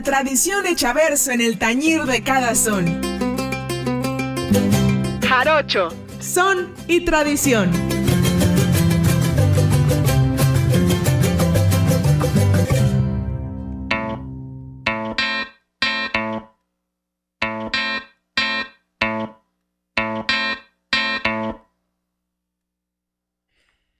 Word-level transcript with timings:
la 0.00 0.04
tradición 0.04 0.66
hecha 0.66 0.94
verso 0.94 1.30
en 1.30 1.42
el 1.42 1.58
tañir 1.58 2.04
de 2.04 2.22
cada 2.22 2.54
son. 2.54 3.02
Jarocho, 5.28 5.90
son 6.18 6.74
y 6.88 7.04
tradición. 7.04 7.70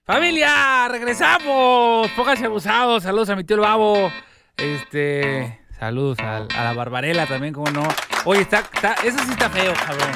Familia, 0.06 0.88
regresamos. 0.88 2.10
Pónganse 2.12 2.46
abusados. 2.46 3.02
Saludos 3.02 3.28
a 3.28 3.36
mi 3.36 3.44
tío 3.44 3.56
el 3.56 3.60
babo. 3.60 4.10
Este, 4.56 5.59
saludos 5.80 6.18
a, 6.20 6.46
la 6.62 6.72
barbarela 6.74 7.26
también, 7.26 7.54
como 7.54 7.70
no. 7.70 7.82
Oye, 8.26 8.42
está, 8.42 8.58
está, 8.58 8.92
eso 9.02 9.18
sí 9.24 9.30
está 9.30 9.48
feo, 9.48 9.72
cabrón. 9.74 10.08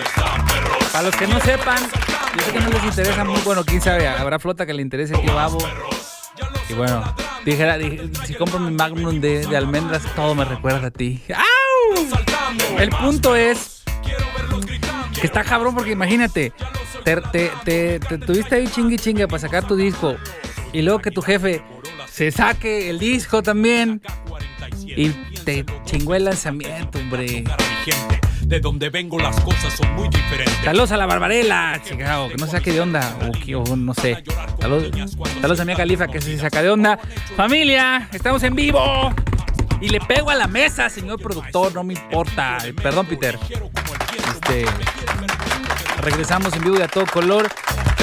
Para 0.93 1.05
los 1.05 1.17
que 1.17 1.27
no 1.27 1.41
sepan, 1.41 1.79
yo 2.37 2.43
sé 2.43 2.53
que 2.53 2.61
no 2.61 2.69
les 2.69 2.85
interesa 2.85 3.25
muy, 3.25 3.41
bueno, 3.41 3.65
quién 3.65 3.81
sabe, 3.81 4.07
habrá 4.07 4.39
flota 4.39 4.67
que 4.67 4.75
le 4.75 4.83
interese 4.83 5.15
tío 5.15 5.35
babo. 5.35 5.59
Y 6.69 6.75
bueno, 6.75 7.03
dijera, 7.47 7.79
si 8.27 8.35
compro 8.35 8.59
mi 8.59 8.73
Magnum 8.73 9.21
de, 9.21 9.57
almendras, 9.57 10.03
todo 10.15 10.35
me 10.35 10.45
recuerda 10.45 10.89
a 10.89 10.91
ti. 10.91 11.23
¡Au! 11.35 12.79
El 12.79 12.91
punto 12.91 13.35
es 13.35 13.85
que 15.19 15.27
está 15.27 15.45
cabrón 15.45 15.75
porque 15.75 15.93
imagínate, 15.93 16.53
te, 17.05 18.01
tuviste 18.01 18.57
ahí 18.57 18.69
chingui 18.69 18.99
chingue 18.99 19.27
para 19.27 19.39
sacar 19.39 19.67
tu 19.67 19.77
disco 19.77 20.17
y 20.75 20.83
luego 20.83 20.99
que 20.99 21.11
tu 21.11 21.23
jefe 21.23 21.63
se 22.11 22.31
saque 22.31 22.91
el 22.91 22.99
disco 22.99 23.43
también 23.43 24.03
y 24.87 25.34
te 25.45 25.65
chingó 25.85 26.15
el 26.15 26.25
lanzamiento, 26.25 26.99
hombre. 26.99 27.45
De 28.43 28.61
donde 28.61 28.91
vengo 28.91 29.19
las 29.19 29.41
cosas 29.41 29.73
son 29.75 29.95
muy 29.95 30.09
diferentes. 30.09 30.57
Saludos 30.65 30.93
a 30.93 30.97
la 30.97 31.07
Barbarela, 31.07 31.81
chingado, 31.83 32.29
que 32.29 32.37
no 32.37 32.47
saque 32.47 32.73
de 32.73 32.81
onda, 32.81 33.17
o, 33.21 33.77
no 33.77 33.95
sé. 33.95 34.23
Saludos, 34.61 35.17
saludos 35.41 35.61
a 35.61 35.65
mi 35.65 35.75
califa 35.75 36.09
que 36.09 36.21
se 36.21 36.39
saca 36.39 36.63
de 36.63 36.71
onda. 36.71 36.99
Familia, 37.37 38.09
estamos 38.13 38.43
en 38.43 38.55
vivo. 38.55 39.13
Y 39.81 39.89
le 39.89 40.01
pego 40.01 40.31
a 40.31 40.35
la 40.35 40.47
mesa, 40.47 40.89
señor 40.89 41.21
productor, 41.21 41.75
no 41.75 41.85
me 41.85 41.95
importa. 41.95 42.59
Perdón, 42.83 43.07
Peter. 43.07 43.39
Este, 44.29 44.65
Regresamos 46.01 46.53
en 46.55 46.65
vivo 46.65 46.79
y 46.79 46.83
a 46.83 46.89
todo 46.89 47.07
color. 47.07 47.49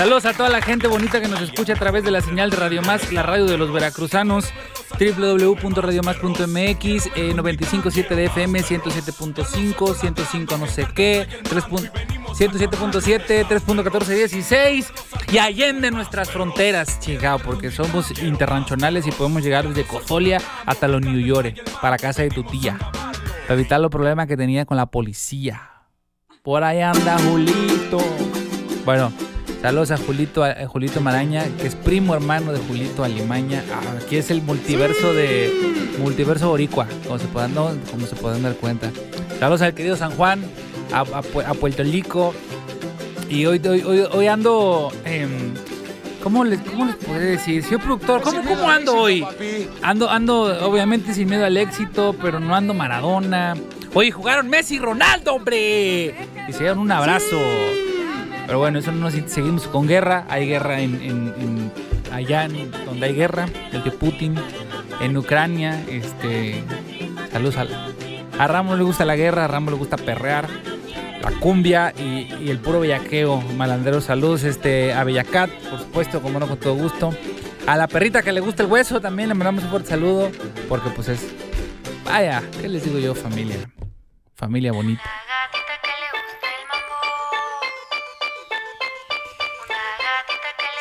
Saludos 0.01 0.25
a 0.25 0.33
toda 0.33 0.49
la 0.49 0.63
gente 0.63 0.87
bonita 0.87 1.21
que 1.21 1.27
nos 1.27 1.41
escucha 1.41 1.73
a 1.73 1.75
través 1.75 2.03
de 2.03 2.09
la 2.09 2.21
señal 2.21 2.49
de 2.49 2.57
Radio 2.57 2.81
Más, 2.81 3.13
la 3.13 3.21
radio 3.21 3.45
de 3.45 3.55
los 3.55 3.71
veracruzanos, 3.71 4.51
www.radiomás.mx, 4.99 7.35
957 7.35 8.15
de 8.15 8.25
FM, 8.25 8.63
107.5, 8.63 9.93
105 9.93 10.57
no 10.57 10.65
sé 10.65 10.87
qué, 10.95 11.27
107.7, 11.43 13.45
3.1416 13.45 14.87
y 15.31 15.37
allende 15.37 15.91
nuestras 15.91 16.31
fronteras, 16.31 16.99
chingado, 16.99 17.37
porque 17.37 17.69
somos 17.69 18.09
internacionales 18.23 19.05
y 19.05 19.11
podemos 19.11 19.43
llegar 19.43 19.67
desde 19.67 19.83
Cozolia 19.83 20.41
hasta 20.65 20.87
los 20.87 21.01
New 21.01 21.19
York, 21.19 21.61
para 21.79 21.99
casa 21.99 22.23
de 22.23 22.29
tu 22.29 22.43
tía, 22.43 22.75
para 23.43 23.53
evitar 23.53 23.79
los 23.79 23.91
problemas 23.91 24.25
que 24.25 24.35
tenía 24.35 24.65
con 24.65 24.77
la 24.77 24.87
policía. 24.87 25.69
Por 26.41 26.63
ahí 26.63 26.81
anda 26.81 27.19
Julito. 27.19 27.99
Bueno, 28.83 29.13
saludos 29.61 29.91
a 29.91 29.97
Julito, 29.97 30.43
a 30.43 30.67
Julito 30.67 31.01
Maraña, 31.01 31.45
que 31.59 31.67
es 31.67 31.75
primo 31.75 32.13
hermano 32.13 32.51
de 32.51 32.59
Julito 32.59 33.03
Alimaña. 33.03 33.63
Ah, 33.71 33.97
aquí 34.03 34.17
es 34.17 34.31
el 34.31 34.41
multiverso 34.41 35.13
de 35.13 35.53
multiverso 35.99 36.49
boricua, 36.49 36.87
como 37.05 37.19
se 37.19 37.27
puedan, 37.27 37.53
como 37.53 38.07
se 38.07 38.15
pueden 38.15 38.43
dar 38.43 38.55
cuenta. 38.55 38.91
Saludos 39.39 39.61
al 39.61 39.73
querido 39.73 39.95
San 39.95 40.11
Juan, 40.11 40.41
a, 40.91 41.53
Puerto 41.53 41.83
Rico. 41.83 42.33
Y 43.29 43.45
hoy, 43.45 43.61
hoy, 43.65 43.81
hoy, 44.11 44.27
ando. 44.27 44.91
¿Cómo 46.21 46.43
les, 46.43 46.59
¿Cómo 46.59 46.85
les 46.85 46.95
podría 46.95 47.31
decir? 47.31 47.63
Señor 47.63 47.81
productor, 47.81 48.21
¿cómo, 48.21 48.43
¿cómo 48.43 48.69
ando 48.69 48.95
hoy? 48.95 49.25
Ando, 49.81 50.09
ando, 50.09 50.67
obviamente 50.67 51.13
sin 51.13 51.29
miedo 51.29 51.45
al 51.45 51.57
éxito, 51.57 52.15
pero 52.21 52.39
no 52.39 52.55
ando 52.55 52.73
Maradona. 52.73 53.55
Oye, 53.93 54.11
jugaron 54.11 54.47
Messi 54.47 54.75
y 54.75 54.79
Ronaldo, 54.79 55.33
hombre. 55.33 56.13
Y 56.47 56.53
se 56.53 56.59
dieron 56.59 56.79
un 56.79 56.91
abrazo. 56.91 57.37
Pero 58.51 58.59
bueno, 58.59 58.79
eso 58.79 58.91
no 58.91 59.09
nos 59.09 59.13
seguimos 59.13 59.65
con 59.69 59.87
guerra. 59.87 60.25
Hay 60.27 60.45
guerra 60.45 60.81
en, 60.81 61.71
allá 62.11 62.49
donde 62.85 63.05
hay 63.05 63.13
guerra, 63.15 63.45
el 63.71 63.81
de 63.81 63.91
Putin, 63.91 64.35
en 64.99 65.15
Ucrania. 65.15 65.81
Este, 65.87 66.61
saludos 67.31 67.55
a, 67.55 67.65
a 68.37 68.47
Ramos 68.49 68.77
le 68.77 68.83
gusta 68.83 69.05
la 69.05 69.15
guerra, 69.15 69.45
a 69.45 69.47
Ramos 69.47 69.71
le 69.71 69.79
gusta 69.79 69.95
perrear, 69.95 70.49
la 71.23 71.31
cumbia 71.39 71.93
y, 71.97 72.49
el 72.49 72.59
puro 72.59 72.81
bellaqueo. 72.81 73.39
Malandero, 73.55 74.01
saludos 74.01 74.43
este, 74.43 74.91
a 74.91 75.05
Bellacat, 75.05 75.49
por 75.69 75.79
supuesto, 75.79 76.21
como 76.21 76.37
no, 76.37 76.45
con 76.45 76.57
todo 76.57 76.75
gusto. 76.75 77.15
A 77.67 77.77
la 77.77 77.87
perrita 77.87 78.21
que 78.21 78.33
le 78.33 78.41
gusta 78.41 78.63
el 78.63 78.69
hueso 78.69 78.99
también 78.99 79.29
le 79.29 79.33
mandamos 79.33 79.63
un 79.63 79.69
fuerte 79.69 79.91
saludo, 79.91 80.29
porque 80.67 80.89
pues 80.89 81.07
es... 81.07 81.25
Vaya, 82.03 82.43
¿qué 82.59 82.67
les 82.67 82.83
digo 82.83 82.99
yo, 82.99 83.15
familia? 83.15 83.59
Familia 84.35 84.73
bonita. 84.73 85.03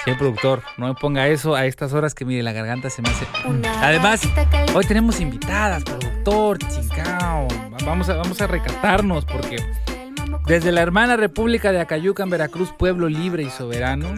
Sí, 0.05 0.13
productor, 0.15 0.63
no 0.79 0.87
me 0.87 0.95
ponga 0.95 1.29
eso 1.29 1.55
a 1.55 1.67
estas 1.67 1.93
horas 1.93 2.15
que 2.15 2.25
mire 2.25 2.43
la 2.43 2.53
garganta 2.53 2.89
se 2.89 3.03
me 3.03 3.11
hace. 3.11 3.27
Además, 3.81 4.23
hoy 4.75 4.87
tenemos 4.87 5.21
invitadas, 5.21 5.85
productor, 5.85 6.59
chingao. 6.59 7.47
Vamos 7.85 8.09
a, 8.09 8.15
vamos 8.15 8.41
a 8.41 8.47
recatarnos 8.47 9.27
porque 9.27 9.59
desde 10.47 10.73
la 10.73 10.81
hermana 10.81 11.17
República 11.17 11.71
de 11.71 11.81
Acayuca 11.81 12.23
en 12.23 12.31
Veracruz, 12.31 12.73
pueblo 12.79 13.09
libre 13.09 13.43
y 13.43 13.51
soberano. 13.51 14.09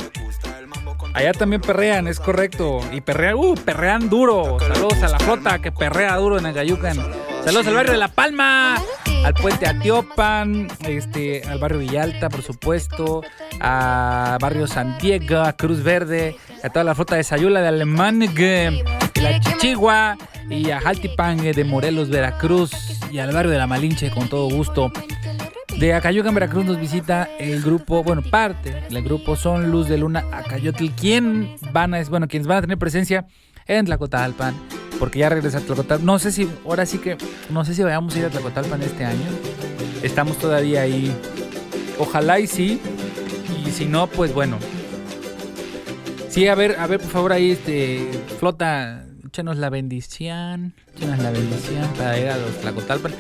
Allá 1.15 1.33
también 1.33 1.61
perrean, 1.61 2.07
es 2.07 2.21
correcto. 2.21 2.81
Y 2.93 3.01
perrean, 3.01 3.35
uh, 3.35 3.55
perrean 3.57 4.09
duro. 4.09 4.59
Saludos 4.61 5.03
a 5.03 5.09
la 5.09 5.19
flota 5.19 5.59
que 5.59 5.73
perrea 5.73 6.17
duro 6.17 6.39
en 6.39 6.47
Acayucan. 6.47 6.97
Saludos 7.45 7.67
al 7.67 7.75
barrio 7.75 7.93
de 7.93 7.99
La 7.99 8.09
Palma 8.09 8.77
al 9.25 9.35
puente 9.35 9.69
Atiopan, 9.69 10.69
este, 10.87 11.43
al 11.49 11.59
barrio 11.59 11.79
Villalta, 11.79 12.29
por 12.29 12.43
supuesto, 12.43 13.23
a 13.61 14.39
barrio 14.41 14.67
San 14.67 14.99
Diego, 14.99 15.41
a 15.41 15.53
Cruz 15.53 15.83
Verde, 15.83 16.37
a 16.63 16.71
toda 16.71 16.85
la 16.85 16.95
flota 16.95 17.17
de 17.17 17.25
Sayula 17.25 17.61
de 17.61 17.69
Alemán, 17.69 18.21
la 18.21 19.41
Chichigua 19.41 20.19
y 20.51 20.71
a 20.71 20.81
Jaltipan 20.81 21.39
de 21.39 21.65
Morelos, 21.65 22.09
Veracruz 22.09 22.73
y 23.11 23.19
al 23.19 23.33
barrio 23.33 23.53
de 23.53 23.59
La 23.59 23.67
Malinche, 23.67 24.11
con 24.11 24.29
todo 24.29 24.49
gusto. 24.49 24.91
De 25.79 25.95
Acayuca 25.95 26.29
en 26.29 26.35
Veracruz 26.35 26.65
nos 26.65 26.79
visita 26.79 27.29
el 27.39 27.63
grupo, 27.63 28.03
bueno, 28.03 28.23
parte 28.23 28.83
del 28.91 29.03
grupo 29.03 29.37
son 29.37 29.71
Luz 29.71 29.89
de 29.89 29.99
Luna 29.99 30.25
Acayotl. 30.33 30.91
¿Quién 31.01 31.57
van 31.73 31.95
a, 31.95 32.03
bueno, 32.05 32.29
quienes 32.29 32.47
van 32.47 32.59
a 32.59 32.61
tener 32.63 32.79
presencia 32.79 33.27
en 33.67 33.87
Tlacotalpan? 33.87 34.82
Porque 35.03 35.19
ya 35.19 35.29
regresa 35.29 35.59
a 35.59 35.61
Tlacotalpan. 35.63 36.07
No 36.07 36.21
sé 36.21 36.31
si, 36.31 36.49
ahora 36.65 36.87
sí 36.87 36.99
que, 36.99 37.17
no 37.51 37.65
sé 37.65 37.75
si 37.75 37.83
vayamos 37.83 38.15
a 38.15 38.21
ir 38.21 38.25
a 38.27 38.31
Tlacotalpan 38.31 38.81
este 38.83 39.05
año. 39.05 39.27
Estamos 40.01 40.39
todavía 40.39 40.83
ahí. 40.83 41.13
Ojalá 41.99 42.39
y 42.39 42.47
sí. 42.47 42.81
Y 43.67 43.73
si 43.73 43.87
no, 43.87 44.07
pues 44.07 44.33
bueno. 44.33 44.59
Sí, 46.29 46.47
a 46.47 46.55
ver, 46.55 46.77
a 46.79 46.87
ver, 46.87 47.01
por 47.01 47.11
favor, 47.11 47.33
ahí, 47.33 47.51
este, 47.51 48.13
flota, 48.39 49.05
échanos 49.27 49.57
la 49.57 49.71
bendición. 49.71 50.73
Échanos 50.95 51.19
la 51.19 51.33
bendición 51.33 51.89
para 51.99 52.17
ir 52.17 52.29
a 52.29 52.37
los 52.37 52.61
Tlacotalpan. 52.61 53.13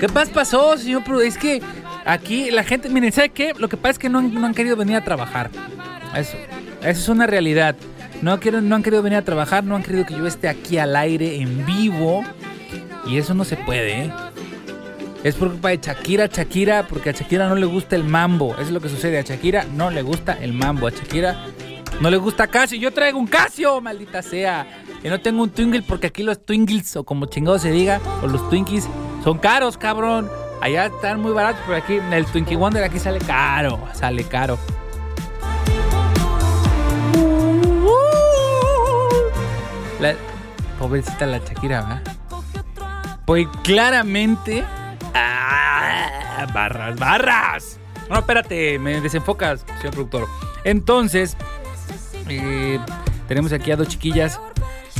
¿Qué 0.00 0.08
más 0.08 0.30
pasó, 0.30 0.76
señor? 0.76 1.04
Es 1.22 1.38
que 1.38 1.62
aquí 2.04 2.50
la 2.50 2.64
gente, 2.64 2.88
miren, 2.88 3.12
¿sabe 3.12 3.28
qué? 3.28 3.52
Lo 3.56 3.68
que 3.68 3.76
pasa 3.76 3.92
es 3.92 3.98
que 4.00 4.08
no, 4.08 4.20
no 4.22 4.44
han 4.44 4.54
querido 4.54 4.74
venir 4.74 4.96
a 4.96 5.04
trabajar. 5.04 5.52
Eso, 6.16 6.36
eso 6.80 7.00
es 7.00 7.08
una 7.08 7.28
realidad. 7.28 7.76
No, 8.22 8.32
han 8.32 8.40
querido 8.82 9.02
venir 9.02 9.18
a 9.18 9.22
trabajar, 9.22 9.64
no 9.64 9.76
han 9.76 9.82
querido 9.82 10.04
que 10.04 10.14
yo 10.14 10.26
esté 10.26 10.48
aquí 10.48 10.78
al 10.78 10.96
aire, 10.96 11.40
en 11.40 11.64
vivo. 11.64 12.24
Y 13.06 13.18
eso 13.18 13.34
no 13.34 13.44
se 13.44 13.56
puede, 13.56 14.04
¿eh? 14.04 14.12
Es 15.24 15.34
por 15.34 15.50
culpa 15.50 15.70
de 15.70 15.78
Shakira, 15.78 16.26
Shakira, 16.26 16.86
porque 16.86 17.10
a 17.10 17.12
Shakira 17.12 17.48
no 17.48 17.54
le 17.56 17.66
gusta 17.66 17.96
el 17.96 18.04
mambo. 18.04 18.56
Es 18.58 18.70
lo 18.70 18.80
que 18.80 18.88
sucede. 18.88 19.18
A 19.18 19.22
Shakira 19.22 19.64
no 19.74 19.90
le 19.90 20.02
gusta 20.02 20.38
el 20.40 20.52
mambo. 20.52 20.86
A 20.86 20.90
Shakira 20.90 21.44
no 22.00 22.10
le 22.10 22.16
gusta 22.16 22.46
Casio. 22.46 22.78
Yo 22.78 22.92
traigo 22.92 23.18
un 23.18 23.26
Casio, 23.26 23.80
maldita 23.80 24.22
sea. 24.22 24.66
Y 25.02 25.08
no 25.08 25.20
tengo 25.20 25.42
un 25.42 25.50
Twingle 25.50 25.82
porque 25.82 26.08
aquí 26.08 26.22
los 26.22 26.44
Twingles, 26.44 26.96
o 26.96 27.04
como 27.04 27.26
chingado 27.26 27.58
se 27.58 27.70
diga, 27.70 28.00
o 28.22 28.26
los 28.26 28.48
Twinkies, 28.48 28.88
son 29.24 29.38
caros, 29.38 29.76
cabrón. 29.76 30.28
Allá 30.60 30.86
están 30.86 31.20
muy 31.20 31.32
baratos, 31.32 31.62
pero 31.66 31.78
aquí 31.78 31.98
el 32.12 32.26
Twinkie 32.26 32.56
Wonder 32.56 32.82
aquí 32.82 32.98
sale 32.98 33.18
caro. 33.20 33.80
Sale 33.94 34.24
caro. 34.24 34.58
La, 40.00 40.14
pobrecita 40.78 41.26
la 41.26 41.38
Shakira, 41.38 41.82
¿verdad? 41.82 42.02
Pues 43.26 43.46
claramente. 43.62 44.64
¡Ah! 45.14 46.46
Barras, 46.54 46.98
barras. 46.98 47.80
No, 48.08 48.18
espérate, 48.18 48.78
me 48.78 49.00
desenfocas, 49.00 49.64
señor 49.78 49.92
productor. 49.92 50.28
Entonces, 50.64 51.36
eh, 52.28 52.78
tenemos 53.26 53.52
aquí 53.52 53.70
a 53.70 53.76
dos 53.76 53.88
chiquillas 53.88 54.40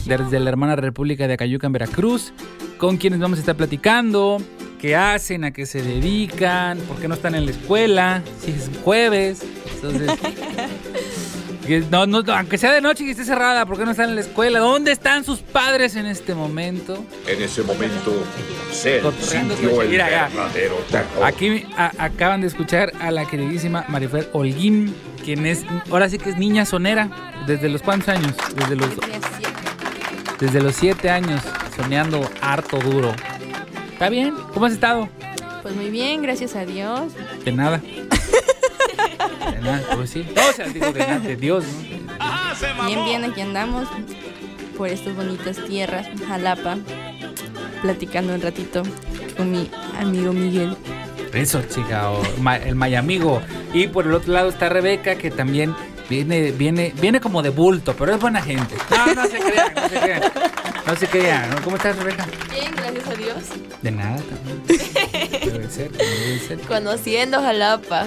desde 0.04 0.40
la 0.40 0.50
hermana 0.50 0.76
República 0.76 1.26
de 1.26 1.34
Acayuca 1.34 1.66
en 1.66 1.72
Veracruz. 1.72 2.32
con 2.78 2.96
quienes 2.96 3.18
vamos 3.18 3.38
a 3.38 3.40
estar 3.40 3.56
platicando, 3.56 4.40
qué 4.80 4.94
hacen, 4.94 5.42
a 5.42 5.50
qué 5.50 5.66
se 5.66 5.82
dedican, 5.82 6.78
por 6.78 6.96
qué 7.00 7.08
no 7.08 7.14
están 7.14 7.34
en 7.34 7.44
la 7.44 7.50
escuela, 7.50 8.22
si 8.40 8.52
es 8.52 8.70
jueves. 8.84 9.42
Entonces, 9.74 10.08
no, 11.90 12.06
no, 12.06 12.22
aunque 12.32 12.58
sea 12.58 12.72
de 12.72 12.80
noche 12.80 13.04
y 13.04 13.10
esté 13.10 13.24
cerrada, 13.24 13.66
¿por 13.66 13.78
qué 13.78 13.84
no 13.84 13.90
están 13.90 14.10
en 14.10 14.14
la 14.14 14.20
escuela? 14.22 14.58
¿Dónde 14.58 14.92
están 14.92 15.24
sus 15.24 15.40
padres 15.40 15.96
en 15.96 16.06
este 16.06 16.34
momento? 16.34 17.04
En 17.26 17.42
ese 17.42 17.62
momento, 17.62 18.24
se 18.72 19.00
sintió 19.20 19.82
el 19.82 19.90
verdadero 19.90 20.76
terror. 20.90 21.24
Aquí 21.24 21.66
acaban 21.76 22.40
de 22.40 22.46
escuchar 22.46 22.92
a 23.00 23.10
la 23.10 23.26
queridísima 23.26 23.84
Marifer 23.88 24.30
Holguín, 24.32 24.94
quien 25.24 25.46
es, 25.46 25.64
ahora 25.90 26.08
sí 26.08 26.18
que 26.18 26.30
es 26.30 26.36
niña 26.36 26.64
sonera. 26.64 27.08
¿Desde 27.46 27.68
los 27.68 27.82
cuántos 27.82 28.08
años? 28.08 28.34
Desde 28.56 28.76
los... 28.76 28.90
Desde 30.38 30.60
los 30.60 30.76
siete 30.76 31.10
años, 31.10 31.42
soñando 31.74 32.20
harto 32.40 32.78
duro. 32.78 33.12
¿Está 33.92 34.08
bien? 34.08 34.34
¿Cómo 34.54 34.66
has 34.66 34.72
estado? 34.72 35.08
Pues 35.62 35.74
muy 35.74 35.90
bien, 35.90 36.22
gracias 36.22 36.54
a 36.54 36.64
Dios. 36.64 37.12
De 37.44 37.50
nada. 37.52 37.80
Pues 39.94 40.10
sí. 40.10 40.26
No, 40.34 40.48
o 40.48 40.52
sea, 40.52 40.66
digo 40.66 40.92
de, 40.92 41.36
Dios, 41.36 41.64
¿no? 41.64 42.86
Bien, 42.86 43.04
bien, 43.04 43.24
aquí 43.24 43.40
andamos 43.40 43.88
por 44.76 44.88
estas 44.88 45.14
bonitas 45.14 45.56
tierras, 45.66 46.06
Jalapa, 46.26 46.78
platicando 47.82 48.34
un 48.34 48.40
ratito 48.40 48.82
con 49.36 49.50
mi 49.50 49.70
amigo 49.98 50.32
Miguel. 50.32 50.76
Eso, 51.32 51.62
chica, 51.62 52.10
o 52.10 52.22
el 52.64 52.74
Mayamigo. 52.74 53.42
Y 53.72 53.88
por 53.88 54.06
el 54.06 54.14
otro 54.14 54.32
lado 54.32 54.48
está 54.48 54.68
Rebeca, 54.68 55.16
que 55.16 55.30
también 55.30 55.74
viene, 56.08 56.52
viene, 56.52 56.92
viene 57.00 57.20
como 57.20 57.42
de 57.42 57.50
bulto, 57.50 57.94
pero 57.96 58.14
es 58.14 58.20
buena 58.20 58.40
gente. 58.40 58.74
No, 58.90 59.14
no 59.14 59.26
se 59.26 59.38
crean, 59.38 59.74
no 59.74 59.88
se 59.88 60.00
crean. 60.00 60.22
No 60.86 60.96
se 60.96 61.06
crean. 61.06 61.62
¿Cómo 61.62 61.76
estás, 61.76 61.96
Rebeca? 61.96 62.26
Bien, 62.50 62.72
gracias 62.74 63.08
a 63.08 63.14
Dios. 63.14 63.36
De 63.82 63.90
nada 63.90 64.16
también. 64.16 64.62
debe 65.52 65.70
ser, 65.70 65.92
debe 65.92 66.38
ser. 66.38 66.60
Conociendo 66.60 67.40
Jalapa. 67.40 68.06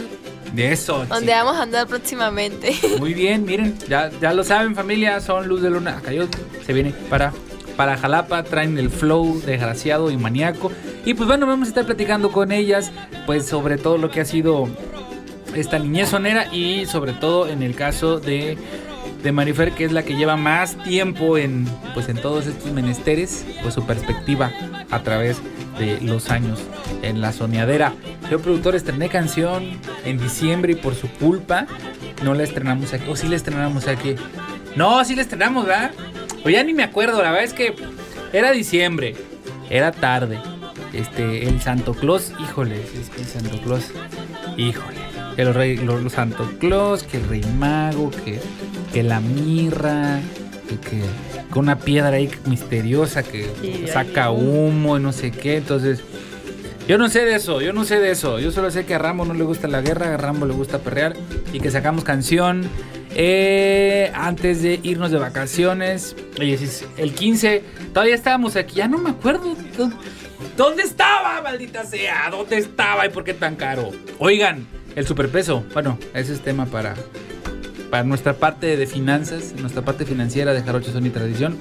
De 0.53 0.71
eso. 0.71 1.05
Donde 1.05 1.31
vamos 1.31 1.55
a 1.55 1.63
andar 1.63 1.87
próximamente. 1.87 2.75
Muy 2.99 3.13
bien, 3.13 3.45
miren, 3.45 3.77
ya, 3.87 4.11
ya 4.19 4.33
lo 4.33 4.43
saben, 4.43 4.75
familia, 4.75 5.21
son 5.21 5.47
Luz 5.47 5.61
de 5.61 5.69
Luna. 5.69 5.97
Acá 5.97 6.11
yo 6.11 6.25
se 6.65 6.73
viene 6.73 6.93
para 7.09 7.31
para 7.75 7.97
Jalapa, 7.97 8.43
traen 8.43 8.77
el 8.77 8.89
flow 8.89 9.41
desgraciado 9.43 10.11
y 10.11 10.17
maníaco. 10.17 10.71
Y 11.05 11.13
pues 11.13 11.27
bueno, 11.27 11.47
vamos 11.47 11.67
a 11.67 11.69
estar 11.69 11.85
platicando 11.85 12.31
con 12.31 12.51
ellas, 12.51 12.91
pues 13.25 13.47
sobre 13.47 13.77
todo 13.77 13.97
lo 13.97 14.11
que 14.11 14.21
ha 14.21 14.25
sido 14.25 14.69
esta 15.55 15.79
niñez 15.79 16.09
sonera 16.09 16.53
y 16.53 16.85
sobre 16.85 17.13
todo 17.13 17.47
en 17.47 17.63
el 17.63 17.75
caso 17.75 18.19
de, 18.19 18.57
de 19.23 19.31
Marifer, 19.31 19.71
que 19.71 19.85
es 19.85 19.91
la 19.91 20.03
que 20.03 20.15
lleva 20.15 20.37
más 20.37 20.77
tiempo 20.83 21.37
en, 21.37 21.65
pues 21.93 22.07
en 22.09 22.17
todos 22.17 22.47
estos 22.47 22.71
menesteres, 22.71 23.45
pues 23.61 23.73
su 23.73 23.85
perspectiva 23.85 24.51
a 24.91 24.99
través 25.01 25.37
de 25.81 25.99
los 26.01 26.29
años 26.29 26.59
en 27.01 27.21
la 27.21 27.33
soñadera. 27.33 27.93
Yo 28.29 28.39
productor 28.39 28.75
estrené 28.75 29.09
canción 29.09 29.79
en 30.05 30.17
diciembre 30.17 30.73
y 30.73 30.75
por 30.75 30.95
su 30.95 31.09
culpa 31.09 31.67
no 32.23 32.33
la 32.33 32.43
estrenamos 32.43 32.93
aquí. 32.93 33.09
O 33.09 33.15
sí 33.15 33.27
la 33.27 33.35
estrenamos 33.35 33.87
aquí. 33.87 34.15
No, 34.75 35.03
sí 35.03 35.15
la 35.15 35.23
estrenamos, 35.23 35.65
¿verdad? 35.65 35.91
O 36.45 36.49
ya 36.49 36.63
ni 36.63 36.73
me 36.73 36.83
acuerdo, 36.83 37.21
la 37.21 37.31
verdad 37.31 37.43
es 37.43 37.53
que 37.53 37.75
era 38.31 38.51
diciembre, 38.51 39.15
era 39.69 39.91
tarde. 39.91 40.39
Este, 40.93 41.47
el 41.47 41.61
Santo 41.61 41.93
Claus, 41.93 42.31
híjole, 42.41 42.81
es 42.81 43.09
que 43.09 43.21
el 43.21 43.27
Santo 43.27 43.57
Claus, 43.61 43.91
híjole 44.57 45.01
los, 45.37 45.55
rey, 45.55 45.77
los, 45.77 46.11
Santo 46.11 46.49
Claus, 46.59 47.03
que 47.03 47.17
el 47.17 47.27
Rey 47.27 47.43
Mago, 47.57 48.11
que, 48.11 48.39
que 48.93 49.03
la 49.03 49.19
mirra, 49.19 50.19
que, 50.79 51.01
con 51.49 51.63
una 51.63 51.79
piedra 51.79 52.11
ahí 52.11 52.29
misteriosa 52.45 53.23
que 53.23 53.87
saca 53.91 54.31
humo 54.31 54.97
y 54.97 55.01
no 55.01 55.11
sé 55.11 55.31
qué. 55.31 55.57
Entonces, 55.57 56.01
yo 56.87 56.97
no 56.97 57.09
sé 57.09 57.25
de 57.25 57.35
eso, 57.35 57.61
yo 57.61 57.73
no 57.73 57.85
sé 57.85 57.99
de 57.99 58.11
eso. 58.11 58.39
Yo 58.39 58.51
solo 58.51 58.71
sé 58.71 58.85
que 58.85 58.95
a 58.95 58.99
Rambo 58.99 59.25
no 59.25 59.33
le 59.33 59.43
gusta 59.43 59.67
la 59.67 59.81
guerra, 59.81 60.13
a 60.13 60.17
Rambo 60.17 60.45
le 60.45 60.53
gusta 60.53 60.79
perrear 60.79 61.13
y 61.53 61.59
que 61.59 61.71
sacamos 61.71 62.03
canción 62.03 62.69
eh, 63.15 64.11
antes 64.13 64.61
de 64.61 64.79
irnos 64.83 65.11
de 65.11 65.19
vacaciones. 65.19 66.15
El 66.37 67.13
15, 67.13 67.63
todavía 67.93 68.15
estábamos 68.15 68.55
aquí, 68.55 68.75
ya 68.75 68.87
no 68.87 68.97
me 68.97 69.11
acuerdo. 69.11 69.55
¿Dónde 70.57 70.83
estaba, 70.83 71.41
maldita 71.41 71.85
sea? 71.85 72.29
¿Dónde 72.29 72.57
estaba 72.57 73.05
y 73.05 73.09
por 73.09 73.23
qué 73.23 73.33
tan 73.33 73.55
caro? 73.55 73.91
Oigan, 74.19 74.67
el 74.95 75.07
superpeso, 75.07 75.63
bueno, 75.73 75.97
ese 76.13 76.33
es 76.33 76.41
tema 76.41 76.65
para, 76.65 76.95
para 77.91 78.03
nuestra 78.03 78.33
parte 78.33 78.77
de 78.77 78.87
finanzas, 78.87 79.53
nuestra 79.59 79.83
parte 79.83 80.05
financiera 80.05 80.53
de 80.53 80.63
Jarocho 80.63 80.91
Son 80.91 81.05
y 81.05 81.09
Tradición. 81.09 81.59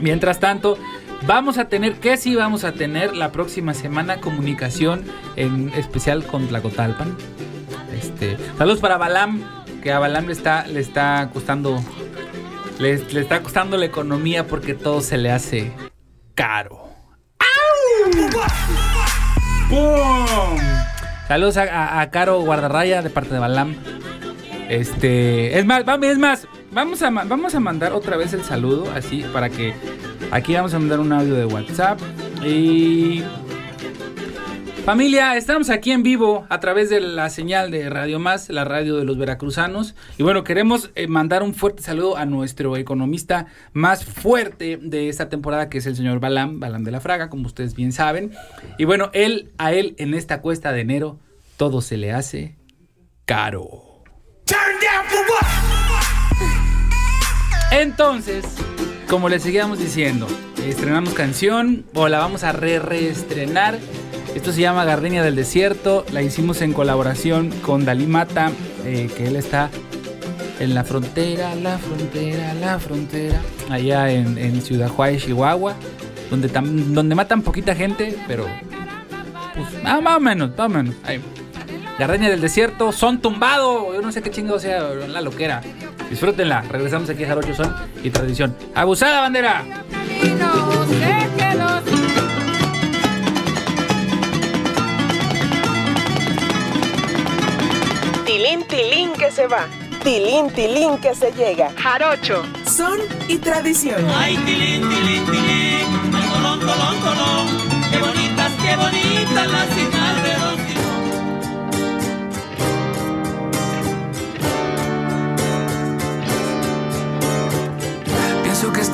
Mientras 0.00 0.40
tanto, 0.40 0.78
vamos 1.26 1.58
a 1.58 1.66
tener, 1.66 1.96
¿qué 2.00 2.16
sí 2.16 2.34
vamos 2.34 2.64
a 2.64 2.72
tener 2.72 3.14
la 3.14 3.30
próxima 3.30 3.74
semana? 3.74 4.20
Comunicación 4.20 5.04
en 5.36 5.68
especial 5.76 6.24
con 6.24 6.48
Tlacotalpan. 6.48 7.14
Este, 7.96 8.36
saludos 8.56 8.80
para 8.80 8.96
Balam, 8.96 9.42
que 9.82 9.92
a 9.92 9.98
Balam 9.98 10.26
le 10.26 10.32
está, 10.32 10.66
le 10.66 10.80
está 10.80 11.30
costando, 11.32 11.82
le 12.78 12.94
está 12.94 13.42
costando 13.42 13.76
la 13.76 13.84
economía 13.84 14.46
porque 14.46 14.74
todo 14.74 15.02
se 15.02 15.18
le 15.18 15.30
hace 15.30 15.70
caro. 16.34 16.88
¡Pum! 19.68 20.58
Saludos 21.28 21.56
a, 21.56 22.08
Caro 22.10 22.40
Guardarraya 22.40 23.02
de 23.02 23.10
parte 23.10 23.34
de 23.34 23.40
Balam. 23.40 23.74
Este, 24.68 25.58
es 25.58 25.64
más, 25.64 25.84
es 26.02 26.18
más, 26.18 26.48
vamos 26.72 27.02
a, 27.02 27.10
vamos 27.10 27.54
a 27.54 27.60
mandar 27.60 27.92
otra 27.92 28.16
vez 28.16 28.32
el 28.32 28.42
saludo, 28.42 28.90
así, 28.94 29.24
para 29.32 29.48
que 29.48 29.74
aquí 30.30 30.54
vamos 30.54 30.74
a 30.74 30.78
mandar 30.78 31.00
un 31.00 31.12
audio 31.12 31.34
de 31.34 31.46
WhatsApp. 31.46 32.00
Y 32.44 33.22
Familia, 34.86 35.36
estamos 35.36 35.68
aquí 35.68 35.90
en 35.90 36.04
vivo 36.04 36.46
a 36.48 36.60
través 36.60 36.90
de 36.90 37.00
la 37.00 37.28
señal 37.28 37.72
de 37.72 37.90
Radio 37.90 38.20
Más, 38.20 38.48
la 38.50 38.64
radio 38.64 38.96
de 38.96 39.04
los 39.04 39.18
veracruzanos. 39.18 39.96
Y 40.16 40.22
bueno, 40.22 40.44
queremos 40.44 40.92
eh, 40.94 41.08
mandar 41.08 41.42
un 41.42 41.54
fuerte 41.54 41.82
saludo 41.82 42.16
a 42.16 42.24
nuestro 42.24 42.76
economista 42.76 43.46
más 43.72 44.04
fuerte 44.04 44.78
de 44.80 45.08
esta 45.08 45.28
temporada, 45.28 45.68
que 45.68 45.78
es 45.78 45.86
el 45.86 45.96
señor 45.96 46.20
Balam, 46.20 46.60
Balam 46.60 46.84
de 46.84 46.92
la 46.92 47.00
Fraga, 47.00 47.30
como 47.30 47.48
ustedes 47.48 47.74
bien 47.74 47.90
saben. 47.90 48.30
Y 48.78 48.84
bueno, 48.84 49.10
él, 49.12 49.50
a 49.58 49.72
él 49.72 49.96
en 49.98 50.14
esta 50.14 50.40
cuesta 50.40 50.70
de 50.70 50.82
enero, 50.82 51.18
todo 51.56 51.80
se 51.80 51.96
le 51.96 52.12
hace 52.12 52.56
caro. 53.24 53.85
Entonces, 57.70 58.44
como 59.08 59.28
les 59.28 59.42
seguíamos 59.42 59.78
diciendo, 59.78 60.26
estrenamos 60.66 61.14
canción 61.14 61.84
o 61.94 62.08
la 62.08 62.18
vamos 62.18 62.44
a 62.44 62.52
re-reestrenar 62.52 63.78
esto 64.36 64.52
se 64.52 64.60
llama 64.60 64.84
Gardenia 64.84 65.22
del 65.22 65.34
Desierto. 65.34 66.04
La 66.12 66.22
hicimos 66.22 66.60
en 66.60 66.74
colaboración 66.74 67.48
con 67.62 67.86
Dalí 67.86 68.06
Mata, 68.06 68.52
eh, 68.84 69.08
que 69.16 69.28
él 69.28 69.36
está 69.36 69.70
en 70.60 70.74
la 70.74 70.84
frontera, 70.84 71.54
la 71.54 71.78
frontera, 71.78 72.52
la 72.52 72.78
frontera, 72.78 73.40
allá 73.70 74.10
en, 74.10 74.60
Ciudad 74.60 74.90
Juárez, 74.90 75.24
Chihuahua, 75.24 75.74
donde, 76.28 76.48
donde 76.48 77.14
matan 77.14 77.40
poquita 77.40 77.74
gente, 77.74 78.14
pero 78.28 78.46
pues 79.54 79.68
ah, 79.86 80.02
más 80.02 80.18
o 80.18 80.20
menos, 80.20 80.50
más 80.50 80.66
o 80.66 80.68
menos. 80.68 80.94
Ahí. 81.04 81.18
Gardenia 81.98 82.28
del 82.28 82.42
Desierto, 82.42 82.92
son 82.92 83.20
tumbado, 83.20 83.94
yo 83.94 84.02
no 84.02 84.12
sé 84.12 84.20
qué 84.20 84.30
chingo 84.30 84.58
sea 84.58 84.82
la 84.82 85.22
loquera. 85.22 85.62
Disfrútenla, 86.10 86.60
regresamos 86.68 87.08
aquí 87.08 87.24
a 87.24 87.28
Jarocho 87.28 87.54
Son 87.54 87.74
y 88.02 88.10
Tradición. 88.10 88.54
¡Abusada 88.74 89.22
bandera! 89.22 89.64
Tilín, 98.26 98.66
tilín 98.68 99.12
que 99.14 99.30
se 99.30 99.46
va. 99.46 99.66
Tilín, 100.04 100.50
tilín 100.50 100.98
que 100.98 101.14
se 101.14 101.32
llega. 101.32 101.70
Jarocho, 101.78 102.42
son 102.66 102.98
y 103.26 103.38
tradición. 103.38 104.04
Ay, 104.14 104.36
tilín, 104.44 104.82
tilín, 104.82 105.24
tilín. 105.24 106.14
Ay, 106.14 106.28
tolón, 106.34 106.60
tolón, 106.60 107.00
tolón. 107.00 107.46
Qué 107.90 107.98
bonitas, 107.98 108.52
qué 108.62 108.76
bonitas 108.76 109.50
las 109.50 109.95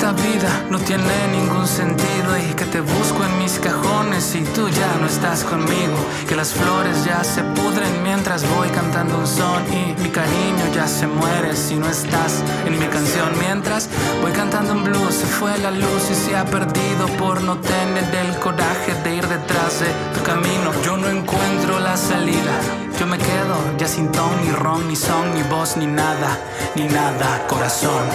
esta 0.03 0.21
vida 0.21 0.65
no 0.69 0.79
tiene 0.79 1.29
ningún 1.31 1.65
sentido 1.65 2.37
y 2.37 2.53
que 2.55 2.65
te 2.65 2.81
busco 2.81 3.23
en 3.23 3.39
mis 3.39 3.57
cajones 3.57 4.35
y 4.35 4.41
tú 4.53 4.67
ya 4.67 4.97
no 4.99 5.07
estás 5.07 5.45
conmigo. 5.45 5.95
Que 6.27 6.35
las 6.35 6.51
flores 6.51 7.05
ya 7.05 7.23
se 7.23 7.41
pudren 7.41 8.03
mientras 8.03 8.43
voy 8.53 8.67
cantando 8.67 9.17
un 9.17 9.25
son 9.25 9.63
y 9.71 9.95
mi 10.01 10.09
cariño 10.09 10.65
ya 10.75 10.89
se 10.89 11.07
muere 11.07 11.55
si 11.55 11.75
no 11.75 11.87
estás 11.87 12.43
en 12.65 12.77
mi 12.77 12.85
canción. 12.87 13.29
Mientras 13.39 13.87
voy 14.21 14.33
cantando 14.33 14.73
un 14.73 14.83
blues, 14.83 15.15
se 15.15 15.25
fue 15.25 15.57
la 15.59 15.71
luz 15.71 16.11
y 16.11 16.15
se 16.15 16.35
ha 16.35 16.43
perdido 16.43 17.07
por 17.17 17.41
no 17.41 17.59
tener 17.59 18.03
el 18.13 18.37
coraje 18.39 18.93
de 19.05 19.15
ir 19.15 19.25
detrás 19.25 19.79
de 19.79 19.87
tu 20.13 20.21
camino. 20.25 20.69
Yo 20.83 20.97
no 20.97 21.07
encuentro 21.07 21.79
la 21.79 21.95
salida. 21.95 22.82
Yo 22.99 23.07
me 23.07 23.17
quedo 23.17 23.55
ya 23.77 23.87
sin 23.87 24.11
ton, 24.11 24.31
ni 24.43 24.51
ron, 24.51 24.87
ni 24.87 24.95
son, 24.95 25.33
ni 25.33 25.41
voz, 25.43 25.77
ni 25.77 25.87
nada, 25.87 26.37
ni 26.75 26.83
nada, 26.83 27.45
corazón. 27.47 28.05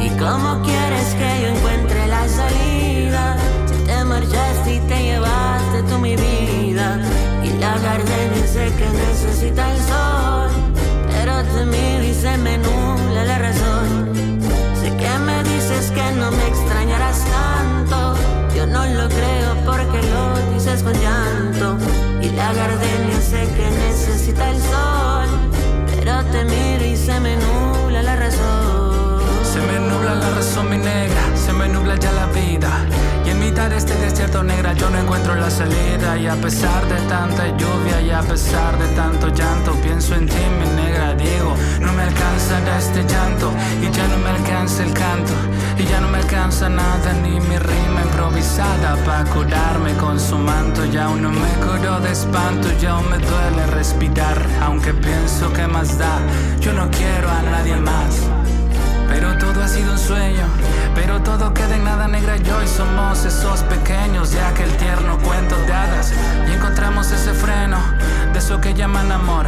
¿Y 0.00 0.08
cómo 0.10 0.62
quieres 0.62 1.14
que 1.14 1.42
yo 1.42 1.48
encuentre 1.48 2.06
la 2.06 2.26
salida? 2.28 3.36
Si 3.66 3.84
te 3.84 4.04
marchaste 4.04 4.74
y 4.76 4.80
te 4.80 5.02
llevaste 5.02 5.82
tú 5.88 5.98
mi 5.98 6.16
vida. 6.16 7.00
Y 7.42 7.50
la 7.58 7.76
gardenia 7.78 8.46
sé 8.46 8.72
que 8.78 8.88
necesita 8.88 9.72
el 9.72 9.78
sol. 9.82 10.50
Pero 11.10 11.42
te 11.42 11.66
miro 11.66 12.04
y 12.04 12.14
se 12.14 12.36
me 12.38 12.58
nubla 12.58 13.24
la 13.24 13.38
razón. 13.38 14.12
Sé 14.80 14.96
que 14.96 15.18
me 15.18 15.42
dices 15.42 15.90
que 15.90 16.12
no 16.12 16.30
me 16.30 16.46
extrañarás 16.46 17.24
tanto. 17.24 18.14
Yo 18.54 18.66
no 18.66 18.86
lo 18.86 19.08
creo 19.08 19.54
porque 19.66 20.00
lo 20.08 20.54
dices 20.54 20.82
con 20.82 20.94
llanto. 20.94 21.76
La 22.50 22.66
gardenia 22.66 23.20
sé 23.20 23.46
que 23.54 23.70
necesita 23.70 24.50
el 24.50 24.60
sol, 24.60 25.28
pero 25.86 26.24
te 26.32 26.44
miro 26.44 26.84
y 26.84 26.96
se 26.96 27.20
me 27.20 27.36
nubla 27.36 28.02
la 28.02 28.16
razón. 28.16 29.20
Se 29.44 29.60
me 29.60 29.78
nubla 29.78 30.16
la 30.16 30.30
razón, 30.30 30.68
mi 30.68 30.78
negra, 30.78 31.36
se 31.36 31.52
me 31.52 31.68
nubla 31.68 31.94
ya 31.94 32.10
la 32.10 32.26
vida 32.26 32.99
de 33.68 33.76
este 33.76 33.94
desierto 33.96 34.42
negra 34.42 34.72
yo 34.72 34.88
no 34.90 34.98
encuentro 34.98 35.34
la 35.34 35.50
salida. 35.50 36.16
Y 36.16 36.26
a 36.26 36.34
pesar 36.36 36.86
de 36.88 36.96
tanta 37.08 37.48
lluvia 37.56 38.00
y 38.00 38.10
a 38.10 38.20
pesar 38.22 38.78
de 38.78 38.86
tanto 38.94 39.28
llanto 39.28 39.72
pienso 39.82 40.14
en 40.14 40.26
ti 40.26 40.42
mi 40.58 40.82
negra 40.82 41.14
digo 41.14 41.54
no 41.80 41.92
me 41.92 42.02
alcanza 42.02 42.58
este 42.78 43.02
llanto 43.04 43.52
y 43.82 43.90
ya 43.90 44.06
no 44.08 44.18
me 44.18 44.30
alcanza 44.30 44.82
el 44.82 44.92
canto 44.92 45.32
y 45.78 45.84
ya 45.84 46.00
no 46.00 46.08
me 46.08 46.18
alcanza 46.18 46.68
nada 46.68 47.12
ni 47.22 47.40
mi 47.40 47.58
rima 47.58 48.02
improvisada 48.02 48.96
para 49.04 49.24
curarme 49.30 49.94
con 49.94 50.18
su 50.18 50.36
manto 50.38 50.84
ya 50.86 51.04
aún 51.04 51.22
no 51.22 51.30
me 51.30 51.52
curo 51.64 52.00
de 52.00 52.12
espanto 52.12 52.68
ya 52.80 52.92
aún 52.92 53.10
me 53.10 53.18
duele 53.18 53.66
respirar 53.66 54.38
aunque 54.62 54.94
pienso 54.94 55.52
que 55.52 55.66
más 55.66 55.98
da 55.98 56.18
yo 56.60 56.72
no 56.72 56.90
quiero 56.90 57.28
a 57.28 57.42
nadie 57.42 57.76
más 57.76 58.39
pero 59.10 59.36
todo 59.38 59.62
ha 59.62 59.68
sido 59.68 59.92
un 59.92 59.98
sueño, 59.98 60.46
pero 60.94 61.20
todo 61.20 61.52
queda 61.52 61.74
en 61.74 61.84
nada 61.84 62.06
negra 62.06 62.36
yo 62.36 62.62
y 62.62 62.68
somos 62.68 63.24
esos 63.24 63.60
pequeños 63.64 64.30
de 64.30 64.40
aquel 64.40 64.70
tierno 64.76 65.18
cuento 65.18 65.56
de 65.66 65.72
hadas. 65.72 66.14
Y 66.48 66.52
encontramos 66.52 67.10
ese 67.10 67.34
freno 67.34 67.76
de 68.32 68.38
eso 68.38 68.60
que 68.60 68.72
llaman 68.72 69.10
amor. 69.10 69.46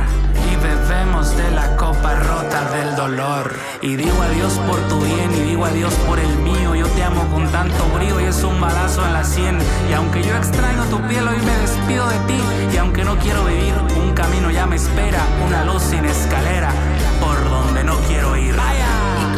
Y 0.50 0.56
bebemos 0.56 1.36
de 1.36 1.50
la 1.52 1.76
copa 1.76 2.14
rota 2.14 2.70
del 2.72 2.96
dolor. 2.96 3.54
Y 3.80 3.94
digo 3.94 4.20
adiós 4.20 4.54
por 4.68 4.80
tu 4.88 5.00
bien 5.00 5.30
y 5.36 5.50
digo 5.50 5.64
adiós 5.64 5.94
por 6.08 6.18
el 6.18 6.36
mío. 6.38 6.74
Yo 6.74 6.88
te 6.88 7.04
amo 7.04 7.24
con 7.32 7.46
tanto 7.52 7.86
brío 7.96 8.20
y 8.20 8.24
es 8.24 8.42
un 8.42 8.60
balazo 8.60 9.06
en 9.06 9.12
la 9.12 9.22
sien. 9.24 9.58
Y 9.88 9.92
aunque 9.92 10.22
yo 10.24 10.36
extraño 10.36 10.82
tu 10.90 11.00
piel, 11.06 11.26
hoy 11.28 11.38
me 11.38 11.56
despido 11.58 12.08
de 12.08 12.18
ti. 12.26 12.40
Y 12.74 12.76
aunque 12.78 13.04
no 13.04 13.16
quiero 13.18 13.44
vivir, 13.44 13.74
un 13.96 14.12
camino 14.12 14.50
ya 14.50 14.66
me 14.66 14.76
espera. 14.76 15.20
Una 15.46 15.64
luz 15.64 15.82
sin 15.84 16.04
escalera 16.04 16.72
por 17.20 17.48
donde 17.48 17.84
no 17.84 17.96
quiero 18.08 18.36
ir. 18.36 18.42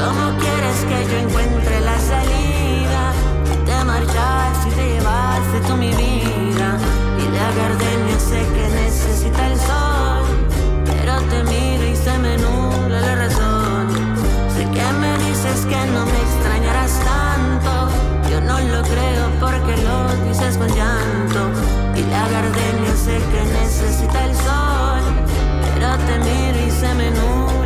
¿Cómo 0.04 0.36
quieres 0.38 0.78
que 0.84 1.10
yo 1.10 1.16
encuentre 1.16 1.80
la 1.80 1.98
salida? 1.98 3.12
De 3.64 3.84
marchar 3.84 4.52
si 4.62 4.68
te 4.76 4.84
llevaste 4.92 5.60
tú 5.66 5.76
mi 5.78 5.88
vida. 5.92 6.76
Y 7.16 7.24
la 7.32 7.48
gardenia 7.60 8.18
sé 8.18 8.40
que 8.54 8.68
necesita 8.82 9.46
el 9.50 9.58
sol. 9.58 10.24
Pero 10.84 11.14
te 11.30 11.42
miro 11.44 11.84
y 11.84 11.96
se 11.96 12.18
me 12.18 12.36
nubla 12.36 13.00
la 13.00 13.14
razón. 13.14 13.88
Sé 14.54 14.64
que 14.76 14.86
me 15.00 15.16
dices 15.24 15.64
que 15.70 15.80
no 15.94 16.04
me 16.04 16.20
extrañarás 16.26 17.00
tanto. 17.10 17.88
Yo 18.28 18.42
no 18.42 18.60
lo 18.60 18.82
creo 18.82 19.24
porque 19.40 19.74
lo 19.88 20.28
dices 20.28 20.58
con 20.58 20.68
llanto. 20.68 21.40
Y 21.96 22.02
la 22.10 22.28
gardenia 22.28 22.94
sé 22.94 23.16
que 23.32 23.42
necesita 23.58 24.26
el 24.26 24.34
sol. 24.36 25.02
Pero 25.62 25.96
te 26.06 26.18
miro 26.18 26.58
y 26.66 26.70
se 26.70 26.94
me 26.94 27.10
nubla 27.10 27.63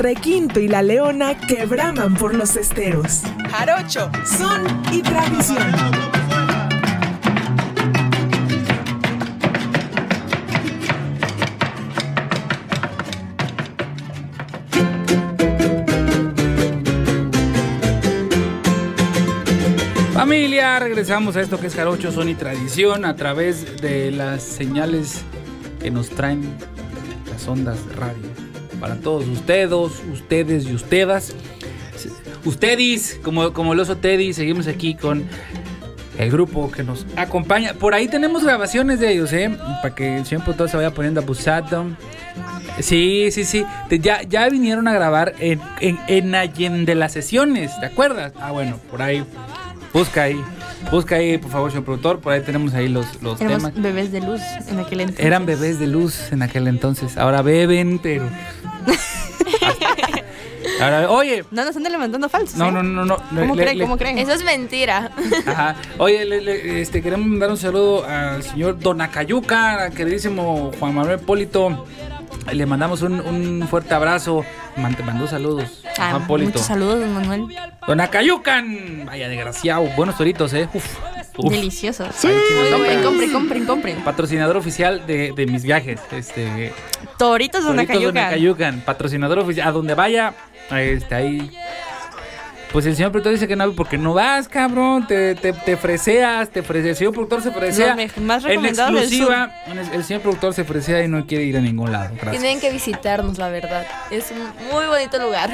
requinto 0.00 0.60
y 0.60 0.66
la 0.66 0.82
leona 0.82 1.36
que 1.36 1.66
braman 1.66 2.14
por 2.14 2.34
los 2.34 2.56
esteros. 2.56 3.20
Jarocho, 3.50 4.10
son 4.24 4.82
y 4.90 5.02
tradición. 5.02 5.58
Familia, 20.14 20.78
regresamos 20.78 21.36
a 21.36 21.42
esto 21.42 21.60
que 21.60 21.66
es 21.66 21.74
Jarocho, 21.74 22.10
son 22.10 22.30
y 22.30 22.34
tradición 22.34 23.04
a 23.04 23.16
través 23.16 23.82
de 23.82 24.10
las 24.10 24.42
señales 24.42 25.22
que 25.78 25.90
nos 25.90 26.08
traen 26.08 26.42
las 27.30 27.46
ondas 27.46 27.86
de 27.86 27.94
radio 27.96 28.49
para 28.80 28.96
todos 28.96 29.28
ustedes, 29.28 29.72
ustedes 30.12 30.66
y 30.66 30.74
ustedes. 30.74 31.34
Ustedes, 32.44 33.20
como, 33.22 33.52
como 33.52 33.74
el 33.74 33.80
oso 33.80 33.98
Teddy, 33.98 34.32
seguimos 34.32 34.66
aquí 34.66 34.94
con 34.94 35.24
el 36.18 36.30
grupo 36.30 36.70
que 36.70 36.82
nos 36.82 37.06
acompaña. 37.16 37.74
Por 37.74 37.94
ahí 37.94 38.08
tenemos 38.08 38.42
grabaciones 38.42 38.98
de 38.98 39.12
ellos, 39.12 39.32
¿eh? 39.32 39.54
Para 39.82 39.94
que 39.94 40.24
siempre 40.24 40.54
todo 40.54 40.66
se 40.66 40.76
vaya 40.76 40.92
poniendo 40.92 41.20
abusado. 41.20 41.86
Sí, 42.80 43.28
sí, 43.30 43.44
sí. 43.44 43.66
Ya, 43.90 44.22
ya 44.22 44.48
vinieron 44.48 44.88
a 44.88 44.94
grabar 44.94 45.34
en, 45.38 45.60
en, 45.80 45.98
en 46.08 46.34
Allende 46.34 46.94
las 46.94 47.12
sesiones, 47.12 47.78
¿te 47.80 47.86
acuerdas? 47.86 48.32
Ah, 48.40 48.52
bueno, 48.52 48.78
por 48.90 49.02
ahí. 49.02 49.22
Busca 49.92 50.22
ahí. 50.22 50.42
Busca 50.90 51.16
ahí, 51.16 51.38
por 51.38 51.50
favor, 51.50 51.70
señor 51.70 51.84
productor. 51.84 52.20
Por 52.20 52.32
ahí 52.32 52.40
tenemos 52.40 52.74
ahí 52.74 52.88
los, 52.88 53.22
los 53.22 53.38
temas. 53.38 53.72
bebés 53.74 54.12
de 54.12 54.20
luz 54.20 54.40
en 54.68 54.80
aquel 54.80 55.00
entonces. 55.00 55.24
Eran 55.24 55.46
bebés 55.46 55.78
de 55.78 55.86
luz 55.86 56.32
en 56.32 56.42
aquel 56.42 56.66
entonces. 56.68 57.16
Ahora 57.16 57.42
beben, 57.42 57.98
pero. 57.98 58.28
Ahora, 60.80 61.10
oye. 61.10 61.44
No 61.50 61.64
nos 61.64 61.76
anden 61.76 61.92
levantando 61.92 62.28
falsos. 62.28 62.56
No, 62.56 62.68
¿eh? 62.68 62.72
no, 62.72 62.82
no, 62.82 63.04
no. 63.04 63.16
¿Cómo, 63.16 63.54
creen, 63.54 63.78
¿Cómo 63.78 63.96
creen? 63.98 64.18
Eso 64.18 64.32
es 64.32 64.44
mentira. 64.44 65.10
Ajá. 65.46 65.76
Oye, 65.98 66.80
este, 66.80 67.02
queremos 67.02 67.26
mandar 67.26 67.50
un 67.50 67.56
saludo 67.56 68.04
al 68.04 68.42
señor 68.42 68.78
Donacayuca, 68.78 69.90
queridísimo 69.90 70.72
Juan 70.78 70.94
Manuel 70.94 71.18
Polito. 71.20 71.86
Le 72.50 72.66
mandamos 72.66 73.02
un, 73.02 73.20
un 73.20 73.68
fuerte 73.68 73.94
abrazo. 73.94 74.44
Mandó 74.76 75.26
saludos. 75.26 75.79
Ah, 75.98 76.10
Juan 76.10 76.26
Polito. 76.26 76.50
Muchos 76.52 76.66
saludos, 76.66 77.00
don 77.00 77.14
Manuel. 77.14 77.56
Donacayucan. 77.86 79.06
Vaya 79.06 79.28
desgraciado. 79.28 79.82
Buenos 79.96 80.16
toritos, 80.16 80.52
eh. 80.54 80.68
Uf. 80.72 80.98
Deliciosos. 81.48 82.14
Sí. 82.14 82.28
compren, 82.70 83.02
compren, 83.02 83.32
compren, 83.32 83.66
compren. 83.66 83.96
Patrocinador 84.02 84.56
oficial 84.56 85.06
de, 85.06 85.32
de 85.34 85.46
mis 85.46 85.62
viajes. 85.62 86.00
Este. 86.12 86.72
Toritos 87.18 87.64
Donacayucan. 87.64 88.14
Donacayucan. 88.14 88.80
Patrocinador 88.80 89.38
oficial. 89.38 89.68
A 89.68 89.72
donde 89.72 89.94
vaya, 89.94 90.34
este, 90.70 91.14
ahí 91.14 91.50
pues 92.72 92.86
el 92.86 92.94
señor 92.94 93.10
productor 93.10 93.32
dice 93.32 93.48
que 93.48 93.56
no, 93.56 93.72
porque 93.72 93.98
no 93.98 94.14
vas, 94.14 94.48
cabrón. 94.48 95.06
Te, 95.06 95.34
te, 95.34 95.52
te 95.52 95.76
freseas, 95.76 96.50
te 96.50 96.62
freseas. 96.62 96.90
El 96.90 96.96
señor 96.96 97.12
productor 97.14 97.42
se 97.42 97.50
fresea. 97.50 97.96
más 98.18 98.44
en 98.44 98.64
exclusiva, 98.64 99.50
el 99.92 100.04
señor 100.04 100.22
productor 100.22 100.54
se 100.54 100.64
fresea 100.64 101.02
y 101.02 101.08
no 101.08 101.26
quiere 101.26 101.44
ir 101.44 101.56
a 101.56 101.60
ningún 101.60 101.90
lado. 101.90 102.14
Tienen 102.30 102.60
que 102.60 102.70
visitarnos, 102.70 103.38
la 103.38 103.48
verdad. 103.48 103.86
Es 104.10 104.30
un 104.30 104.38
muy 104.72 104.86
bonito 104.86 105.18
lugar. 105.18 105.50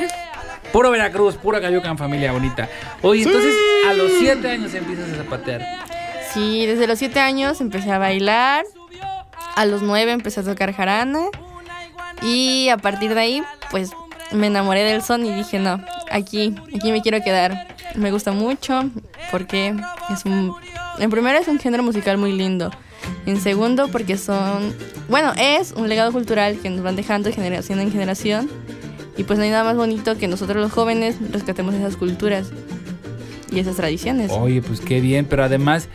Puro 0.77 0.91
Veracruz, 0.91 1.37
pura 1.37 1.59
Cayucan, 1.59 1.97
familia 1.97 2.33
bonita. 2.33 2.69
Oye, 3.01 3.23
entonces 3.23 3.55
a 3.89 3.95
los 3.95 4.13
siete 4.19 4.51
años 4.51 4.75
empiezas 4.75 5.11
a 5.11 5.17
zapatear. 5.17 5.63
Sí, 6.35 6.67
desde 6.67 6.87
los 6.87 6.99
siete 6.99 7.19
años 7.19 7.63
empecé 7.63 7.91
a 7.91 7.97
bailar. 7.97 8.63
A 9.55 9.65
los 9.65 9.81
nueve 9.81 10.13
empecé 10.13 10.41
a 10.41 10.43
tocar 10.43 10.75
jarana. 10.75 11.29
Y 12.21 12.69
a 12.69 12.77
partir 12.77 13.15
de 13.15 13.21
ahí, 13.21 13.43
pues 13.71 13.93
me 14.33 14.49
enamoré 14.49 14.83
del 14.83 15.01
son 15.01 15.25
y 15.25 15.33
dije, 15.33 15.59
no, 15.59 15.83
aquí, 16.11 16.55
aquí 16.77 16.93
me 16.93 17.01
quiero 17.01 17.23
quedar. 17.23 17.69
Me 17.95 18.11
gusta 18.11 18.33
mucho 18.33 18.85
porque 19.31 19.75
es 20.11 20.27
un... 20.27 20.55
En 20.99 21.09
primero 21.09 21.39
es 21.39 21.49
un 21.49 21.59
género 21.59 21.85
musical 21.85 22.19
muy 22.19 22.33
lindo. 22.33 22.71
En 23.25 23.41
segundo 23.41 23.89
porque 23.89 24.19
son... 24.19 24.77
Bueno, 25.09 25.33
es 25.39 25.73
un 25.73 25.89
legado 25.89 26.13
cultural 26.13 26.59
que 26.59 26.69
nos 26.69 26.83
van 26.83 26.97
dejando 26.97 27.31
de 27.31 27.35
generación 27.35 27.81
en 27.81 27.91
generación. 27.91 28.51
Y 29.17 29.25
pues 29.25 29.39
no 29.39 29.45
hay 29.45 29.51
nada 29.51 29.65
más 29.65 29.77
bonito 29.77 30.17
que 30.17 30.29
nosotros 30.29 30.63
los 30.63 30.73
jóvenes 30.73 31.17
rescatemos 31.33 31.75
esas 31.75 31.97
culturas 31.97 32.51
y 33.51 33.61
esas 33.61 33.77
tradiciones. 33.77 34.31
Oye, 34.33 34.61
pues 34.63 34.81
qué 34.81 35.01
bien, 35.01 35.25
pero 35.25 35.45
además, 35.45 35.89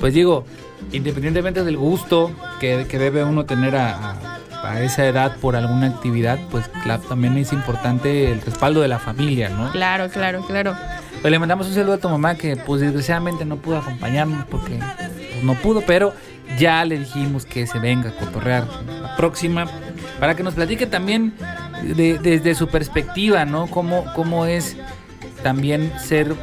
pues 0.00 0.14
digo, 0.14 0.44
independientemente 0.92 1.64
del 1.64 1.76
gusto 1.76 2.30
que, 2.60 2.84
debe 2.84 3.24
uno 3.24 3.44
tener 3.44 3.74
a 3.76 4.34
a 4.64 4.80
esa 4.80 5.06
edad 5.06 5.36
por 5.36 5.56
alguna 5.56 5.88
actividad, 5.88 6.38
pues 6.50 6.68
claro, 6.82 7.02
también 7.02 7.36
es 7.36 7.52
importante 7.52 8.30
el 8.32 8.40
respaldo 8.40 8.80
de 8.80 8.88
la 8.88 8.98
familia, 8.98 9.50
¿no? 9.50 9.70
Claro, 9.70 10.08
claro, 10.08 10.44
claro. 10.46 10.74
Pues 11.20 11.30
le 11.30 11.38
mandamos 11.38 11.66
un 11.68 11.74
saludo 11.74 11.94
a 11.94 11.98
tu 11.98 12.08
mamá 12.08 12.34
que 12.34 12.56
pues 12.56 12.80
desgraciadamente 12.80 13.44
no 13.44 13.56
pudo 13.56 13.78
acompañarnos 13.78 14.44
porque 14.46 14.78
pues, 14.78 15.44
no 15.44 15.54
pudo, 15.54 15.82
pero 15.86 16.12
ya 16.58 16.84
le 16.84 16.98
dijimos 16.98 17.46
que 17.46 17.66
se 17.66 17.78
venga 17.78 18.10
a 18.10 18.16
cotorrear 18.16 18.66
la 19.00 19.16
próxima 19.16 19.66
para 20.18 20.34
que 20.34 20.42
nos 20.42 20.54
platique 20.54 20.86
también 20.86 21.34
desde 21.82 22.54
su 22.54 22.68
perspectiva, 22.68 23.44
¿no? 23.44 23.66
Cómo, 23.66 24.04
cómo 24.14 24.46
es 24.46 24.76
también 25.42 25.92
ser 25.98 26.34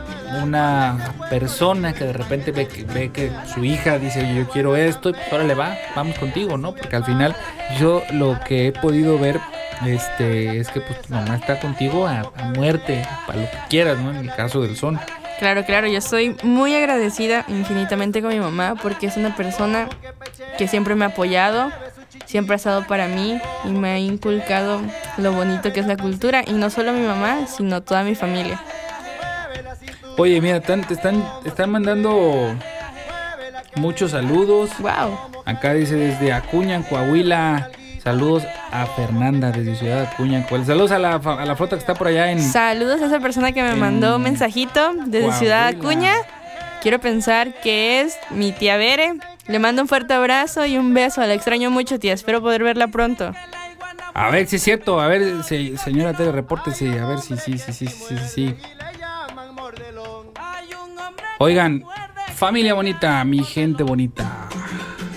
una 0.44 1.14
persona 1.30 1.94
que 1.94 2.06
de 2.06 2.14
repente 2.14 2.52
ve 2.52 2.68
que, 2.68 2.84
ve 2.84 3.12
que 3.12 3.32
su 3.54 3.66
hija 3.66 3.98
dice 3.98 4.34
yo 4.36 4.48
quiero 4.48 4.76
esto 4.76 5.10
y 5.10 5.14
pues 5.14 5.32
ahora 5.32 5.44
le 5.44 5.56
va, 5.56 5.76
vamos 5.96 6.18
contigo, 6.18 6.58
¿no? 6.58 6.74
Porque 6.74 6.96
al 6.96 7.04
final 7.04 7.36
yo 7.80 8.04
lo 8.12 8.40
que 8.48 8.68
he 8.68 8.72
podido 8.72 9.18
ver 9.18 9.40
este 9.86 10.60
es 10.60 10.70
que 10.70 10.82
pues 10.82 11.02
tu 11.02 11.14
mamá 11.14 11.36
está 11.36 11.60
contigo 11.60 12.08
a, 12.08 12.32
a 12.36 12.46
muerte, 12.56 13.04
para 13.26 13.42
lo 13.42 13.50
que 13.50 13.58
quieras, 13.70 13.98
¿no? 14.00 14.12
En 14.12 14.18
el 14.18 14.36
caso 14.36 14.62
del 14.62 14.78
son. 14.78 15.00
Claro, 15.40 15.66
claro, 15.66 15.88
yo 15.88 15.98
estoy 15.98 16.36
muy 16.44 16.76
agradecida 16.76 17.46
infinitamente 17.48 18.22
con 18.22 18.30
mi 18.30 18.40
mamá 18.40 18.76
porque 18.80 19.08
es 19.08 19.18
una 19.18 19.36
persona 19.36 19.90
que 20.60 20.68
siempre 20.68 20.94
me 20.94 21.06
ha 21.06 21.08
apoyado, 21.08 21.72
siempre 22.26 22.54
ha 22.54 22.58
estado 22.58 22.86
para 22.86 23.08
mí 23.08 23.42
y 23.66 23.70
me 23.70 23.90
ha 23.90 23.98
inculcado 23.98 24.82
lo 25.18 25.34
bonito 25.34 25.72
que 25.74 25.80
es 25.80 25.88
la 25.88 25.98
cultura 25.98 26.44
y 26.46 26.54
no 26.54 26.70
solo 26.70 26.94
mi 26.94 27.06
mamá, 27.06 27.48
sino 27.48 27.82
toda 27.82 28.04
mi 28.04 28.16
familia. 28.16 28.60
Oye, 30.18 30.40
mira, 30.42 30.60
te 30.60 30.74
están, 30.94 31.26
están 31.46 31.72
mandando 31.72 32.56
muchos 33.76 34.12
saludos. 34.12 34.70
Wow. 34.80 35.18
Acá 35.46 35.74
dice 35.74 35.96
desde 35.96 36.32
Acuña, 36.34 36.84
Coahuila. 36.88 37.70
Saludos 38.04 38.44
a 38.72 38.88
Fernanda 38.88 39.52
desde 39.52 39.76
Ciudad 39.76 40.08
Acuña. 40.12 40.46
Saludos 40.66 40.92
a 40.92 40.98
la, 41.00 41.16
a 41.16 41.46
la 41.46 41.56
flota 41.56 41.76
que 41.76 41.82
está 41.82 41.94
por 41.94 42.08
allá 42.08 42.32
en. 42.32 42.42
Saludos 42.42 43.02
a 43.02 43.06
esa 43.06 43.20
persona 43.20 43.52
que 43.52 43.62
me 43.62 43.76
mandó 43.76 44.16
un 44.16 44.24
mensajito 44.24 44.94
desde 45.06 45.32
Ciudad 45.34 45.68
Acuña. 45.68 46.14
Quiero 46.82 47.00
pensar 47.00 47.54
que 47.62 48.02
es 48.02 48.18
mi 48.32 48.52
tía 48.52 48.76
Bere. 48.78 49.14
Le 49.48 49.60
mando 49.60 49.84
un 49.84 49.88
fuerte 49.88 50.16
abrazo 50.16 50.66
y 50.66 50.78
un 50.78 50.94
beso. 50.96 51.22
La 51.22 51.36
extraño 51.36 51.70
mucho, 51.70 52.00
tía. 52.00 52.14
Espero 52.14 52.42
poder 52.42 52.64
verla 52.64 52.88
pronto. 52.88 53.34
A 54.14 54.30
ver 54.30 54.48
si 54.48 54.58
es 54.58 54.64
cierto. 54.64 55.00
A 55.00 55.08
ver, 55.08 55.44
señora 55.44 56.14
Tere, 56.14 56.32
repórtese. 56.32 57.00
A 57.00 57.08
ver 57.08 57.20
si 57.20 57.38
sí, 57.38 57.58
sí, 57.58 57.74
sí, 57.74 57.88
sí, 57.88 58.08
sí, 58.08 58.16
sí. 58.28 58.56
Oigan, 61.40 61.84
familia 62.36 62.74
bonita, 62.74 63.24
mi 63.24 63.44
gente 63.44 63.84
bonita. 63.84 64.48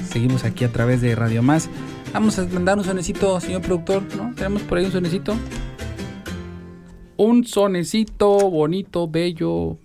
Seguimos 0.08 0.44
aquí 0.44 0.64
a 0.64 0.72
través 0.72 1.00
de 1.00 1.14
Radio 1.14 1.42
Más. 1.42 1.68
Vamos 2.12 2.38
a 2.38 2.44
mandar 2.46 2.78
un 2.78 2.84
sonecito, 2.84 3.40
señor 3.40 3.62
productor, 3.62 4.02
¿no? 4.16 4.32
Tenemos 4.34 4.62
por 4.62 4.78
ahí 4.78 4.84
un 4.84 4.92
sonecito. 4.92 5.36
Un 7.16 7.44
sonecito 7.44 8.50
bonito, 8.50 9.08
bello, 9.08 9.78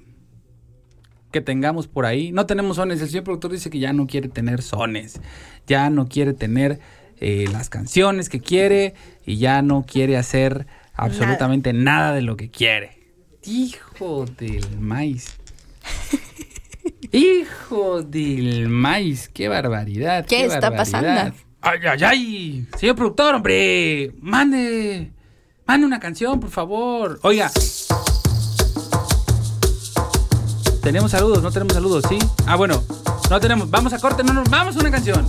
que 1.32 1.42
tengamos 1.42 1.88
por 1.88 2.06
ahí. 2.06 2.32
No 2.32 2.46
tenemos 2.46 2.78
sones. 2.78 3.02
El 3.02 3.10
señor 3.10 3.24
productor 3.24 3.52
dice 3.52 3.70
que 3.70 3.80
ya 3.80 3.94
no 3.94 4.08
quiere 4.08 4.30
tener 4.30 4.62
sones. 4.62 5.20
Ya 5.68 5.90
no 5.90 6.08
quiere 6.08 6.34
tener 6.34 6.80
eh, 7.22 7.46
las 7.52 7.70
canciones 7.70 8.30
que 8.30 8.40
quiere 8.40 8.94
y 9.26 9.38
ya 9.38 9.62
no 9.62 9.86
quiere 9.86 10.18
hacer 10.18 10.68
absolutamente 10.94 11.74
nada, 11.74 12.14
de 12.14 12.22
lo 12.22 12.38
que 12.38 12.50
quiere. 12.50 12.98
Hijo 13.46 14.26
del 14.26 14.80
maíz. 14.80 15.38
Hijo 17.12 18.04
del 18.04 18.70
maíz, 18.70 19.30
qué 19.30 19.48
barbaridad. 19.48 20.26
¿Qué, 20.26 20.46
está 20.46 20.72
pasando? 20.72 21.34
Ay, 21.62 21.80
ay, 21.90 22.04
ay. 22.04 22.68
Señor 22.78 22.96
productor, 22.96 23.36
hombre, 23.36 24.14
mande, 24.22 25.12
mande 25.66 25.88
una 25.88 26.00
canción, 26.00 26.40
por 26.40 26.50
favor. 26.50 27.20
Oiga. 27.24 27.52
Tenemos 30.82 31.12
saludos, 31.12 31.44
no 31.44 31.52
tenemos 31.52 31.74
saludos, 31.74 32.06
¿sí? 32.08 32.18
Ah, 32.46 32.56
bueno, 32.56 32.82
no 33.30 33.40
tenemos. 33.40 33.70
Vamos 33.70 33.92
a 33.94 34.00
corte, 34.00 34.24
no 34.24 34.34
nos 34.34 34.50
vamos 34.50 34.78
a 34.78 34.80
una 34.80 34.92
canción. 34.92 35.28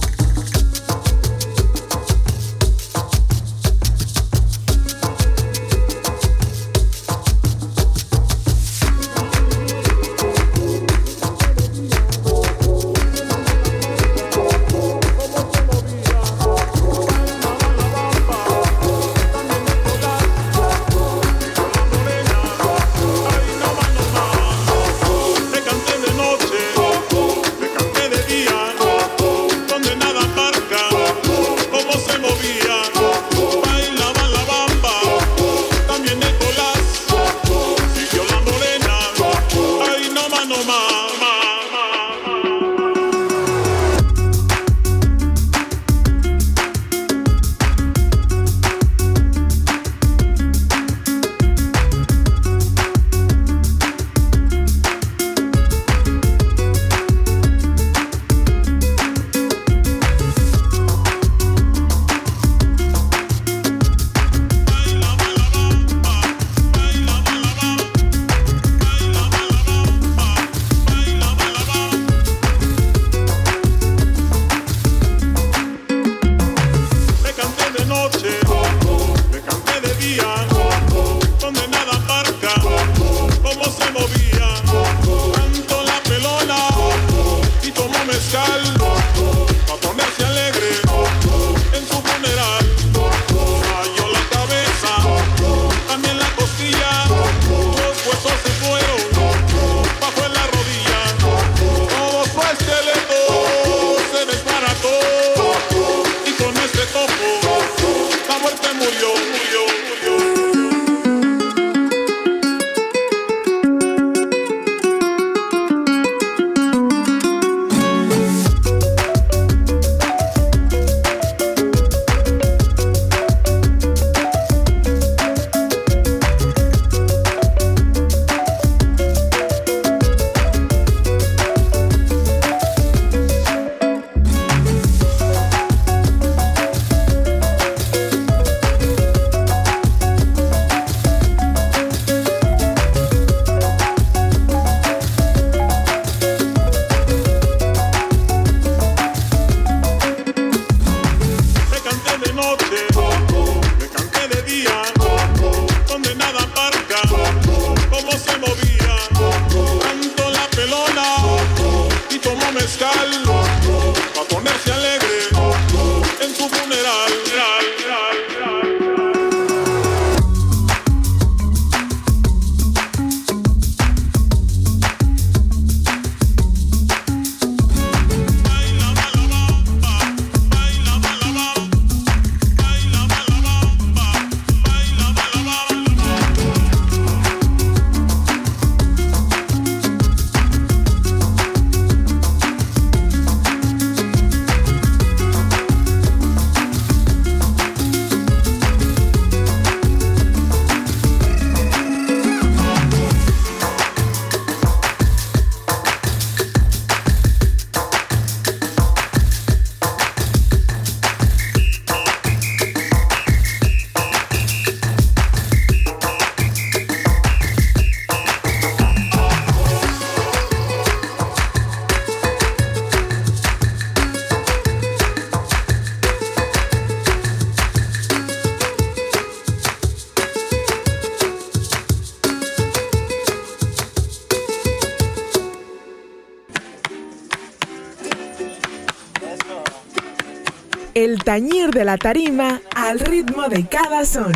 El 241.21 241.25
tañir 241.25 241.71
de 241.71 241.85
la 241.85 241.99
tarima 241.99 242.63
al 242.75 242.99
ritmo 242.99 243.49
de 243.49 243.67
cada 243.67 244.05
son. 244.07 244.33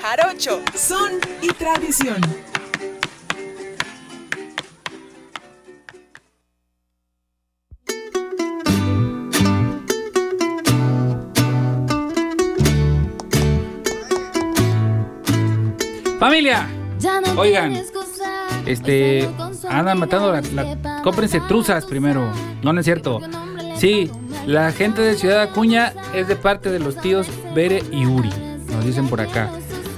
Jarocho, 0.00 0.60
son 0.74 1.12
y 1.40 1.48
tradición. 1.48 2.20
Familia, 16.18 16.68
oigan, 17.36 17.80
este, 18.66 19.28
andan 19.68 19.98
matando 19.98 20.32
la, 20.32 20.40
la, 20.40 21.02
cómprense 21.02 21.40
truzas 21.40 21.84
primero, 21.84 22.32
no, 22.62 22.72
no 22.72 22.80
es 22.80 22.84
cierto. 22.84 23.20
Sí, 23.76 24.10
la 24.46 24.72
gente 24.72 25.02
de 25.02 25.16
Ciudad 25.16 25.42
Acuña 25.42 25.92
es 26.14 26.28
de 26.28 26.36
parte 26.36 26.70
de 26.70 26.78
los 26.78 26.96
tíos 26.96 27.26
Bere 27.54 27.82
y 27.92 28.06
Uri, 28.06 28.30
nos 28.68 28.84
dicen 28.84 29.08
por 29.08 29.20
acá. 29.20 29.50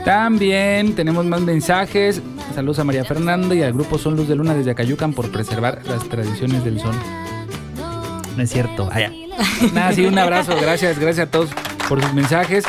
También 0.04 0.94
tenemos 0.94 1.24
más 1.24 1.40
mensajes. 1.40 2.20
Saludos 2.54 2.78
a 2.78 2.84
María 2.84 3.04
Fernanda 3.04 3.54
y 3.54 3.62
al 3.62 3.72
grupo 3.72 3.96
Son 3.96 4.16
Luz 4.16 4.28
de 4.28 4.36
Luna 4.36 4.54
desde 4.54 4.70
Acayucan 4.70 5.14
por 5.14 5.32
preservar 5.32 5.80
las 5.86 6.06
tradiciones 6.08 6.62
del 6.62 6.78
sol. 6.78 6.94
No 8.36 8.42
es 8.42 8.50
cierto. 8.50 8.88
Allá. 8.92 9.10
Nada, 9.72 9.92
sí, 9.92 10.04
un 10.04 10.18
abrazo. 10.18 10.54
Gracias, 10.60 10.98
gracias 10.98 11.28
a 11.28 11.30
todos 11.30 11.50
por 11.88 12.02
sus 12.02 12.12
mensajes. 12.12 12.64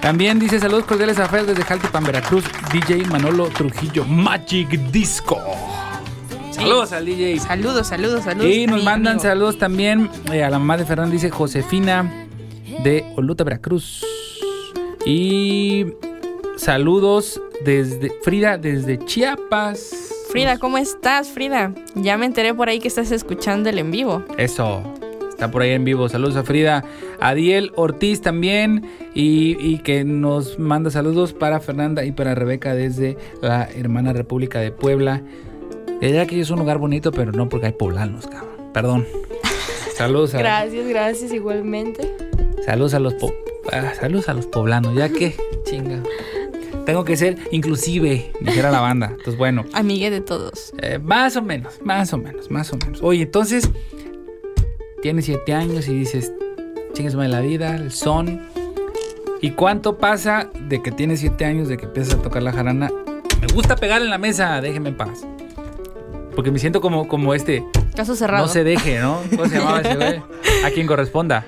También 0.00 0.38
dice 0.38 0.58
saludos 0.58 0.84
cordiales 0.84 1.18
a 1.18 1.28
Fer 1.28 1.44
desde 1.44 1.62
Jaltipan, 1.64 2.04
Veracruz. 2.04 2.44
DJ 2.72 3.04
Manolo 3.06 3.48
Trujillo, 3.48 4.04
Magic 4.04 4.68
Disco. 4.90 5.38
Saludos 6.64 6.92
al 6.92 7.04
DJ. 7.04 7.38
Saludos, 7.40 7.86
saludos, 7.88 8.24
saludos. 8.24 8.50
Y 8.50 8.66
nos 8.66 8.82
mandan 8.82 9.20
saludos 9.20 9.58
también 9.58 10.08
eh, 10.32 10.42
a 10.42 10.48
la 10.48 10.58
mamá 10.58 10.78
de 10.78 10.86
Fernando, 10.86 11.12
dice 11.12 11.28
Josefina 11.28 12.26
de 12.82 13.04
Oluta, 13.16 13.44
Veracruz. 13.44 14.02
Y 15.04 15.84
saludos 16.56 17.38
desde 17.66 18.10
Frida, 18.22 18.56
desde 18.56 18.98
Chiapas. 19.04 19.94
Frida, 20.30 20.58
¿cómo 20.58 20.78
estás, 20.78 21.28
Frida? 21.28 21.74
Ya 21.96 22.16
me 22.16 22.24
enteré 22.24 22.54
por 22.54 22.70
ahí 22.70 22.80
que 22.80 22.88
estás 22.88 23.10
escuchando 23.10 23.68
el 23.68 23.78
en 23.78 23.90
vivo. 23.90 24.24
Eso, 24.38 24.82
está 25.28 25.50
por 25.50 25.60
ahí 25.60 25.72
en 25.72 25.84
vivo. 25.84 26.08
Saludos 26.08 26.36
a 26.36 26.44
Frida. 26.44 26.82
Adiel 27.20 27.72
Ortiz 27.76 28.22
también. 28.22 28.86
Y, 29.12 29.58
y, 29.60 29.80
que 29.80 30.02
nos 30.02 30.58
manda 30.58 30.90
saludos 30.90 31.34
para 31.34 31.60
Fernanda 31.60 32.06
y 32.06 32.12
para 32.12 32.34
Rebeca 32.34 32.74
desde 32.74 33.18
la 33.42 33.64
hermana 33.64 34.14
República 34.14 34.60
de 34.60 34.72
Puebla. 34.72 35.22
Ella 36.00 36.26
que 36.26 36.40
es 36.40 36.50
un 36.50 36.58
lugar 36.58 36.78
bonito, 36.78 37.12
pero 37.12 37.32
no 37.32 37.48
porque 37.48 37.66
hay 37.66 37.72
poblanos, 37.72 38.26
cabrón. 38.26 38.72
Perdón. 38.72 39.06
Saludos 39.96 40.34
a. 40.34 40.38
Gracias, 40.38 40.86
gracias, 40.88 41.32
igualmente. 41.32 42.16
Saludos 42.64 42.94
a 42.94 42.98
los 42.98 43.14
po 43.14 43.32
ah, 43.72 43.92
saludos 43.94 44.28
a 44.28 44.34
los 44.34 44.46
poblanos, 44.46 44.94
ya 44.94 45.08
que 45.08 45.36
chinga. 45.64 46.02
Tengo 46.84 47.04
que 47.04 47.16
ser 47.16 47.38
inclusive, 47.50 48.32
dijera 48.40 48.70
la 48.70 48.80
banda. 48.80 49.08
Entonces, 49.10 49.36
bueno. 49.36 49.64
Amigue 49.72 50.10
de 50.10 50.20
todos. 50.20 50.74
Eh, 50.82 50.98
más 50.98 51.36
o 51.36 51.42
menos, 51.42 51.80
más 51.82 52.12
o 52.12 52.18
menos, 52.18 52.50
más 52.50 52.72
o 52.72 52.76
menos. 52.76 53.00
Oye, 53.02 53.22
entonces, 53.22 53.70
tienes 55.00 55.24
siete 55.24 55.54
años 55.54 55.88
y 55.88 55.94
dices, 55.94 56.32
chingues 56.92 57.16
de 57.16 57.28
la 57.28 57.40
vida, 57.40 57.76
el 57.76 57.90
son. 57.92 58.46
¿Y 59.40 59.50
cuánto 59.50 59.98
pasa 59.98 60.50
de 60.68 60.82
que 60.82 60.90
tienes 60.90 61.20
siete 61.20 61.44
años, 61.44 61.68
de 61.68 61.76
que 61.76 61.84
empiezas 61.84 62.14
a 62.14 62.22
tocar 62.22 62.42
la 62.42 62.52
jarana? 62.52 62.90
Me 63.40 63.46
gusta 63.52 63.76
pegar 63.76 64.02
en 64.02 64.10
la 64.10 64.18
mesa, 64.18 64.60
déjeme 64.60 64.90
en 64.90 64.96
paz. 64.96 65.26
Porque 66.34 66.50
me 66.50 66.58
siento 66.58 66.80
como, 66.80 67.08
como 67.08 67.34
este. 67.34 67.64
Caso 67.94 68.16
cerrado. 68.16 68.46
No 68.46 68.52
se 68.52 68.64
deje, 68.64 68.98
¿no? 68.98 69.20
¿Cómo 69.30 69.46
se 69.48 69.58
llamaba 69.58 69.80
ese 69.80 69.96
güey? 69.96 70.22
A 70.64 70.70
quien 70.70 70.86
corresponda. 70.86 71.46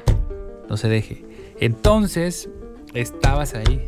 No 0.69 0.77
se 0.77 0.89
deje. 0.89 1.25
Entonces, 1.59 2.49
estabas 2.95 3.55
ahí. 3.55 3.87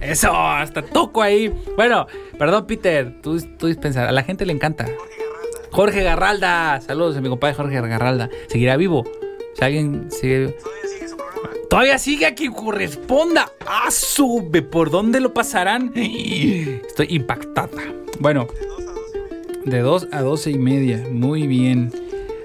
Eso, 0.00 0.34
hasta 0.34 0.82
toco 0.82 1.22
ahí. 1.22 1.52
Bueno, 1.76 2.06
perdón, 2.38 2.66
Peter. 2.66 3.20
Tú, 3.22 3.40
tú 3.58 3.66
dispensar. 3.66 4.08
A 4.08 4.12
la 4.12 4.22
gente 4.22 4.46
le 4.46 4.52
encanta. 4.52 4.86
Jorge 5.70 6.02
Garralda. 6.02 6.80
Saludos 6.80 7.16
a 7.16 7.20
mi 7.20 7.28
compadre 7.28 7.54
Jorge 7.54 7.80
Garralda. 7.80 8.30
Seguirá 8.48 8.76
vivo. 8.76 9.04
Si 9.54 9.64
alguien 9.64 10.10
sigue. 10.10 10.56
Todavía 11.70 11.98
sigue 11.98 12.26
a 12.26 12.34
quien 12.34 12.52
corresponda. 12.52 13.52
¡Ah, 13.64 13.92
sube! 13.92 14.60
¿Por 14.60 14.90
dónde 14.90 15.20
lo 15.20 15.32
pasarán? 15.32 15.92
Estoy 15.94 17.06
impactada. 17.10 17.70
Bueno, 18.18 18.48
de 19.64 19.78
2 19.78 20.08
a 20.10 20.20
12 20.20 20.50
y 20.50 20.58
media. 20.58 21.06
Muy 21.12 21.46
bien. 21.46 21.92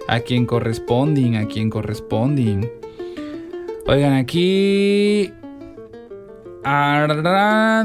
A 0.08 0.20
quien 0.20 0.46
corresponden, 0.46 1.38
a 1.38 1.48
quien 1.48 1.72
corresponden. 1.72 2.72
Oigan, 3.88 4.14
aquí. 4.14 5.34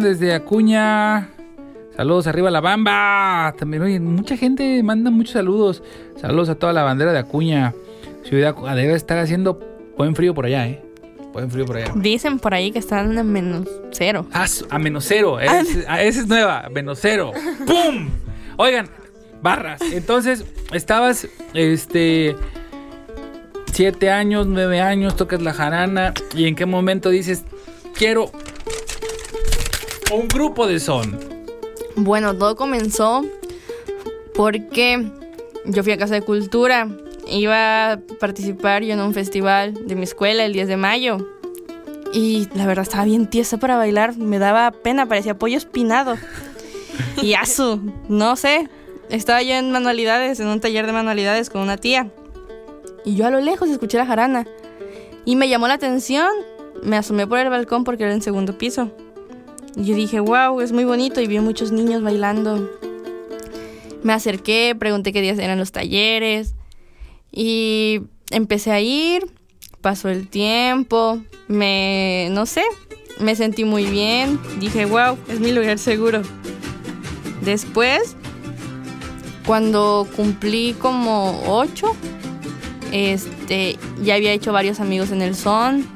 Desde 0.00 0.34
Acuña. 0.34 1.30
Saludos 1.96 2.26
arriba 2.26 2.50
la 2.50 2.60
bamba. 2.60 3.54
También, 3.58 3.82
oye, 3.82 3.98
mucha 3.98 4.36
gente 4.36 4.82
manda 4.82 5.10
muchos 5.10 5.32
saludos. 5.32 5.82
Saludos 6.20 6.50
a 6.50 6.56
toda 6.56 6.74
la 6.74 6.82
bandera 6.82 7.14
de 7.14 7.18
Acuña. 7.18 7.72
Ciudad 8.24 8.54
debe 8.74 8.92
estar 8.92 9.18
haciendo 9.18 9.58
buen 9.96 10.14
frío 10.14 10.34
por 10.34 10.44
allá, 10.44 10.68
¿eh? 10.68 10.89
Buen 11.32 11.50
frío 11.50 11.64
por 11.64 11.76
allá. 11.76 11.92
Dicen 11.94 12.38
por 12.38 12.54
ahí 12.54 12.72
que 12.72 12.80
están 12.80 13.16
a 13.16 13.22
menos 13.22 13.68
cero. 13.92 14.26
Ah, 14.32 14.46
a 14.68 14.78
menos 14.78 15.04
cero. 15.06 15.38
Ah. 15.38 15.62
esa 16.00 16.20
es 16.20 16.26
nueva. 16.26 16.68
Menos 16.70 16.98
cero. 17.00 17.32
¡Pum! 17.66 18.08
Oigan, 18.56 18.88
barras. 19.40 19.80
Entonces, 19.80 20.44
estabas, 20.72 21.28
este, 21.54 22.36
siete 23.72 24.10
años, 24.10 24.46
nueve 24.46 24.80
años, 24.80 25.16
tocas 25.16 25.40
la 25.40 25.52
jarana. 25.52 26.14
¿Y 26.34 26.46
en 26.46 26.56
qué 26.56 26.66
momento 26.66 27.10
dices, 27.10 27.44
quiero 27.94 28.30
un 30.12 30.26
grupo 30.26 30.66
de 30.66 30.80
son? 30.80 31.18
Bueno, 31.94 32.36
todo 32.36 32.56
comenzó 32.56 33.24
porque 34.34 35.10
yo 35.66 35.82
fui 35.84 35.92
a 35.92 35.98
Casa 35.98 36.14
de 36.14 36.22
Cultura 36.22 36.88
iba 37.30 37.92
a 37.92 38.00
participar 38.18 38.82
yo 38.82 38.92
en 38.92 39.00
un 39.00 39.14
festival 39.14 39.86
de 39.86 39.94
mi 39.94 40.02
escuela 40.02 40.44
el 40.44 40.52
10 40.52 40.68
de 40.68 40.76
mayo. 40.76 41.18
Y 42.12 42.48
la 42.54 42.66
verdad 42.66 42.82
estaba 42.82 43.04
bien 43.04 43.28
tiesa 43.28 43.58
para 43.58 43.76
bailar, 43.76 44.16
me 44.16 44.38
daba 44.38 44.72
pena, 44.72 45.06
parecía 45.06 45.38
pollo 45.38 45.56
espinado. 45.56 46.16
Y 47.22 47.34
asu, 47.34 47.80
no 48.08 48.36
sé. 48.36 48.68
Estaba 49.10 49.42
yo 49.42 49.54
en 49.54 49.70
manualidades, 49.70 50.40
en 50.40 50.48
un 50.48 50.60
taller 50.60 50.86
de 50.86 50.92
manualidades 50.92 51.50
con 51.50 51.62
una 51.62 51.76
tía. 51.76 52.10
Y 53.04 53.16
yo 53.16 53.26
a 53.26 53.30
lo 53.30 53.40
lejos 53.40 53.68
escuché 53.68 53.98
la 53.98 54.06
jarana. 54.06 54.46
Y 55.24 55.36
me 55.36 55.48
llamó 55.48 55.68
la 55.68 55.74
atención. 55.74 56.30
Me 56.82 56.96
asomé 56.96 57.26
por 57.26 57.38
el 57.38 57.50
balcón 57.50 57.84
porque 57.84 58.04
era 58.04 58.12
en 58.12 58.22
segundo 58.22 58.56
piso. 58.56 58.90
Y 59.76 59.84
yo 59.84 59.94
dije, 59.94 60.20
wow, 60.20 60.60
es 60.60 60.72
muy 60.72 60.84
bonito. 60.84 61.20
Y 61.20 61.26
vi 61.26 61.38
muchos 61.40 61.72
niños 61.72 62.02
bailando. 62.02 62.70
Me 64.02 64.12
acerqué, 64.12 64.74
pregunté 64.78 65.12
qué 65.12 65.20
días 65.20 65.38
eran 65.38 65.58
los 65.58 65.72
talleres. 65.72 66.54
Y 67.32 68.02
empecé 68.30 68.72
a 68.72 68.80
ir, 68.80 69.26
pasó 69.80 70.08
el 70.08 70.28
tiempo, 70.28 71.22
me, 71.48 72.28
no 72.30 72.46
sé, 72.46 72.62
me 73.20 73.36
sentí 73.36 73.64
muy 73.64 73.84
bien, 73.84 74.38
dije, 74.58 74.84
wow, 74.86 75.18
es 75.28 75.40
mi 75.40 75.52
lugar 75.52 75.78
seguro. 75.78 76.22
Después, 77.42 78.16
cuando 79.46 80.06
cumplí 80.16 80.74
como 80.78 81.42
ocho, 81.46 81.94
este, 82.92 83.78
ya 84.02 84.14
había 84.14 84.32
hecho 84.32 84.52
varios 84.52 84.80
amigos 84.80 85.10
en 85.10 85.22
el 85.22 85.34
son. 85.34 85.86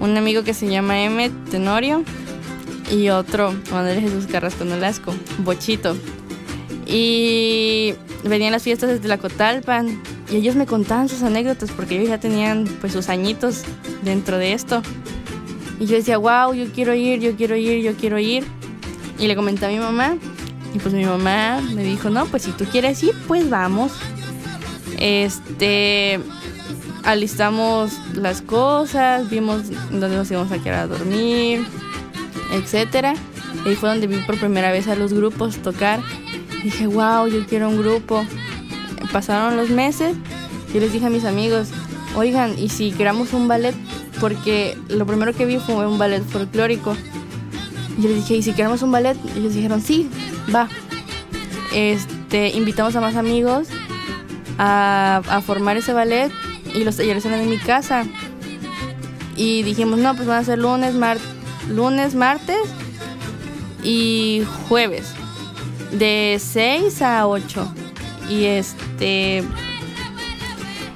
Un 0.00 0.16
amigo 0.16 0.42
que 0.42 0.54
se 0.54 0.68
llama 0.68 1.02
M. 1.02 1.30
Tenorio 1.50 2.04
y 2.90 3.08
otro, 3.08 3.54
Manuel 3.70 4.00
Jesús 4.00 4.26
Carrasco 4.26 4.64
Nolasco, 4.64 5.14
Bochito. 5.38 5.96
Y 6.86 7.94
venían 8.24 8.52
las 8.52 8.62
fiestas 8.62 8.90
desde 8.90 9.08
la 9.08 9.18
Cotalpan 9.18 10.02
y 10.30 10.36
ellos 10.36 10.56
me 10.56 10.66
contaban 10.66 11.08
sus 11.08 11.22
anécdotas 11.22 11.70
porque 11.70 11.96
ellos 11.96 12.08
ya 12.08 12.18
tenían 12.18 12.64
pues 12.80 12.92
sus 12.92 13.08
añitos 13.08 13.62
dentro 14.02 14.38
de 14.38 14.52
esto. 14.52 14.82
Y 15.78 15.86
yo 15.86 15.96
decía, 15.96 16.18
wow, 16.18 16.54
yo 16.54 16.66
quiero 16.72 16.94
ir, 16.94 17.20
yo 17.20 17.36
quiero 17.36 17.56
ir, 17.56 17.82
yo 17.82 17.94
quiero 17.94 18.18
ir. 18.18 18.44
Y 19.18 19.26
le 19.26 19.36
comenté 19.36 19.66
a 19.66 19.68
mi 19.68 19.78
mamá. 19.78 20.16
Y 20.74 20.78
pues 20.78 20.94
mi 20.94 21.04
mamá 21.04 21.60
me 21.74 21.84
dijo, 21.84 22.10
no, 22.10 22.26
pues 22.26 22.44
si 22.44 22.52
tú 22.52 22.64
quieres 22.64 23.02
ir, 23.02 23.14
pues 23.28 23.48
vamos. 23.50 23.92
Este, 24.98 26.20
alistamos 27.04 27.92
las 28.14 28.40
cosas, 28.42 29.28
vimos 29.28 29.62
dónde 29.90 30.16
nos 30.16 30.30
íbamos 30.30 30.50
a 30.52 30.58
quedar 30.58 30.80
a 30.80 30.86
dormir, 30.86 31.64
etc. 32.52 33.16
Y 33.64 33.68
ahí 33.68 33.76
fue 33.76 33.88
donde 33.88 34.06
vi 34.06 34.16
por 34.18 34.38
primera 34.38 34.72
vez 34.72 34.88
a 34.88 34.96
los 34.96 35.12
grupos 35.12 35.58
tocar. 35.58 36.00
dije, 36.62 36.86
wow, 36.86 37.26
yo 37.26 37.44
quiero 37.46 37.68
un 37.68 37.78
grupo 37.78 38.24
pasaron 39.12 39.56
los 39.56 39.70
meses 39.70 40.16
y 40.72 40.80
les 40.80 40.92
dije 40.92 41.06
a 41.06 41.10
mis 41.10 41.24
amigos, 41.24 41.68
oigan, 42.16 42.58
¿y 42.58 42.68
si 42.68 42.92
creamos 42.92 43.32
un 43.32 43.48
ballet? 43.48 43.74
Porque 44.20 44.76
lo 44.88 45.06
primero 45.06 45.32
que 45.32 45.46
vi 45.46 45.58
fue 45.58 45.86
un 45.86 45.98
ballet 45.98 46.22
folclórico. 46.24 46.96
Y 47.98 48.02
yo 48.02 48.08
les 48.08 48.18
dije, 48.18 48.36
¿y 48.36 48.42
si 48.42 48.52
queremos 48.52 48.82
un 48.82 48.90
ballet? 48.90 49.16
Y 49.34 49.40
ellos 49.40 49.54
dijeron, 49.54 49.80
sí, 49.80 50.08
va. 50.54 50.68
Este, 51.72 52.50
invitamos 52.50 52.94
a 52.96 53.00
más 53.00 53.16
amigos 53.16 53.68
a, 54.58 55.42
formar 55.44 55.76
ese 55.76 55.92
ballet 55.92 56.30
y 56.74 56.84
los 56.84 56.96
talleres 56.96 57.24
eran 57.24 57.40
en 57.40 57.50
mi 57.50 57.58
casa. 57.58 58.04
Y 59.36 59.62
dijimos, 59.62 59.98
no, 59.98 60.14
pues 60.14 60.28
van 60.28 60.38
a 60.38 60.44
ser 60.44 60.58
lunes, 60.58 60.94
mar 60.94 61.18
lunes, 61.68 62.14
martes 62.14 62.68
y 63.82 64.42
jueves. 64.68 65.12
De 65.92 66.40
6 66.40 67.02
a 67.02 67.26
8. 67.26 67.83
Y 68.28 68.44
este. 68.44 69.42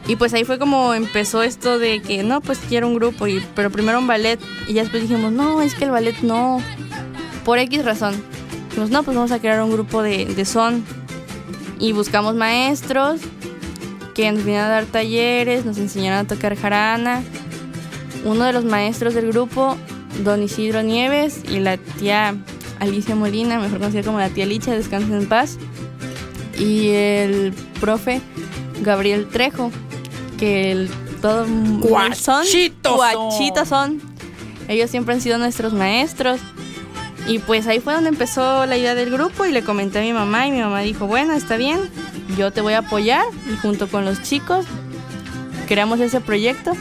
Y 0.06 0.16
pues 0.16 0.32
ahí 0.32 0.44
fue 0.44 0.58
como 0.58 0.94
empezó 0.94 1.42
esto 1.42 1.78
de 1.78 2.00
que 2.00 2.22
no, 2.22 2.40
pues 2.40 2.58
quiero 2.66 2.88
un 2.88 2.94
grupo, 2.94 3.26
y, 3.26 3.44
pero 3.54 3.70
primero 3.70 3.98
un 3.98 4.06
ballet. 4.06 4.40
Y 4.66 4.72
ya 4.72 4.82
después 4.82 5.02
dijimos, 5.02 5.32
no, 5.32 5.60
es 5.60 5.74
que 5.74 5.84
el 5.84 5.90
ballet 5.90 6.18
no. 6.22 6.62
Por 7.44 7.58
X 7.58 7.84
razón. 7.84 8.14
Dijimos, 8.68 8.90
no, 8.90 9.02
pues 9.02 9.14
vamos 9.16 9.32
a 9.32 9.38
crear 9.38 9.62
un 9.62 9.70
grupo 9.70 10.02
de, 10.02 10.44
son. 10.46 10.82
Y 11.78 11.92
buscamos 11.92 12.34
maestros 12.34 13.20
que 14.14 14.32
nos 14.32 14.44
vinieron 14.44 14.66
a 14.66 14.70
dar 14.70 14.86
talleres, 14.86 15.64
nos 15.64 15.78
enseñaron 15.78 16.20
a 16.20 16.24
tocar 16.26 16.56
jarana. 16.56 17.22
Uno 18.24 18.44
de 18.44 18.52
los 18.52 18.64
maestros 18.64 19.14
del 19.14 19.28
grupo, 19.28 19.76
don 20.24 20.42
Isidro 20.42 20.82
Nieves, 20.82 21.42
y 21.48 21.60
la 21.60 21.76
tía 21.76 22.34
Alicia 22.80 23.14
Molina, 23.14 23.60
mejor 23.60 23.78
conocida 23.78 24.02
como 24.02 24.18
la 24.18 24.30
tía 24.30 24.46
Licha, 24.46 24.72
descansen 24.72 25.14
en 25.14 25.28
paz. 25.28 25.58
Y 26.58 26.88
el 26.88 27.54
profe 27.80 28.20
Gabriel 28.80 29.28
Trejo, 29.28 29.70
que 30.38 30.72
el, 30.72 30.90
todo 31.20 31.46
son 31.46 31.80
guachitos 32.96 33.68
son. 33.68 34.00
Ellos 34.68 34.90
siempre 34.90 35.14
han 35.14 35.20
sido 35.20 35.38
nuestros 35.38 35.72
maestros. 35.72 36.40
Y 37.26 37.40
pues 37.40 37.66
ahí 37.66 37.80
fue 37.80 37.94
donde 37.94 38.08
empezó 38.08 38.64
la 38.64 38.76
idea 38.78 38.94
del 38.94 39.10
grupo 39.10 39.44
y 39.44 39.52
le 39.52 39.62
comenté 39.62 39.98
a 39.98 40.02
mi 40.02 40.12
mamá 40.12 40.46
y 40.46 40.50
mi 40.50 40.60
mamá 40.60 40.80
dijo, 40.80 41.06
bueno, 41.06 41.34
está 41.34 41.58
bien, 41.58 41.78
yo 42.38 42.50
te 42.52 42.62
voy 42.62 42.72
a 42.72 42.78
apoyar 42.78 43.24
y 43.52 43.56
junto 43.56 43.86
con 43.88 44.06
los 44.06 44.22
chicos 44.22 44.64
creamos 45.66 46.00
ese 46.00 46.22
proyecto 46.22 46.72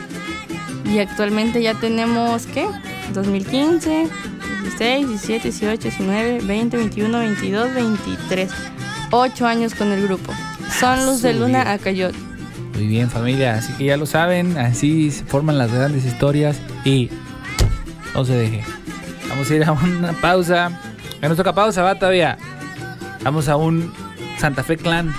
y 0.85 0.99
actualmente 0.99 1.61
ya 1.61 1.73
tenemos, 1.73 2.45
¿qué? 2.47 2.65
2015, 3.13 4.07
16, 4.63 5.07
17, 5.07 5.43
18, 5.49 5.81
19, 5.81 6.39
20, 6.45 6.77
21, 6.77 7.19
22, 7.19 7.73
23. 7.73 8.51
Ocho 9.11 9.47
años 9.47 9.73
con 9.73 9.91
el 9.91 10.03
grupo. 10.03 10.33
Son 10.79 11.05
Luz 11.05 11.21
de 11.21 11.33
Luna 11.33 11.71
a 11.71 11.77
Cayote. 11.77 12.17
Muy 12.73 12.87
bien 12.87 13.09
familia, 13.09 13.55
así 13.55 13.73
que 13.73 13.85
ya 13.85 13.97
lo 13.97 14.05
saben, 14.05 14.57
así 14.57 15.09
se 15.11 15.23
forman 15.25 15.57
las 15.57 15.71
grandes 15.71 16.05
historias 16.05 16.57
y 16.85 17.09
no 18.13 18.25
se 18.25 18.33
deje. 18.33 18.63
Vamos 19.29 19.49
a 19.49 19.55
ir 19.55 19.63
a 19.63 19.71
una 19.71 20.13
pausa. 20.13 20.71
Ya 21.21 21.29
nos 21.29 21.37
toca 21.37 21.53
pausa, 21.53 21.81
va 21.81 21.95
todavía. 21.95 22.37
Vamos 23.23 23.49
a 23.49 23.55
un 23.55 23.91
Santa 24.37 24.63
Fe 24.63 24.77
Clan 24.77 25.13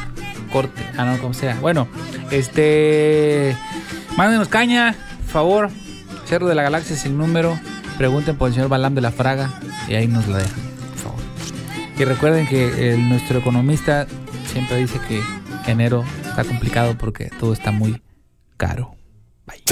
corte. 0.52 0.82
Ah, 0.96 1.04
no, 1.04 1.18
como 1.18 1.34
sea. 1.34 1.56
Bueno, 1.60 1.88
este. 2.30 3.56
Mándenos 4.16 4.48
caña, 4.48 4.94
por 5.24 5.32
favor. 5.32 5.70
Cerro 6.26 6.46
de 6.46 6.54
la 6.54 6.62
Galaxia 6.62 6.96
sin 6.96 7.16
número. 7.16 7.58
Pregunten 7.96 8.36
por 8.36 8.48
el 8.48 8.54
señor 8.54 8.68
Balam 8.68 8.94
de 8.94 9.00
la 9.00 9.10
Fraga. 9.10 9.50
Y 9.88 9.94
ahí 9.94 10.06
nos 10.06 10.26
la 10.28 10.38
dejan. 10.38 10.67
Y 11.98 12.04
recuerden 12.04 12.46
que 12.46 12.96
nuestro 12.98 13.40
economista 13.40 14.06
siempre 14.46 14.76
dice 14.76 15.00
que 15.08 15.20
enero 15.66 16.04
está 16.24 16.44
complicado 16.44 16.96
porque 16.96 17.30
todo 17.40 17.52
está 17.52 17.72
muy 17.72 18.02
caro. 18.56 18.94
Bye. 19.46 19.62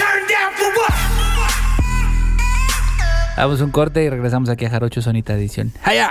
Vamos 3.37 3.61
un 3.61 3.71
corte 3.71 4.03
y 4.03 4.09
regresamos 4.09 4.49
aquí 4.49 4.65
a 4.65 4.71
Jarocho 4.71 5.03
Sonita 5.03 5.35
Edición. 5.35 5.73
¡Haya! 5.83 6.11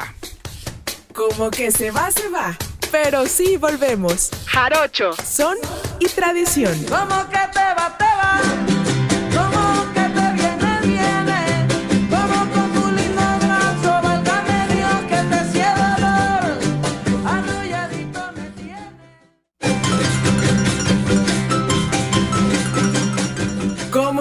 Como 1.13 1.49
que 1.49 1.71
se 1.71 1.91
va, 1.91 2.11
se 2.11 2.29
va 2.29 2.55
pero 2.95 3.25
sí 3.25 3.57
volvemos. 3.57 4.29
Jarocho, 4.45 5.11
son 5.21 5.57
y 5.99 6.07
tradición. 6.07 6.73
Como 6.85 7.29
que 7.29 7.39
te 7.51 7.73
va, 7.77 7.97
te 7.97 8.05
va. 8.05 8.64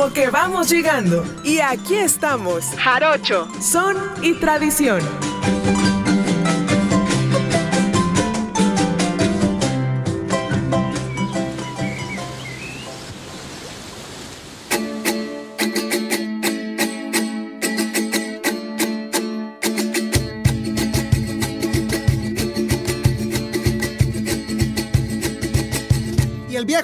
Como 0.05 0.13
que 0.15 0.29
vamos 0.29 0.69
llegando. 0.69 1.25
Y 1.45 1.61
aquí 1.61 1.95
estamos. 1.95 2.67
Jarocho, 2.77 3.49
son 3.59 3.97
y 4.21 4.35
tradición. 4.35 5.01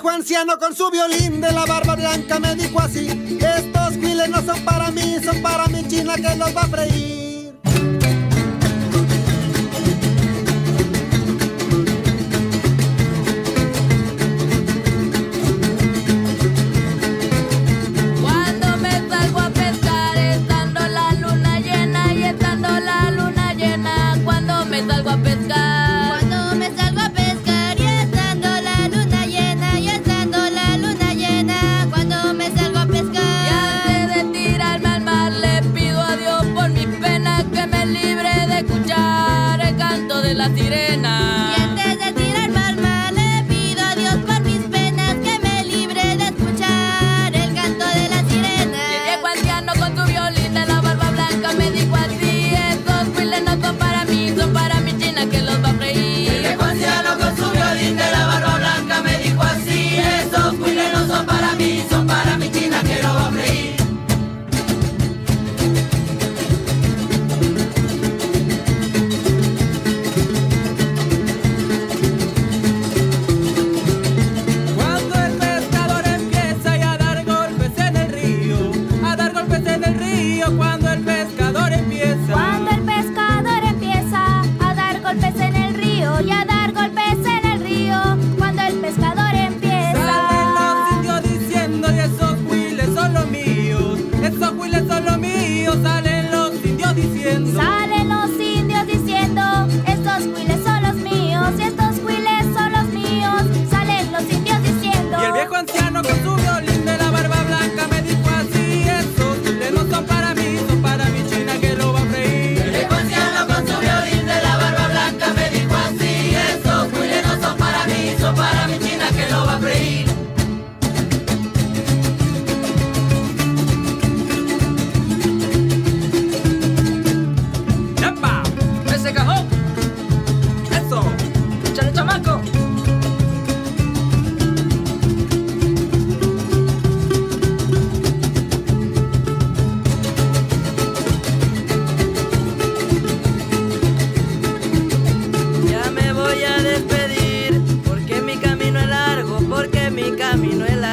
Anciano 0.08 0.58
con 0.58 0.74
su 0.74 0.90
violín 0.90 1.40
de 1.40 1.52
la 1.52 1.66
barba 1.66 1.94
blanca 1.94 2.38
me 2.38 2.54
dijo 2.54 2.80
así, 2.80 3.08
estos 3.40 3.94
giles 3.94 4.28
no 4.28 4.42
son 4.42 4.64
para 4.64 4.90
mí, 4.90 5.16
son 5.22 5.42
para 5.42 5.66
mi 5.66 5.86
china 5.86 6.14
que 6.16 6.36
los 6.36 6.56
va 6.56 6.62
a 6.62 6.66
freír. 6.68 7.19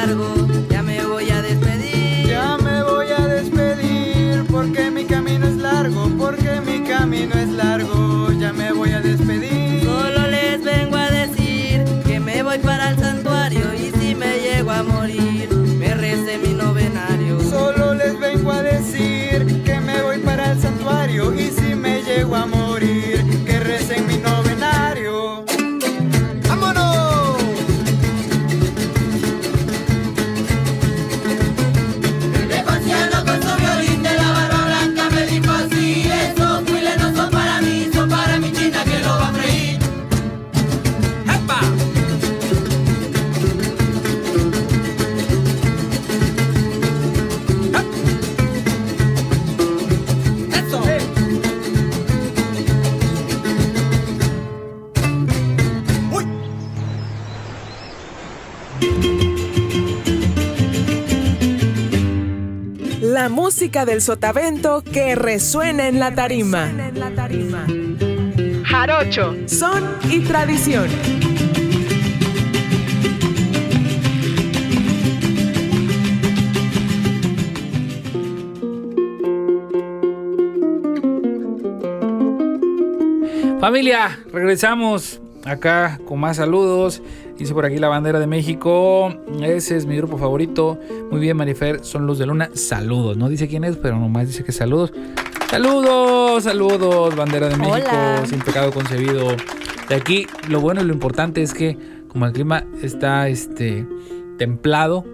Largo, 0.08 0.37
música 63.68 63.84
del 63.84 64.00
sotavento 64.00 64.82
que 64.82 65.14
resuena 65.14 65.88
en 65.88 66.00
la 66.00 66.14
tarima. 66.14 66.72
Jarocho, 68.64 69.36
son 69.44 69.84
y 70.08 70.20
tradición. 70.20 70.88
Familia, 83.60 84.18
regresamos 84.32 85.20
acá 85.44 86.00
con 86.06 86.20
más 86.20 86.38
saludos. 86.38 87.02
Dice 87.36 87.54
por 87.54 87.66
aquí 87.66 87.76
la 87.76 87.88
bandera 87.88 88.18
de 88.18 88.26
México. 88.26 89.14
Ese 89.42 89.76
es 89.76 89.86
mi 89.86 89.96
grupo 89.96 90.16
favorito. 90.18 90.78
Muy 91.10 91.20
bien, 91.20 91.36
Marifer, 91.36 91.84
son 91.84 92.06
los 92.06 92.18
de 92.18 92.26
Luna. 92.26 92.50
Saludos. 92.54 93.16
No 93.16 93.28
dice 93.28 93.48
quién 93.48 93.64
es, 93.64 93.76
pero 93.76 93.98
nomás 93.98 94.26
dice 94.26 94.44
que 94.44 94.52
saludos. 94.52 94.92
Saludos, 95.50 96.44
saludos, 96.44 97.16
bandera 97.16 97.48
de 97.48 97.56
México, 97.56 97.76
Hola. 97.90 98.22
sin 98.28 98.40
pecado 98.40 98.70
concebido. 98.70 99.34
De 99.88 99.94
aquí, 99.94 100.26
lo 100.48 100.60
bueno 100.60 100.82
y 100.82 100.84
lo 100.84 100.92
importante 100.92 101.42
es 101.42 101.54
que 101.54 101.78
como 102.08 102.26
el 102.26 102.32
clima 102.32 102.64
está 102.82 103.28
este 103.28 103.86
templado, 104.36 105.04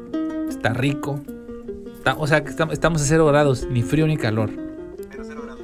está 0.48 0.70
rico. 0.72 1.20
está- 1.96 2.14
o 2.18 2.26
sea, 2.26 2.42
que 2.44 2.50
estamos, 2.50 3.00
a 3.02 3.04
cero 3.04 3.24
grados, 3.26 3.66
ni 3.70 3.82
frío 3.82 4.06
ni 4.08 4.16
calor. 4.16 4.50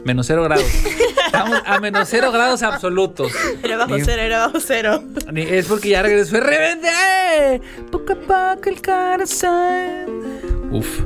Menos 0.05 0.27
cero 0.27 0.45
grados. 0.45 0.64
Estamos 1.27 1.61
a 1.66 1.79
menos 1.81 2.09
cero 2.09 2.31
grados 2.33 2.62
absolutos. 2.62 3.33
Era 3.62 3.77
bajo 3.77 3.97
Ni- 3.97 4.05
cero, 4.05 4.23
era 4.23 4.47
bajo 4.47 4.59
cero. 4.61 5.03
ni- 5.33 5.43
Es 5.43 5.66
porque 5.66 5.90
ya 5.90 6.03
regresó 6.03 6.37
de 6.37 6.40
repente. 6.40 6.88
¡eh! 6.88 7.61
Poco 7.90 8.12
a 8.14 8.55
poco 8.57 8.69
el 8.71 8.81
corazón. 8.81 10.20
Uf, 10.73 11.05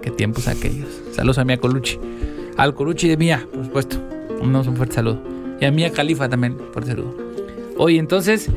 qué 0.00 0.10
tiempos 0.10 0.48
aquellos. 0.48 0.88
Saludos 1.12 1.38
a 1.38 1.44
Mía 1.44 1.58
Colucci. 1.58 2.00
Al 2.56 2.74
Colucci 2.74 3.06
de 3.08 3.16
Mía, 3.16 3.46
por 3.52 3.64
supuesto. 3.64 3.96
Un 4.40 4.56
un 4.56 4.76
fuerte 4.76 4.96
saludo. 4.96 5.22
Y 5.60 5.64
a 5.64 5.70
Mía 5.70 5.92
Califa 5.92 6.28
también, 6.28 6.58
fuerte 6.72 6.90
saludo. 6.90 7.14
Oye, 7.78 7.98
entonces, 7.98 8.50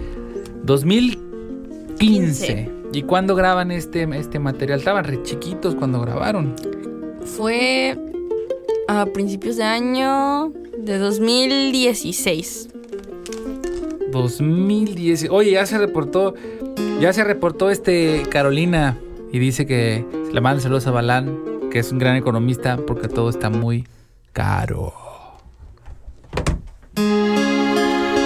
2015. 0.63 2.71
¿Y 2.91 3.03
cuándo 3.03 3.35
graban 3.35 3.69
este, 3.71 4.07
este 4.17 4.39
material? 4.39 4.79
Estaban 4.79 5.03
re 5.03 5.21
chiquitos 5.21 5.75
cuando 5.75 6.01
grabaron. 6.01 6.55
Fue 7.23 7.95
a 8.87 9.05
principios 9.07 9.57
de 9.57 9.63
año 9.63 10.53
de 10.77 10.97
2016. 10.97 12.69
2010. 14.11 15.27
Oye, 15.29 15.51
ya 15.51 15.65
se 15.65 15.77
reportó, 15.77 16.35
ya 16.99 17.13
se 17.13 17.23
reportó 17.23 17.69
este 17.69 18.23
Carolina 18.29 18.97
y 19.35 19.39
dice 19.39 19.65
que 19.65 20.05
le 20.31 20.39
manda 20.39 20.61
saludos 20.61 20.87
a 20.87 20.91
Balán, 20.91 21.37
que 21.69 21.79
es 21.79 21.91
un 21.91 21.99
gran 21.99 22.15
economista 22.15 22.77
porque 22.77 23.09
todo 23.09 23.29
está 23.29 23.49
muy 23.49 23.85
caro. 24.31 24.93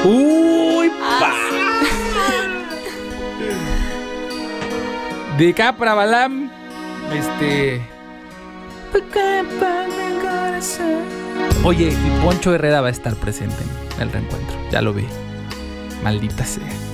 Uy. 0.06 0.92
De 5.40 5.50
acá 5.50 5.76
para 5.76 5.96
Balam, 5.96 6.52
este. 7.12 7.82
Oye, 11.64 11.92
y 11.92 12.24
Poncho 12.24 12.54
Herrera 12.54 12.82
va 12.82 12.90
a 12.90 12.92
estar 12.92 13.16
presente 13.16 13.64
en 13.96 14.04
el 14.04 14.12
reencuentro. 14.12 14.56
Ya 14.72 14.84
lo 14.84 14.94
vi. 14.94 15.08
Maldita 16.04 16.46
sea. 16.46 16.89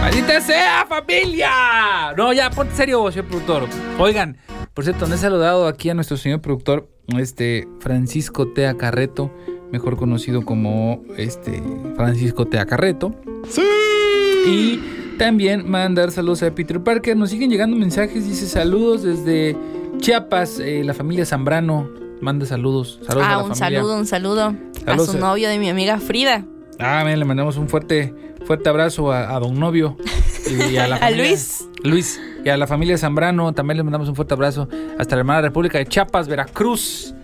¡Maldita 0.00 0.40
sea, 0.40 0.86
familia! 0.88 2.12
No, 2.16 2.32
ya, 2.32 2.50
ponte 2.50 2.74
serio, 2.74 3.10
señor 3.10 3.26
productor. 3.28 3.68
Oigan, 3.98 4.38
por 4.74 4.84
cierto, 4.84 5.06
no 5.06 5.14
he 5.14 5.18
saludado 5.18 5.66
aquí 5.66 5.90
a 5.90 5.94
nuestro 5.94 6.16
señor 6.16 6.40
productor, 6.40 6.88
este 7.18 7.68
Francisco 7.80 8.48
Tea 8.48 8.76
Carreto, 8.76 9.30
mejor 9.72 9.96
conocido 9.96 10.42
como 10.44 11.02
este 11.16 11.62
Francisco 11.96 12.46
Tea 12.46 12.64
Carreto. 12.66 13.14
¡Sí! 13.48 13.62
Y 14.46 15.16
también 15.18 15.70
mandar 15.70 16.10
saludos 16.12 16.42
a 16.42 16.50
Peter 16.54 16.82
Parker. 16.82 17.16
Nos 17.16 17.30
siguen 17.30 17.50
llegando 17.50 17.76
mensajes, 17.76 18.26
dice 18.26 18.46
saludos 18.46 19.02
desde 19.02 19.54
Chiapas, 19.98 20.60
eh, 20.60 20.82
la 20.82 20.94
familia 20.94 21.26
Zambrano. 21.26 21.88
Manda 22.22 22.46
saludos. 22.46 23.00
Saludos 23.06 23.26
a 23.26 23.32
ah, 23.32 23.36
la 23.36 23.42
un 23.44 23.54
familia. 23.54 23.80
saludo, 23.80 23.98
un 23.98 24.06
saludo 24.06 24.54
a 24.86 24.98
su 24.98 25.16
a- 25.16 25.20
novio 25.20 25.48
de 25.48 25.58
mi 25.58 25.68
amiga 25.68 25.98
Frida. 25.98 26.44
Ah, 26.78 27.02
bien, 27.04 27.18
le 27.18 27.24
mandamos 27.26 27.58
un 27.58 27.68
fuerte, 27.68 28.14
fuerte 28.46 28.68
abrazo 28.68 29.12
a, 29.12 29.34
a 29.34 29.40
don 29.40 29.58
novio 29.58 29.96
y 30.70 30.76
a 30.78 30.88
la 30.88 30.96
A 30.96 31.10
Luis. 31.10 31.66
Luis 31.82 32.20
y 32.44 32.48
a 32.48 32.56
la 32.56 32.66
familia 32.66 32.96
Zambrano 32.98 33.52
también 33.52 33.76
le 33.78 33.82
mandamos 33.82 34.08
un 34.08 34.14
fuerte 34.16 34.34
abrazo 34.34 34.68
hasta 34.98 35.16
la 35.16 35.20
hermana 35.20 35.40
República 35.42 35.78
de 35.78 35.86
Chiapas, 35.86 36.28
Veracruz. 36.28 37.14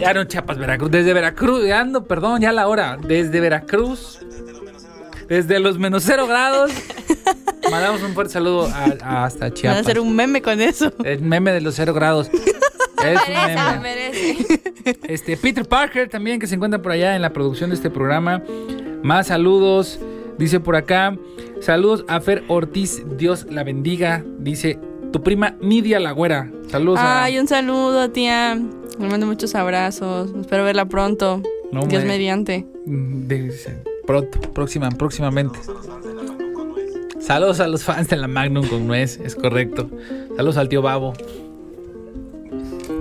Ya 0.00 0.12
no 0.14 0.24
Chiapas, 0.24 0.58
Veracruz, 0.58 0.90
desde 0.90 1.12
Veracruz, 1.14 1.66
ya 1.66 1.80
ando, 1.80 2.04
perdón, 2.06 2.40
ya 2.40 2.52
la 2.52 2.68
hora, 2.68 2.98
desde 3.02 3.40
Veracruz, 3.40 4.18
desde 5.28 5.58
los 5.60 5.78
menos 5.78 6.02
cero 6.04 6.26
grados, 6.26 6.70
mandamos 7.70 8.02
un 8.02 8.12
fuerte 8.12 8.34
saludo 8.34 8.66
a- 8.66 8.94
a 9.02 9.24
hasta 9.24 9.46
Van 9.46 9.50
a 9.52 9.54
Chiapas. 9.54 9.80
hacer 9.80 10.00
un 10.00 10.14
meme 10.14 10.42
con 10.42 10.60
eso. 10.60 10.92
El 11.04 11.22
meme 11.22 11.52
de 11.52 11.60
los 11.62 11.74
cero 11.74 11.94
grados. 11.94 12.30
Es 12.98 13.20
un 13.76 13.80
merece. 13.80 14.60
Este, 15.04 15.36
Peter 15.36 15.64
Parker 15.64 16.08
también, 16.08 16.40
que 16.40 16.48
se 16.48 16.56
encuentra 16.56 16.82
por 16.82 16.90
allá 16.90 17.14
en 17.14 17.22
la 17.22 17.32
producción 17.32 17.70
de 17.70 17.76
este 17.76 17.90
programa. 17.90 18.42
Más 19.04 19.28
saludos. 19.28 20.00
Dice 20.38 20.60
por 20.60 20.76
acá. 20.76 21.16
Saludos 21.60 22.04
a 22.08 22.20
Fer 22.20 22.44
Ortiz. 22.48 23.02
Dios 23.16 23.46
la 23.50 23.64
bendiga. 23.64 24.24
Dice 24.38 24.78
tu 25.12 25.22
prima 25.22 25.56
Nidia 25.60 25.98
la 26.00 26.12
güera. 26.12 26.50
Saludos 26.68 27.00
a. 27.00 27.24
Ay, 27.24 27.38
un 27.38 27.48
saludo, 27.48 28.10
tía. 28.10 28.54
Le 28.54 29.08
mando 29.08 29.26
muchos 29.26 29.54
abrazos. 29.54 30.32
Espero 30.40 30.64
verla 30.64 30.84
pronto. 30.86 31.42
No, 31.72 31.82
Dios 31.86 32.02
me- 32.04 32.08
mediante. 32.10 32.66
Mm, 32.86 33.28
dice, 33.28 33.82
pronto, 34.06 34.40
próxima, 34.52 34.88
próximamente. 34.90 35.58
Saludos 37.20 37.60
a 37.60 37.66
los 37.68 37.84
fans 37.84 38.08
de 38.08 38.16
la 38.16 38.26
Magnum 38.28 38.66
con 38.68 38.86
nuez, 38.86 39.20
es 39.22 39.34
correcto. 39.34 39.90
Saludos 40.36 40.56
al 40.56 40.68
tío 40.68 40.80
Babo. 40.82 41.12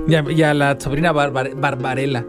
Y 0.07 0.15
a, 0.15 0.25
y 0.29 0.43
a 0.43 0.53
la 0.53 0.77
sobrina 0.79 1.13
Barbar- 1.13 1.53
Barbarella, 1.55 2.25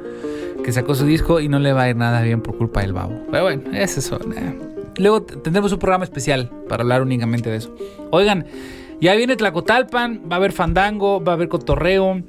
que 0.64 0.72
sacó 0.72 0.94
su 0.94 1.06
disco 1.06 1.40
y 1.40 1.48
no 1.48 1.58
le 1.58 1.72
va 1.72 1.82
a 1.84 1.90
ir 1.90 1.96
nada 1.96 2.22
bien 2.22 2.40
por 2.40 2.56
culpa 2.56 2.82
del 2.82 2.92
Babo. 2.92 3.20
Pero 3.30 3.42
bueno, 3.44 3.62
es 3.72 3.98
eso. 3.98 4.18
eh. 4.36 4.54
Luego 4.98 5.22
tendremos 5.22 5.72
un 5.72 5.78
programa 5.78 6.04
especial 6.04 6.50
para 6.68 6.82
hablar 6.82 7.02
únicamente 7.02 7.50
de 7.50 7.56
eso. 7.56 7.74
Oigan, 8.10 8.46
ya 9.00 9.14
viene 9.14 9.36
Tlacotalpan, 9.36 10.22
va 10.30 10.36
a 10.36 10.38
haber 10.38 10.52
fandango, 10.52 11.22
va 11.22 11.32
a 11.32 11.34
haber 11.36 11.48
cotorreo. 11.48 12.22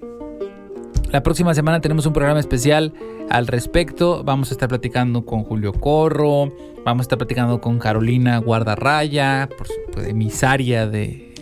La 1.11 1.23
próxima 1.23 1.55
semana 1.55 1.81
tenemos 1.81 2.05
un 2.05 2.13
programa 2.13 2.39
especial 2.39 2.93
al 3.31 3.47
respecto. 3.47 4.23
Vamos 4.23 4.51
a 4.51 4.53
estar 4.53 4.69
platicando 4.69 5.25
con 5.25 5.43
Julio 5.43 5.73
Corro, 5.73 6.53
vamos 6.85 7.01
a 7.01 7.05
estar 7.05 7.17
platicando 7.17 7.59
con 7.59 7.79
Carolina 7.79 8.37
Guardarraya, 8.37 9.49
por 9.57 9.65
su- 9.67 9.73
pues, 9.91 10.07
emisaria 10.07 10.85
de 10.87 11.33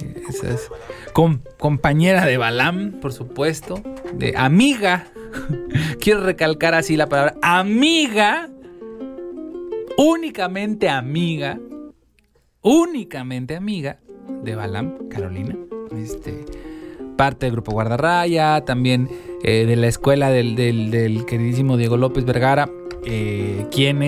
com- 1.11 1.39
compañera 1.57 2.25
de 2.25 2.37
Balam, 2.37 2.93
por 3.01 3.11
supuesto, 3.11 3.81
de 4.13 4.33
amiga. 4.37 5.07
Quiero 5.99 6.21
recalcar 6.23 6.73
así 6.73 6.95
la 6.95 7.07
palabra 7.09 7.35
amiga, 7.41 8.49
únicamente 9.97 10.89
amiga, 10.89 11.59
únicamente 12.61 13.55
amiga 13.55 13.99
de 14.43 14.55
Balam, 14.55 15.09
Carolina. 15.09 15.55
Este, 15.95 16.45
parte 17.15 17.45
del 17.47 17.53
grupo 17.53 17.71
Guardarraya, 17.71 18.63
también 18.65 19.09
eh, 19.43 19.65
de 19.65 19.75
la 19.75 19.87
escuela 19.87 20.29
del, 20.29 20.55
del- 20.55 21.25
queridísimo 21.25 21.77
Diego 21.77 21.97
López 21.97 22.25
Vergara, 22.25 22.69
eh, 23.05 23.65
quien 23.71 23.99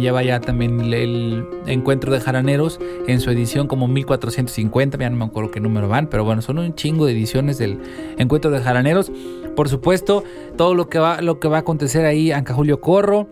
lleva 0.00 0.22
ya 0.22 0.40
también 0.40 0.80
el, 0.80 0.92
el 0.94 1.44
encuentro 1.66 2.12
de 2.12 2.20
jaraneros 2.20 2.80
en 3.06 3.20
su 3.20 3.30
edición 3.30 3.68
como 3.68 3.86
1450, 3.88 4.98
ya 4.98 5.08
no 5.10 5.16
me 5.16 5.24
acuerdo 5.24 5.50
qué 5.50 5.60
número 5.60 5.88
van, 5.88 6.08
pero 6.08 6.24
bueno, 6.24 6.42
son 6.42 6.58
un 6.58 6.74
chingo 6.74 7.06
de 7.06 7.12
ediciones 7.12 7.56
del 7.58 7.78
encuentro 8.18 8.50
de 8.50 8.60
jaraneros. 8.60 9.12
Por 9.54 9.68
supuesto, 9.68 10.24
todo 10.56 10.74
lo 10.74 10.88
que 10.88 10.98
va, 10.98 11.20
lo 11.22 11.38
que 11.38 11.46
va 11.48 11.58
a 11.58 11.60
acontecer 11.60 12.04
ahí, 12.04 12.32
Anca 12.32 12.52
Julio 12.52 12.80
Corro, 12.80 13.28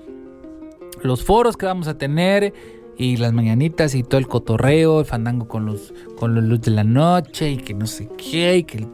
los 1.03 1.24
foros 1.24 1.57
que 1.57 1.66
vamos 1.66 1.88
a 1.88 1.98
tener 1.98 2.53
y 2.96 3.16
las 3.16 3.32
mañanitas 3.32 3.94
y 3.94 4.03
todo 4.03 4.18
el 4.18 4.28
cotorreo, 4.28 5.01
el 5.01 5.07
fandango 5.07 5.48
con 5.48 5.66
los 5.66 5.94
con 6.16 6.34
los 6.34 6.44
luz 6.44 6.61
de 6.61 6.70
la 6.70 6.84
noche 6.84 7.51
y 7.51 7.57
que 7.57 7.72
no 7.72 7.86
sé 7.86 8.09
qué 8.18 8.59
y 8.59 8.64
que 8.64 8.86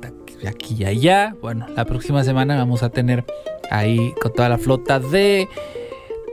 aquí 0.47 0.77
y 0.79 0.85
allá. 0.85 1.37
Bueno, 1.41 1.67
la 1.75 1.85
próxima 1.85 2.23
semana 2.25 2.57
vamos 2.57 2.83
a 2.83 2.91
tener 2.91 3.25
ahí 3.71 4.13
con 4.21 4.33
toda 4.33 4.49
la 4.49 4.59
flota 4.59 5.01
de 5.01 5.49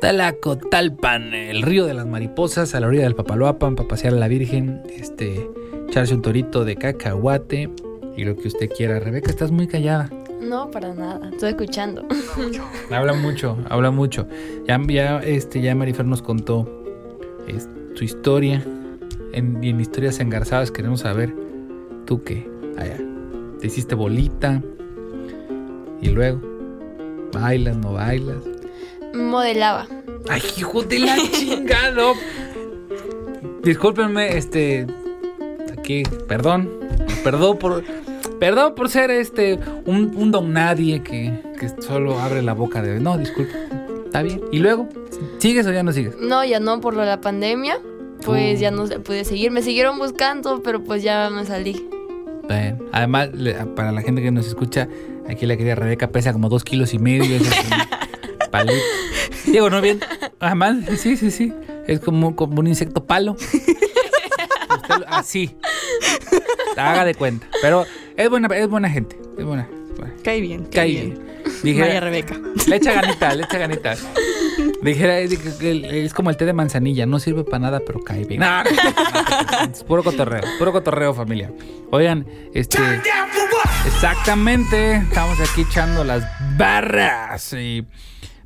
Talacotalpan, 0.02 1.34
el 1.34 1.62
río 1.62 1.86
de 1.86 1.94
las 1.94 2.06
mariposas, 2.06 2.76
a 2.76 2.80
la 2.80 2.88
orilla 2.88 3.04
del 3.04 3.16
Papaloapan, 3.16 3.76
para 3.76 3.88
pasear 3.88 4.14
a 4.14 4.18
la 4.18 4.28
Virgen, 4.28 4.82
este, 4.90 5.50
echarse 5.88 6.14
un 6.14 6.22
torito 6.22 6.66
de 6.66 6.76
cacahuate 6.76 7.70
y 8.18 8.26
lo 8.26 8.36
que 8.36 8.50
usted 8.50 8.70
quiera. 8.70 9.00
Rebeca, 9.00 9.30
estás 9.30 9.52
muy 9.52 9.68
callada. 9.68 10.10
No, 10.44 10.70
para 10.72 10.94
nada. 10.94 11.30
Estoy 11.32 11.50
escuchando. 11.50 12.06
Habla 12.92 13.14
mucho, 13.14 13.58
habla 13.70 13.92
mucho. 13.92 14.28
Ya, 14.68 14.80
ya, 14.88 15.20
este, 15.20 15.62
ya 15.62 15.74
Marifer 15.74 16.06
nos 16.06 16.22
contó 16.22 16.68
es, 17.48 17.70
su 17.96 18.04
historia. 18.04 18.64
En, 19.34 19.64
y 19.64 19.70
en 19.70 19.80
historias 19.80 20.20
engarzadas 20.20 20.70
queremos 20.70 21.00
saber, 21.02 21.34
¿tú 22.06 22.24
qué? 22.24 22.48
Allá, 22.78 22.98
te 23.60 23.68
hiciste 23.68 23.96
bolita. 23.96 24.62
Y 26.02 26.10
luego, 26.10 26.42
¿bailas, 27.32 27.78
no 27.78 27.94
bailas? 27.94 28.44
Modelaba. 29.14 29.88
Ay, 30.30 30.42
hijo 30.58 30.84
de 30.84 31.00
la 31.00 31.16
chingada. 31.32 32.14
Discúlpenme, 33.64 34.38
este. 34.38 34.88
Aquí, 35.78 36.04
perdón. 36.28 36.70
Perdón 37.24 37.58
por. 37.58 37.84
Perdón 38.44 38.76
por 38.76 38.90
ser 38.90 39.10
este. 39.10 39.58
Un, 39.86 40.12
un 40.18 40.30
don 40.30 40.52
nadie 40.52 41.02
que, 41.02 41.32
que 41.58 41.70
solo 41.82 42.20
abre 42.20 42.42
la 42.42 42.52
boca 42.52 42.82
de. 42.82 43.00
No, 43.00 43.18
disculpe. 43.18 43.54
Está 44.04 44.22
bien. 44.22 44.42
¿Y 44.52 44.60
luego? 44.60 44.90
¿Sigues 45.38 45.66
o 45.66 45.72
ya 45.72 45.82
no 45.82 45.94
sigues? 45.94 46.18
No, 46.20 46.44
ya 46.44 46.60
no 46.60 46.82
por 46.82 46.94
lo 46.94 47.04
de 47.04 47.08
la 47.08 47.22
pandemia. 47.22 47.80
Pues 48.26 48.60
ya 48.60 48.70
no 48.70 48.86
se 48.86 49.00
pude 49.00 49.24
seguir. 49.24 49.52
Me 49.52 49.62
siguieron 49.62 49.98
buscando, 49.98 50.62
pero 50.62 50.84
pues 50.84 51.04
ya 51.04 51.30
me 51.30 51.46
salí. 51.46 51.88
Bien. 52.50 52.84
Además, 52.92 53.30
para 53.78 53.94
la 53.94 54.02
gente 54.02 54.22
que 54.22 54.30
nos 54.30 54.46
escucha, 54.46 54.90
aquí 55.30 55.46
la 55.46 55.56
querida 55.56 55.76
Rebeca 55.76 56.10
pesa 56.10 56.34
como 56.34 56.50
dos 56.50 56.66
kilos 56.66 56.94
y 56.94 57.00
medio. 57.00 57.40
Palito. 58.52 58.76
Digo, 59.46 59.70
¿no 59.70 59.80
bien? 59.80 60.02
Además, 60.42 60.80
sí, 60.98 61.16
sí, 61.16 61.32
sí. 61.32 61.54
Es 61.88 62.02
como, 62.02 62.36
como 62.36 62.60
un 62.60 62.68
insecto 62.68 63.06
palo. 63.06 63.38
Usted 63.40 65.06
así. 65.08 65.56
Haga 66.76 67.06
de 67.06 67.16
cuenta. 67.16 67.48
Pero 67.62 67.86
es 68.18 68.30
buena, 68.30 68.48
es 68.56 68.68
buena 68.70 68.90
gente. 68.90 69.18
Es 69.38 69.46
buena. 69.46 69.68
buena. 69.98 70.14
Cae 70.24 70.42
bien. 70.42 70.66
Cae 70.72 70.90
bien. 70.90 71.20
Dijera- 71.64 71.88
Vaya 71.88 72.00
Rebeca. 72.00 72.36
Le 72.68 72.76
echa 72.78 72.94
ganita, 72.94 73.34
le 73.36 73.44
echa 73.44 73.58
ganita. 73.58 73.96
Dijera, 74.82 75.20
es, 75.20 75.32
es 75.62 76.14
como 76.14 76.30
el 76.30 76.38
té 76.38 76.46
de 76.46 76.54
manzanilla, 76.54 77.06
no 77.06 77.20
sirve 77.20 77.44
para 77.44 77.60
nada, 77.60 77.82
pero 77.86 78.00
cae 78.04 78.26
bien. 78.26 78.42
No, 78.42 78.64
no, 78.64 78.70
no, 79.66 79.72
es 79.72 79.84
puro 79.84 80.04
cotorreo, 80.04 80.42
puro 80.60 80.72
cotorreo, 80.72 81.14
familia. 81.14 81.52
Oigan, 81.92 82.26
este. 82.54 82.80
Exactamente, 83.86 84.96
estamos 84.98 85.40
aquí 85.40 85.62
echando 85.62 86.04
las 86.04 86.24
barras. 86.58 87.54
Y 87.54 87.86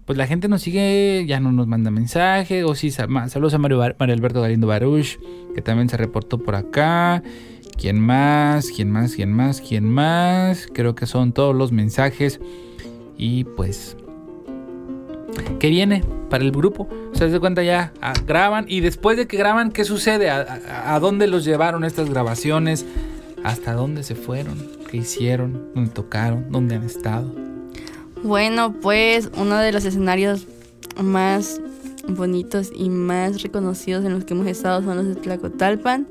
pues 0.05 0.17
la 0.17 0.25
gente 0.27 0.47
nos 0.47 0.61
sigue, 0.61 1.25
ya 1.27 1.39
no 1.39 1.51
nos 1.51 1.67
manda 1.67 1.91
mensaje. 1.91 2.63
O 2.63 2.75
sí, 2.75 2.91
saludos 2.91 3.53
a 3.53 3.57
Mario, 3.57 3.77
Bar- 3.77 3.95
Mario 3.99 4.15
Alberto 4.15 4.41
Galindo 4.41 4.67
Baruch, 4.67 5.19
que 5.53 5.61
también 5.61 5.89
se 5.89 5.97
reportó 5.97 6.37
por 6.39 6.55
acá. 6.55 7.21
¿Quién 7.77 7.99
más? 7.99 8.71
¿Quién 8.75 8.91
más? 8.91 9.13
¿Quién 9.15 9.31
más? 9.33 9.61
¿Quién 9.61 9.85
más? 9.85 10.67
Creo 10.73 10.95
que 10.95 11.05
son 11.05 11.31
todos 11.33 11.55
los 11.55 11.71
mensajes. 11.71 12.39
Y 13.17 13.43
pues 13.43 13.95
¿Qué 15.59 15.69
viene 15.69 16.03
para 16.29 16.43
el 16.43 16.51
grupo? 16.51 16.87
Se 17.13 17.25
das 17.25 17.33
de 17.33 17.39
cuenta 17.39 17.61
ya, 17.63 17.93
ah, 18.01 18.13
graban 18.25 18.65
y 18.67 18.79
después 18.81 19.17
de 19.17 19.27
que 19.27 19.37
graban, 19.37 19.71
¿qué 19.71 19.83
sucede? 19.83 20.29
¿A, 20.29 20.41
a- 20.41 20.95
a 20.95 20.99
dónde 20.99 21.27
los 21.27 21.45
llevaron 21.45 21.83
estas 21.83 22.09
grabaciones? 22.09 22.85
¿Hasta 23.43 23.73
dónde 23.73 24.03
se 24.03 24.15
fueron? 24.15 24.57
¿Qué 24.89 24.97
hicieron? 24.97 25.69
¿Dónde 25.75 25.91
tocaron? 25.91 26.45
¿Dónde 26.51 26.75
han 26.75 26.83
estado? 26.83 27.31
Bueno, 28.23 28.73
pues 28.81 29.29
uno 29.37 29.57
de 29.57 29.71
los 29.71 29.85
escenarios 29.85 30.47
más 31.01 31.61
bonitos 32.09 32.71
y 32.73 32.89
más 32.89 33.41
reconocidos 33.43 34.03
en 34.05 34.13
los 34.13 34.25
que 34.25 34.33
hemos 34.33 34.47
estado 34.47 34.81
son 34.81 34.97
los 34.97 35.07
de 35.07 35.15
Tlacotalpan 35.15 36.07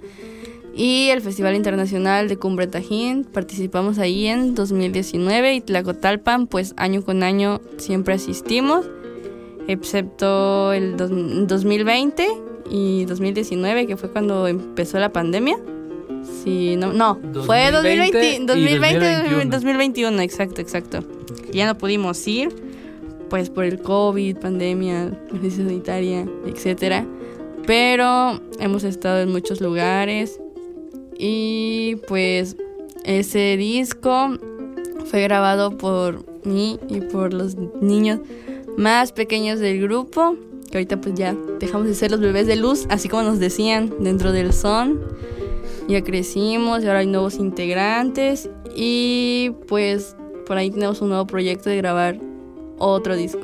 y 0.77 1.09
el 1.09 1.22
Festival 1.22 1.57
Internacional 1.57 2.29
de 2.29 2.37
Cumbre 2.37 2.66
Tajín. 2.66 3.24
Participamos 3.24 3.99
ahí 3.99 4.27
en 4.27 4.55
2019 4.55 5.55
y 5.55 5.61
Tlacotalpan, 5.62 6.47
pues 6.47 6.74
año 6.77 7.03
con 7.03 7.22
año 7.22 7.61
siempre 7.79 8.14
asistimos, 8.14 8.85
excepto 9.68 10.72
el 10.74 10.97
dos- 10.99 11.11
2020 11.11 12.27
y 12.70 13.07
2019, 13.07 13.87
que 13.87 13.97
fue 13.97 14.11
cuando 14.11 14.47
empezó 14.47 14.99
la 14.99 15.12
pandemia. 15.12 15.59
Sí, 16.45 16.77
no, 16.77 16.93
no, 16.93 17.18
fue 17.47 17.70
2020 17.70 18.43
y 18.43 18.45
2020, 18.45 18.47
2020 18.47 18.99
2021. 18.99 19.51
2021, 19.51 20.20
exacto, 20.22 20.61
exacto. 20.61 20.99
Ya 21.53 21.66
no 21.66 21.79
pudimos 21.79 22.27
ir, 22.29 22.51
pues 23.31 23.49
por 23.49 23.64
el 23.64 23.79
COVID, 23.81 24.37
pandemia, 24.39 25.11
crisis 25.31 25.64
sanitaria, 25.64 26.27
etcétera. 26.47 27.07
Pero 27.66 28.41
hemos 28.61 28.85
estado 28.85 29.20
en 29.20 29.33
muchos 29.33 29.61
lugares 29.61 30.39
y 31.19 31.97
pues 32.09 32.57
ese 33.05 33.57
disco 33.57 34.37
fue 35.07 35.23
grabado 35.23 35.77
por 35.77 36.25
mí 36.45 36.79
y 36.89 37.01
por 37.01 37.33
los 37.33 37.57
niños 37.81 38.21
más 38.77 39.12
pequeños 39.12 39.61
del 39.61 39.81
grupo, 39.81 40.37
que 40.71 40.79
ahorita 40.79 41.01
pues 41.01 41.14
ya 41.14 41.35
dejamos 41.61 41.87
de 41.87 41.95
ser 41.95 42.11
los 42.11 42.21
bebés 42.21 42.47
de 42.47 42.57
luz, 42.57 42.87
así 42.89 43.09
como 43.09 43.23
nos 43.23 43.39
decían 43.39 43.93
dentro 44.01 44.33
del 44.33 44.53
son. 44.53 45.01
Ya 45.89 46.03
crecimos 46.03 46.83
y 46.83 46.89
ahora 46.89 46.99
hay 46.99 47.07
nuevos 47.07 47.37
integrantes 47.37 48.51
y 48.75 49.53
pues 49.69 50.17
por 50.47 50.57
ahí 50.57 50.71
tenemos 50.71 51.01
un 51.01 51.11
nuevo 51.11 51.27
proyecto 51.27 51.71
de 51.71 51.77
grabar 51.77 52.19
otro 52.79 53.14
disco. 53.14 53.43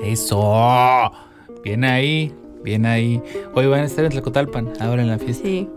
Eso. 0.00 1.12
Bien 1.62 1.84
ahí, 1.84 2.32
bien 2.62 2.86
ahí. 2.86 3.20
Hoy 3.54 3.66
van 3.66 3.80
a 3.80 3.84
estar 3.84 4.04
en 4.04 4.12
Tlacotalpan, 4.12 4.72
ahora 4.80 5.02
en 5.02 5.08
la 5.08 5.18
fiesta. 5.18 5.44
Sí. 5.44 5.68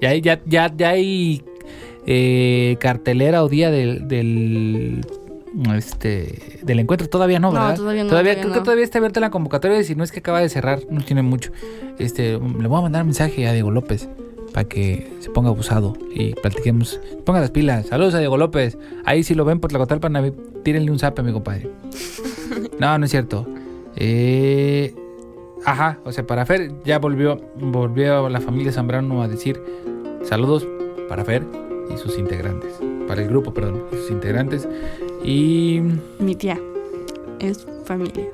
Ya, 0.00 0.10
hay- 0.10 0.20
ya, 0.20 0.40
ya, 0.46 0.72
ya 0.76 0.88
hay 0.90 1.42
eh, 2.06 2.76
cartelera 2.80 3.42
o 3.44 3.48
día 3.48 3.70
del, 3.70 4.06
del 4.08 5.00
este 5.76 6.58
del 6.62 6.80
encuentro 6.80 7.08
todavía 7.08 7.38
no, 7.38 7.48
No, 7.52 7.60
¿verdad? 7.60 7.76
todavía 7.76 8.02
no, 8.04 8.10
todavía 8.10 8.34
creo 8.34 8.48
no. 8.48 8.54
que 8.54 8.60
todavía 8.60 8.84
está 8.84 8.98
abierta 8.98 9.20
la 9.20 9.30
convocatoria 9.30 9.78
y 9.80 9.84
si 9.84 9.94
no 9.94 10.02
es 10.04 10.10
que 10.12 10.18
acaba 10.18 10.40
de 10.40 10.48
cerrar, 10.48 10.80
no 10.90 11.00
tiene 11.02 11.22
mucho. 11.22 11.52
Este, 11.98 12.32
le 12.32 12.38
voy 12.68 12.78
a 12.78 12.82
mandar 12.82 13.02
un 13.02 13.08
mensaje 13.08 13.46
a 13.46 13.52
Diego 13.52 13.70
López 13.70 14.08
para 14.52 14.68
que 14.68 15.08
se 15.20 15.30
ponga 15.30 15.48
abusado 15.50 15.94
y 16.14 16.32
platiquemos. 16.34 17.00
Ponga 17.24 17.40
las 17.40 17.50
pilas. 17.50 17.86
Saludos 17.86 18.14
a 18.14 18.18
Diego 18.18 18.36
López. 18.36 18.76
Ahí 19.04 19.22
si 19.24 19.34
lo 19.34 19.44
ven 19.44 19.58
por 19.60 19.70
Tlacotalpan, 19.70 20.14
a 20.16 20.22
mí, 20.22 20.32
tírenle 20.64 20.90
un 20.90 20.98
zap 20.98 21.18
a 21.18 21.22
mi 21.22 21.32
compadre. 21.32 21.70
No, 22.78 22.98
no 22.98 23.04
es 23.04 23.10
cierto. 23.10 23.46
Eh, 23.96 24.94
ajá, 25.64 25.98
o 26.04 26.12
sea, 26.12 26.26
para 26.26 26.44
Fer 26.46 26.72
ya 26.84 26.98
volvió, 26.98 27.40
volvió 27.56 28.28
la 28.28 28.40
familia 28.40 28.72
Zambrano 28.72 29.22
a 29.22 29.28
decir 29.28 29.60
saludos 30.22 30.66
para 31.08 31.24
Fer 31.24 31.44
y 31.92 31.96
sus 31.98 32.18
integrantes. 32.18 32.80
Para 33.06 33.22
el 33.22 33.28
grupo, 33.28 33.52
perdón, 33.52 33.84
y 33.92 33.96
sus 33.96 34.10
integrantes. 34.10 34.66
Y 35.22 35.80
Mi 36.18 36.34
tía 36.34 36.58
es 37.38 37.66
familia. 37.84 38.26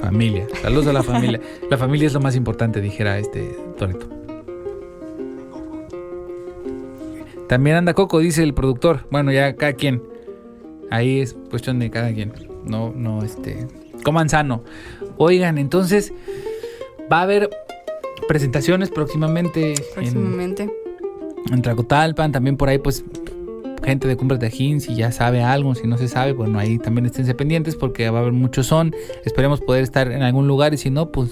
familia. 0.00 0.46
Saludos 0.60 0.88
a 0.88 0.92
la 0.92 1.02
familia. 1.02 1.40
La 1.70 1.78
familia 1.78 2.06
es 2.06 2.12
lo 2.12 2.20
más 2.20 2.36
importante, 2.36 2.80
dijera 2.80 3.18
este 3.18 3.56
Toreto. 3.78 4.06
También 7.48 7.76
anda 7.76 7.94
Coco, 7.94 8.18
dice 8.18 8.42
el 8.42 8.54
productor. 8.54 9.00
Bueno, 9.10 9.30
ya 9.32 9.54
cada 9.56 9.74
quien. 9.74 10.02
Ahí 10.90 11.20
es 11.20 11.36
cuestión 11.50 11.78
de 11.78 11.90
cada 11.90 12.12
quien. 12.12 12.32
No, 12.64 12.92
no, 12.94 13.22
este. 13.22 13.66
Coman 14.04 14.28
sano. 14.28 14.62
Oigan, 15.16 15.58
entonces 15.58 16.12
va 17.12 17.18
a 17.20 17.22
haber 17.22 17.50
presentaciones 18.28 18.90
próximamente, 18.90 19.70
en, 19.72 19.82
Próximamente. 19.94 20.70
en 21.50 21.62
Tlacotalpan. 21.62 22.32
También 22.32 22.56
por 22.56 22.68
ahí, 22.68 22.78
pues, 22.78 23.04
gente 23.84 24.06
de 24.08 24.16
Cumbres 24.16 24.40
de 24.40 24.46
Ajín, 24.46 24.80
si 24.80 24.94
ya 24.94 25.10
sabe 25.12 25.42
algo, 25.42 25.74
si 25.74 25.86
no 25.86 25.98
se 25.98 26.08
sabe, 26.08 26.32
bueno, 26.32 26.58
ahí 26.58 26.78
también 26.78 27.06
esténse 27.06 27.34
pendientes 27.34 27.74
porque 27.76 28.08
va 28.10 28.18
a 28.18 28.22
haber 28.22 28.32
mucho 28.32 28.62
son. 28.62 28.94
Esperemos 29.24 29.60
poder 29.60 29.82
estar 29.82 30.10
en 30.10 30.22
algún 30.22 30.46
lugar 30.46 30.72
y 30.74 30.78
si 30.78 30.90
no, 30.90 31.10
pues, 31.10 31.30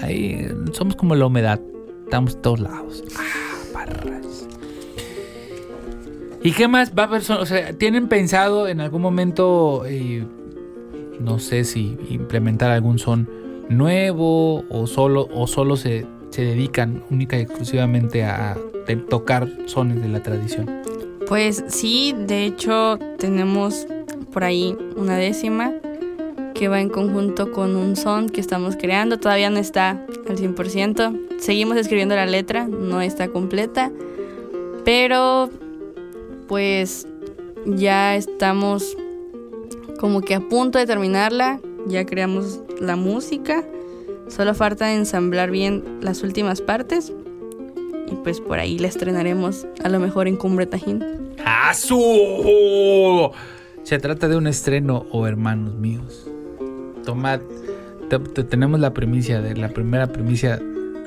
ahí 0.00 0.48
somos 0.72 0.94
como 0.96 1.14
la 1.14 1.26
humedad. 1.26 1.60
Estamos 2.04 2.34
en 2.34 2.42
todos 2.42 2.60
lados. 2.60 3.02
Ah, 3.16 3.22
barras. 3.72 4.46
¿Y 6.42 6.52
qué 6.52 6.68
más 6.68 6.92
va 6.96 7.04
a 7.04 7.06
haber? 7.06 7.22
son- 7.22 7.38
O 7.38 7.46
sea, 7.46 7.72
¿tienen 7.72 8.08
pensado 8.08 8.68
en 8.68 8.80
algún 8.80 9.00
momento, 9.00 9.84
eh, 9.86 10.24
no 11.20 11.38
sé 11.38 11.64
si 11.64 11.96
implementar 12.10 12.70
algún 12.70 12.98
son 12.98 13.28
nuevo 13.68 14.64
o 14.68 14.86
solo, 14.86 15.28
o 15.34 15.46
solo 15.46 15.76
se, 15.76 16.06
se 16.30 16.42
dedican 16.42 17.02
única 17.10 17.38
y 17.38 17.42
exclusivamente 17.42 18.24
a 18.24 18.56
te- 18.86 18.96
tocar 18.96 19.48
sones 19.66 20.00
de 20.02 20.08
la 20.08 20.22
tradición? 20.22 20.70
Pues 21.26 21.64
sí, 21.68 22.14
de 22.26 22.44
hecho 22.44 22.98
tenemos 23.18 23.86
por 24.32 24.44
ahí 24.44 24.76
una 24.96 25.16
décima 25.16 25.72
que 26.54 26.68
va 26.68 26.80
en 26.80 26.88
conjunto 26.88 27.50
con 27.50 27.74
un 27.76 27.96
son 27.96 28.28
que 28.28 28.40
estamos 28.40 28.76
creando. 28.76 29.18
Todavía 29.18 29.50
no 29.50 29.58
está 29.58 29.90
al 30.28 30.36
100%. 30.36 31.38
Seguimos 31.38 31.76
escribiendo 31.78 32.14
la 32.14 32.26
letra, 32.26 32.68
no 32.68 33.00
está 33.00 33.28
completa. 33.28 33.90
Pero 34.84 35.50
pues 36.46 37.08
ya 37.66 38.14
estamos 38.16 38.96
como 40.04 40.20
que 40.20 40.34
a 40.34 40.40
punto 40.40 40.78
de 40.78 40.84
terminarla. 40.84 41.60
Ya 41.86 42.04
creamos 42.04 42.60
la 42.78 42.94
música. 42.94 43.64
Solo 44.28 44.52
falta 44.54 44.92
ensamblar 44.92 45.50
bien 45.50 45.82
las 46.02 46.22
últimas 46.22 46.60
partes. 46.60 47.10
Y 48.12 48.14
pues 48.16 48.42
por 48.42 48.58
ahí 48.58 48.78
la 48.78 48.88
estrenaremos 48.88 49.66
a 49.82 49.88
lo 49.88 50.00
mejor 50.00 50.28
en 50.28 50.36
Cumbre 50.36 50.66
Tajín. 50.66 51.02
¡Asu! 51.42 53.30
Se 53.82 53.98
trata 53.98 54.28
de 54.28 54.36
un 54.36 54.46
estreno, 54.46 55.06
o 55.10 55.26
hermanos 55.26 55.74
míos. 55.76 56.28
Tomad, 57.06 57.40
te- 58.10 58.18
te- 58.18 58.44
tenemos 58.44 58.80
la 58.80 58.92
primicia, 58.92 59.40
de 59.40 59.56
la 59.56 59.70
primera 59.70 60.06
primicia 60.08 60.60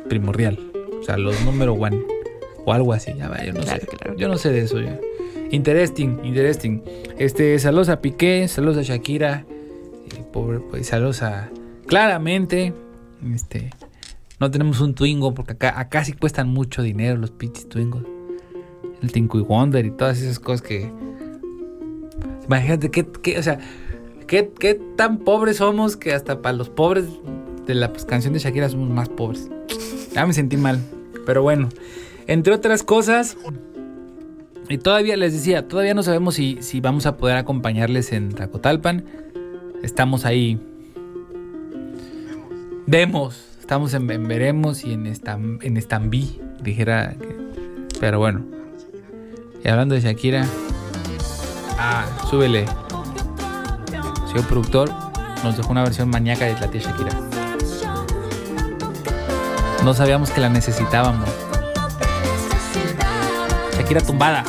primordial. 0.10 0.58
O 1.00 1.04
sea, 1.04 1.18
los 1.18 1.40
número 1.46 1.74
one. 1.74 2.02
O 2.66 2.74
algo 2.74 2.94
así. 2.94 3.14
Ya 3.16 3.30
va, 3.30 3.44
yo 3.46 3.54
no 3.54 3.62
sé. 3.62 3.88
Yo 4.18 4.28
no 4.28 4.38
sé 4.40 4.50
de 4.52 4.62
eso. 4.62 4.80
ya. 4.82 5.00
Interesting, 5.52 6.20
interesting. 6.24 6.82
Este, 7.18 7.58
saludos 7.60 7.90
a 7.90 8.02
Piqué, 8.02 8.48
saludos 8.48 8.78
a 8.78 8.82
Shakira. 8.82 9.46
eh, 9.50 10.24
pobre, 10.32 10.60
pues, 10.60 10.88
saludos 10.88 11.22
a. 11.22 11.50
Claramente. 11.88 12.74
Este. 13.34 13.70
No 14.40 14.52
tenemos 14.52 14.82
un 14.82 14.94
Twingo 14.94 15.34
porque 15.34 15.54
acá, 15.54 15.80
acá 15.80 16.04
sí 16.04 16.14
cuestan 16.14 16.50
mucho 16.50 16.84
dinero 16.84 17.18
los 17.18 17.32
pinches 17.32 17.68
Twingos 17.68 18.04
el 19.02 19.12
Tinky 19.12 19.40
Wonder 19.40 19.86
y 19.86 19.92
todas 19.92 20.22
esas 20.22 20.40
cosas 20.40 20.62
que. 20.62 20.92
Imagínate 22.46 22.90
qué, 22.90 23.06
qué, 23.06 23.38
o 23.40 23.44
sea, 23.44 23.60
qué, 24.26 24.52
qué 24.58 24.80
tan 24.96 25.20
pobres 25.20 25.58
somos 25.58 25.98
que 25.98 26.14
hasta 26.14 26.42
para 26.42 26.56
los 26.56 26.70
pobres 26.70 27.06
de 27.66 27.76
la 27.76 27.92
pues, 27.92 28.06
canción 28.06 28.34
de 28.34 28.40
Shakira 28.40 28.70
somos 28.70 28.90
más 28.90 29.10
pobres. 29.10 29.50
Ya 30.14 30.26
me 30.26 30.34
sentí 30.34 30.58
mal. 30.58 30.80
Pero 31.26 31.44
bueno, 31.44 31.70
entre 32.28 32.54
otras 32.54 32.84
cosas. 32.84 33.38
Y 34.70 34.78
todavía 34.80 35.16
les 35.16 35.34
decía, 35.34 35.68
todavía 35.68 35.94
no 35.94 36.04
sabemos 36.04 36.36
si, 36.36 36.58
si 36.62 36.82
vamos 36.82 37.06
a 37.06 37.16
poder 37.18 37.38
acompañarles 37.38 38.12
en 38.12 38.34
Tacotalpan. 38.34 39.06
Estamos 39.82 40.26
ahí. 40.26 40.60
Vemos. 42.86 43.44
Estamos 43.60 43.94
en, 43.94 44.10
en 44.12 44.28
veremos 44.28 44.84
y 44.84 44.94
en, 44.94 45.06
Estam- 45.06 45.60
en 45.62 45.78
Estambí, 45.78 46.42
dijera. 46.62 47.16
Pero 48.00 48.20
bueno. 48.20 48.46
Y 49.64 49.68
hablando 49.70 49.96
de 49.96 50.02
Shakira. 50.02 50.46
Ah, 51.80 52.06
súbele. 52.30 52.66
Señor 54.28 54.46
productor, 54.48 54.90
nos 55.44 55.56
dejó 55.58 55.72
una 55.72 55.84
versión 55.84 56.10
maníaca 56.10 56.46
de 56.46 56.54
la 56.60 56.70
tía 56.70 56.82
Shakira. 56.82 57.12
No 59.84 59.94
sabíamos 59.94 60.30
que 60.32 60.42
la 60.42 60.50
necesitábamos. 60.50 61.30
Shakira 63.78 64.02
tumbada. 64.02 64.44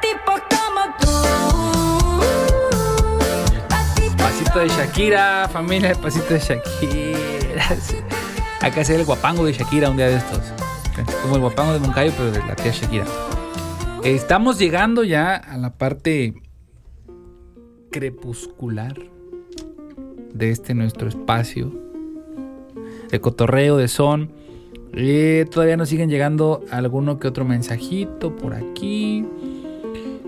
Tipos 0.00 0.40
Pasito 4.16 4.58
de 4.58 4.68
Shakira, 4.68 5.48
familia, 5.52 5.94
pasito 5.94 6.34
de 6.34 6.40
Shakira. 6.40 7.68
Acá 8.60 8.82
ve 8.88 8.94
el 8.94 9.04
guapango 9.04 9.44
de 9.44 9.52
Shakira 9.52 9.90
un 9.90 9.96
día 9.96 10.08
de 10.08 10.16
estos. 10.16 10.40
Como 11.22 11.34
el 11.34 11.40
guapango 11.40 11.74
de 11.74 11.80
Moncayo, 11.80 12.12
pero 12.16 12.30
de 12.30 12.38
la 12.38 12.56
tía 12.56 12.72
Shakira. 12.72 13.04
Estamos 14.02 14.58
llegando 14.58 15.04
ya 15.04 15.34
a 15.36 15.56
la 15.58 15.70
parte 15.70 16.34
crepuscular 17.92 18.96
de 20.34 20.50
este 20.50 20.74
nuestro 20.74 21.08
espacio 21.08 21.72
de 23.10 23.20
cotorreo, 23.20 23.76
de 23.76 23.86
son. 23.86 24.32
Eh, 24.94 25.46
todavía 25.50 25.76
nos 25.76 25.88
siguen 25.88 26.10
llegando 26.10 26.64
alguno 26.70 27.20
que 27.20 27.28
otro 27.28 27.44
mensajito 27.44 28.34
por 28.34 28.54
aquí. 28.54 29.24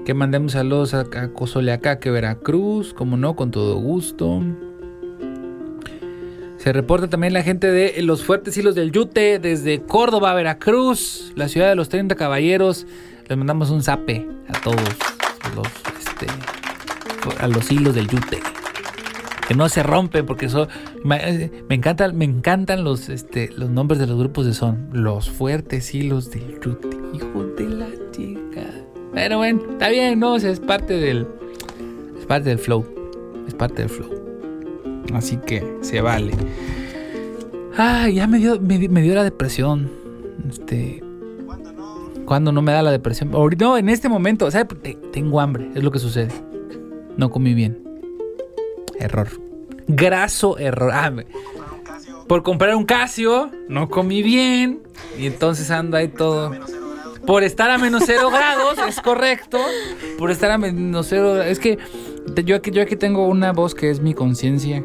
Que 0.05 0.15
mandemos 0.15 0.53
saludos 0.53 0.95
a, 0.95 1.01
a 1.01 1.29
Cozoleacaque, 1.33 2.11
Veracruz, 2.11 2.95
como 2.95 3.17
no, 3.17 3.35
con 3.35 3.51
todo 3.51 3.77
gusto. 3.77 4.43
Se 6.59 6.73
reporta 6.73 7.09
también 7.09 7.33
la 7.33 7.43
gente 7.43 7.71
de 7.71 8.01
Los 8.03 8.25
Fuertes 8.25 8.57
Hilos 8.57 8.75
del 8.75 8.91
Yute, 8.91 9.39
desde 9.39 9.83
Córdoba, 9.83 10.33
Veracruz, 10.35 11.33
la 11.37 11.49
ciudad 11.49 11.69
de 11.69 11.75
los 11.75 11.89
30 11.89 12.15
caballeros. 12.15 12.87
Les 13.29 13.37
mandamos 13.37 13.71
un 13.71 13.83
zape 13.83 14.27
a 14.49 14.61
todos 14.61 14.81
los, 15.55 15.94
a 17.41 17.49
los 17.49 17.71
hilos 17.71 17.95
del 17.95 18.09
Yute. 18.09 18.41
Que 19.49 19.55
no 19.55 19.69
se 19.69 19.83
rompen 19.83 20.25
porque 20.25 20.49
son, 20.49 20.69
me, 21.05 21.51
me 21.69 21.75
encantan, 21.75 22.17
me 22.17 22.25
encantan 22.25 22.83
los, 22.83 23.09
este, 23.11 23.51
los 23.57 23.69
nombres 23.69 24.01
de 24.01 24.07
los 24.07 24.19
grupos 24.19 24.47
de 24.47 24.55
son. 24.55 24.89
Los 24.93 25.29
Fuertes 25.31 25.95
Hilos 25.95 26.31
del 26.31 26.61
Yute. 26.61 26.89
Hijo 27.13 27.45
de 27.57 27.69
la 27.69 27.87
chica. 28.11 28.63
Pero 29.13 29.37
bueno, 29.39 29.61
está 29.73 29.91
bien, 29.91 30.19
no, 30.19 30.35
o 30.35 30.39
sea, 30.41 30.51
es 30.51 30.61
parte 30.61 30.95
del, 30.95 31.27
es 32.19 32.25
parte 32.27 32.49
del 32.49 32.59
flow, 32.59 32.85
es 33.47 33.55
parte 33.55 33.83
del 33.83 33.91
flow. 33.91 34.11
Así 35.13 35.37
que 35.37 35.77
se 35.83 36.01
vale. 36.01 36.33
Ah, 37.77 38.09
ya 38.09 38.27
me 38.27 38.39
dio, 38.39 38.59
me, 38.61 38.89
me 38.89 39.03
dio 39.03 39.15
la 39.15 39.25
depresión. 39.25 39.91
Este. 40.49 41.03
Cuando 42.25 42.51
no 42.53 42.63
me 42.63 42.73
da 42.73 42.83
la 42.83 42.91
depresión. 42.91 43.35
Ahorita, 43.35 43.67
no, 43.67 43.77
en 43.77 43.89
este 43.91 44.09
momento, 44.09 44.51
¿sabes? 44.51 44.69
Te- 44.81 44.97
Tengo 45.13 45.41
hambre, 45.41 45.71
es 45.75 45.85
lo 45.85 45.91
que 45.91 45.99
sucede. 45.99 46.31
No 47.17 47.31
comí 47.31 47.55
bien. 47.55 47.79
Error. 48.99 49.29
Graso 49.87 50.59
error. 50.59 50.91
Ah, 50.93 51.11
me- 51.11 51.27
por 52.27 52.43
comprar 52.43 52.75
un 52.75 52.85
Casio, 52.87 53.51
no 53.69 53.89
comí 53.89 54.23
bien. 54.23 54.81
Y 55.19 55.27
entonces 55.27 55.71
ando 55.71 55.97
ahí 55.97 56.09
todo. 56.09 56.53
Por 57.27 57.43
estar 57.43 57.71
a 57.71 57.79
menos 57.79 58.05
cero 58.07 58.31
grados, 58.31 58.79
es 58.89 59.01
correcto. 59.01 59.59
Por 60.19 60.31
estar 60.31 60.51
a 60.51 60.59
menos 60.59 61.07
cero 61.09 61.43
Es 61.43 61.59
que 61.59 61.79
yo 62.45 62.57
aquí, 62.57 62.71
yo 62.71 62.83
aquí 62.83 62.97
tengo 62.97 63.27
una 63.29 63.53
voz 63.53 63.75
que 63.75 63.91
es 63.91 64.01
mi 64.01 64.15
conciencia. 64.15 64.85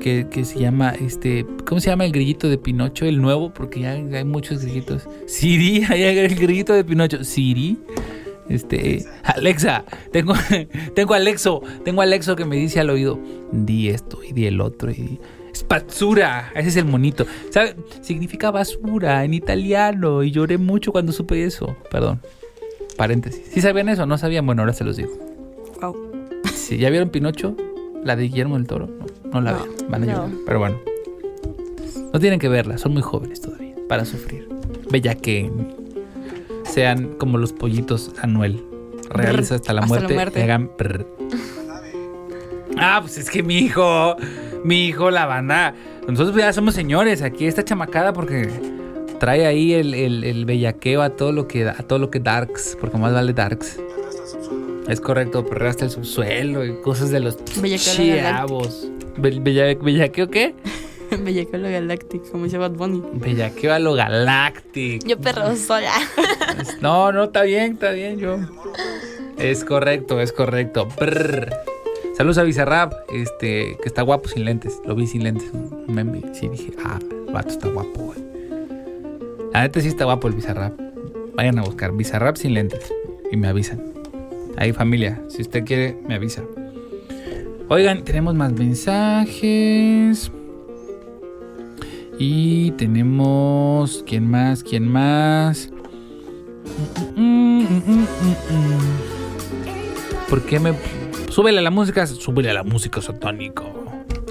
Que, 0.00 0.28
que 0.30 0.44
se 0.44 0.60
llama, 0.60 0.90
este, 0.90 1.44
¿cómo 1.66 1.80
se 1.80 1.90
llama 1.90 2.04
el 2.06 2.12
grillito 2.12 2.48
de 2.48 2.56
Pinocho? 2.56 3.04
El 3.04 3.20
nuevo, 3.20 3.52
porque 3.52 3.80
ya 3.80 3.90
hay 3.94 4.24
muchos 4.24 4.62
grillitos. 4.62 5.02
Siri, 5.26 5.82
hay 5.88 6.02
el 6.04 6.36
grillito 6.36 6.72
de 6.72 6.84
Pinocho. 6.84 7.24
Siri, 7.24 7.78
este, 8.48 9.04
Alexa, 9.24 9.84
tengo, 10.12 10.34
tengo 10.94 11.14
Alexo, 11.14 11.62
tengo 11.84 12.02
Alexo 12.02 12.36
que 12.36 12.44
me 12.44 12.56
dice 12.56 12.80
al 12.80 12.90
oído, 12.90 13.18
di 13.52 13.88
esto 13.88 14.22
y 14.22 14.32
di 14.32 14.46
el 14.46 14.60
otro 14.60 14.90
y 14.90 15.20
spazzura, 15.54 16.50
ese 16.54 16.68
es 16.68 16.76
el 16.76 16.84
monito, 16.84 17.26
¿sabe? 17.50 17.74
Significa 18.00 18.50
basura 18.50 19.24
en 19.24 19.34
italiano 19.34 20.22
y 20.22 20.30
lloré 20.30 20.56
mucho 20.58 20.92
cuando 20.92 21.12
supe 21.12 21.44
eso, 21.44 21.76
perdón. 21.90 22.20
Paréntesis. 22.96 23.42
¿Sí 23.52 23.60
sabían 23.60 23.88
eso? 23.88 24.06
¿No 24.06 24.18
sabían? 24.18 24.44
Bueno, 24.46 24.62
ahora 24.62 24.72
se 24.72 24.84
los 24.84 24.96
digo. 24.96 25.10
Wow. 25.80 25.94
Sí, 26.52 26.78
¿Ya 26.78 26.90
vieron 26.90 27.10
Pinocho? 27.10 27.56
La 28.04 28.16
de 28.16 28.24
Guillermo 28.24 28.56
del 28.56 28.66
Toro. 28.66 28.88
No, 29.24 29.40
no 29.40 29.40
la 29.40 29.52
No, 29.52 29.58
vean. 29.58 29.70
Van 29.90 30.02
a 30.02 30.06
no. 30.06 30.12
llorar. 30.12 30.30
Pero 30.46 30.58
bueno. 30.58 30.78
No 32.12 32.18
tienen 32.20 32.38
que 32.40 32.48
verla. 32.48 32.76
Son 32.78 32.92
muy 32.92 33.02
jóvenes 33.02 33.40
todavía. 33.40 33.74
Para 33.88 34.04
sufrir. 34.04 34.48
Bella 34.90 35.14
que 35.14 35.50
sean 36.72 37.14
como 37.18 37.38
los 37.38 37.52
pollitos 37.52 38.12
Anuel. 38.22 38.64
Reales 39.10 39.50
hasta 39.52 39.72
la 39.72 39.82
hasta 39.82 40.00
la 40.00 40.08
muerte. 40.08 40.40
y 40.40 40.42
hagan. 40.42 40.70
Ah, 42.76 42.98
pues 43.00 43.18
es 43.18 43.30
que 43.30 43.42
mi 43.42 43.58
hijo. 43.58 44.16
Mi 44.64 44.86
hijo, 44.86 45.10
la 45.10 45.26
banda. 45.26 45.74
Nosotros 46.06 46.36
ya 46.36 46.52
somos 46.52 46.74
señores. 46.74 47.22
Aquí 47.22 47.46
está 47.46 47.64
chamacada 47.64 48.12
porque 48.12 48.48
trae 49.18 49.46
ahí 49.46 49.72
el, 49.74 49.94
el, 49.94 50.24
el 50.24 50.44
bellaqueo 50.44 51.02
a 51.02 51.10
todo 51.10 51.32
lo 51.32 51.48
que 51.48 51.68
a 51.68 51.74
todo 51.82 51.98
lo 51.98 52.10
que 52.10 52.20
darks. 52.20 52.76
Porque 52.80 52.98
más 52.98 53.12
vale 53.12 53.32
darks. 53.32 53.80
Es 54.88 55.00
correcto, 55.00 55.44
perrea 55.44 55.70
hasta 55.70 55.84
el 55.84 55.90
subsuelo 55.90 56.64
y 56.64 56.80
cosas 56.80 57.10
de 57.10 57.20
los 57.20 57.36
Bellaqueo 57.60 57.94
legal. 58.04 58.34
chiavos. 58.34 58.88
Be- 59.18 59.38
bella- 59.40 59.74
¿Bellaqueo 59.82 60.28
qué? 60.30 60.54
Bellaqueo 61.24 61.56
a 61.56 61.58
lo 61.58 61.70
Galactic, 61.70 62.30
como 62.30 62.44
dice 62.44 62.58
Bad 62.58 62.72
Bunny. 62.72 63.02
Bellaqueo 63.14 63.72
a 63.72 63.78
lo 63.78 63.94
Galactic. 63.94 65.06
Yo 65.06 65.18
perro 65.18 65.54
sola. 65.56 65.92
No, 66.80 67.12
no, 67.12 67.24
está 67.24 67.42
bien, 67.42 67.72
está 67.72 67.90
bien, 67.90 68.18
yo. 68.18 68.38
Es 69.38 69.64
correcto, 69.64 70.20
es 70.20 70.32
correcto. 70.32 70.88
Brr. 70.98 71.50
Saludos 72.16 72.38
a 72.38 72.42
Bizarrap, 72.42 72.92
este, 73.12 73.76
que 73.80 73.86
está 73.88 74.02
guapo 74.02 74.28
sin 74.28 74.44
lentes. 74.44 74.80
Lo 74.84 74.94
vi 74.94 75.06
sin 75.06 75.22
lentes. 75.22 75.50
un 75.52 75.84
meme. 75.86 76.22
Sí, 76.34 76.48
dije, 76.48 76.72
ah, 76.84 76.98
el 77.00 77.32
vato 77.32 77.50
está 77.50 77.68
guapo, 77.68 78.00
güey. 78.00 78.18
La 79.52 79.62
neta 79.62 79.80
sí 79.80 79.88
está 79.88 80.04
guapo 80.04 80.28
el 80.28 80.34
Bizarrap. 80.34 80.72
Vayan 81.34 81.58
a 81.58 81.62
buscar 81.62 81.92
Bizarrap 81.92 82.36
sin 82.36 82.54
lentes. 82.54 82.92
Y 83.30 83.36
me 83.36 83.48
avisan. 83.48 83.80
Ahí, 84.56 84.72
familia, 84.72 85.22
si 85.28 85.42
usted 85.42 85.64
quiere, 85.64 85.96
me 86.08 86.16
avisa. 86.16 86.42
Oigan, 87.68 88.02
tenemos 88.02 88.34
más 88.34 88.52
mensajes. 88.52 90.32
Y 92.18 92.72
tenemos. 92.72 94.02
¿Quién 94.06 94.28
más? 94.30 94.62
¿Quién 94.64 94.88
más? 94.90 95.70
Mm, 97.16 97.62
mm, 97.62 98.02
mm. 98.02 98.06
¿Por 100.28 100.42
qué 100.42 100.58
me.? 100.60 100.72
Súbele 101.30 101.58
a 101.58 101.62
la 101.62 101.70
música. 101.70 102.06
Súbele 102.06 102.50
a 102.50 102.54
la 102.54 102.64
música 102.64 103.00
satánico. 103.00 103.64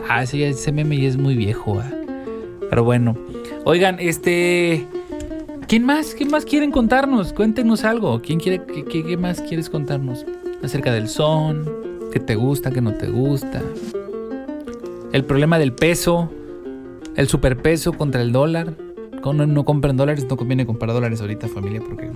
Ah, 0.09 0.23
ese, 0.23 0.47
ese 0.49 0.71
meme 0.71 0.97
ya 0.99 1.07
es 1.07 1.17
muy 1.17 1.35
viejo. 1.35 1.79
ah. 1.79 1.91
Pero 2.69 2.83
bueno. 2.83 3.17
Oigan, 3.63 3.97
este. 3.99 4.85
¿Quién 5.67 5.83
más? 5.85 6.13
¿Qué 6.15 6.25
más 6.25 6.45
quieren 6.45 6.71
contarnos? 6.71 7.33
Cuéntenos 7.33 7.83
algo. 7.83 8.21
¿Quién 8.21 8.39
quiere, 8.39 8.63
qué, 8.65 8.83
qué- 8.85 9.03
qué 9.05 9.17
más 9.17 9.41
quieres 9.41 9.69
contarnos? 9.69 10.25
Acerca 10.63 10.91
del 10.93 11.07
son, 11.09 11.65
qué 12.11 12.19
te 12.19 12.35
gusta, 12.35 12.71
qué 12.71 12.81
no 12.81 12.93
te 12.93 13.07
gusta. 13.07 13.61
El 15.11 15.23
problema 15.25 15.59
del 15.59 15.73
peso, 15.73 16.31
el 17.17 17.27
superpeso 17.27 17.91
contra 17.91 18.21
el 18.21 18.31
dólar. 18.31 18.73
No, 19.25 19.33
no 19.33 19.65
compren 19.65 19.97
dólares, 19.97 20.25
no 20.29 20.37
conviene 20.37 20.65
comprar 20.65 20.93
dólares 20.93 21.19
ahorita, 21.19 21.49
familia, 21.49 21.81
porque 21.85 22.09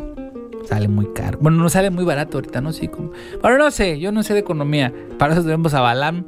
sale 0.65 0.87
muy 0.87 1.07
caro. 1.13 1.37
Bueno, 1.41 1.57
no 1.57 1.67
sale 1.67 1.89
muy 1.89 2.05
barato 2.05 2.37
ahorita, 2.37 2.61
¿no? 2.61 2.71
Sí, 2.71 2.87
como... 2.87 3.11
No 3.43 3.69
sé, 3.71 3.99
yo 3.99 4.13
no 4.13 4.23
sé 4.23 4.33
de 4.33 4.39
economía. 4.39 4.93
Para 5.17 5.33
eso 5.33 5.43
tenemos 5.43 5.73
a 5.73 5.81
Balam, 5.81 6.23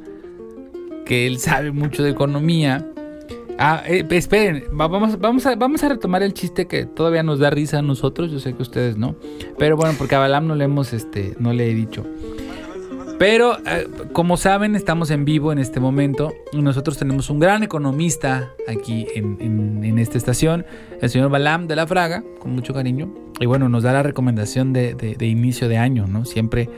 que 1.06 1.26
él 1.26 1.38
sabe 1.38 1.72
mucho 1.72 2.02
de 2.02 2.10
economía. 2.10 2.86
Ah, 3.58 3.82
eh, 3.86 4.04
esperen, 4.10 4.64
va- 4.78 4.88
vamos, 4.88 5.18
vamos, 5.20 5.46
a, 5.46 5.54
vamos 5.54 5.82
a 5.84 5.88
retomar 5.88 6.22
el 6.22 6.34
chiste 6.34 6.66
que 6.66 6.84
todavía 6.84 7.22
nos 7.22 7.38
da 7.38 7.48
risa 7.48 7.78
a 7.78 7.82
nosotros, 7.82 8.30
yo 8.30 8.38
sé 8.40 8.52
que 8.52 8.60
ustedes 8.62 8.98
no. 8.98 9.14
Pero 9.56 9.76
bueno, 9.78 9.94
porque 9.96 10.16
a 10.16 10.18
Balam 10.18 10.46
no 10.46 10.54
le 10.54 10.64
hemos, 10.64 10.92
este, 10.92 11.34
no 11.38 11.54
le 11.54 11.70
he 11.70 11.74
dicho. 11.74 12.04
Pero, 13.18 13.56
eh, 13.66 13.86
como 14.12 14.36
saben, 14.36 14.74
estamos 14.74 15.10
en 15.10 15.24
vivo 15.24 15.52
en 15.52 15.58
este 15.58 15.78
momento. 15.80 16.34
Y 16.52 16.62
nosotros 16.62 16.98
tenemos 16.98 17.30
un 17.30 17.38
gran 17.38 17.62
economista 17.62 18.50
aquí 18.68 19.06
en, 19.14 19.36
en- 19.40 19.84
en 19.84 19.98
esta 19.98 20.18
estación, 20.18 20.66
el 21.00 21.08
señor 21.10 21.30
Balam 21.30 21.66
de 21.68 21.76
la 21.76 21.86
Fraga, 21.86 22.24
con 22.40 22.52
mucho 22.52 22.74
cariño. 22.74 23.14
Y 23.40 23.46
bueno, 23.46 23.68
nos 23.68 23.82
da 23.84 23.92
la 23.92 24.02
recomendación 24.02 24.72
de, 24.72 24.94
de- 24.94 25.14
de 25.14 25.26
inicio 25.26 25.68
de 25.68 25.78
año, 25.78 26.06
¿no? 26.08 26.24
Siempre, 26.24 26.68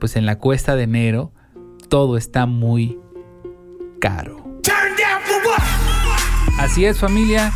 pues 0.00 0.16
en 0.16 0.26
la 0.26 0.38
cuesta 0.38 0.74
de 0.76 0.82
enero, 0.82 1.32
todo 1.88 2.16
está 2.16 2.46
muy 2.46 2.98
caro. 4.00 4.44
Así 6.58 6.84
es, 6.84 6.98
familia. 6.98 7.52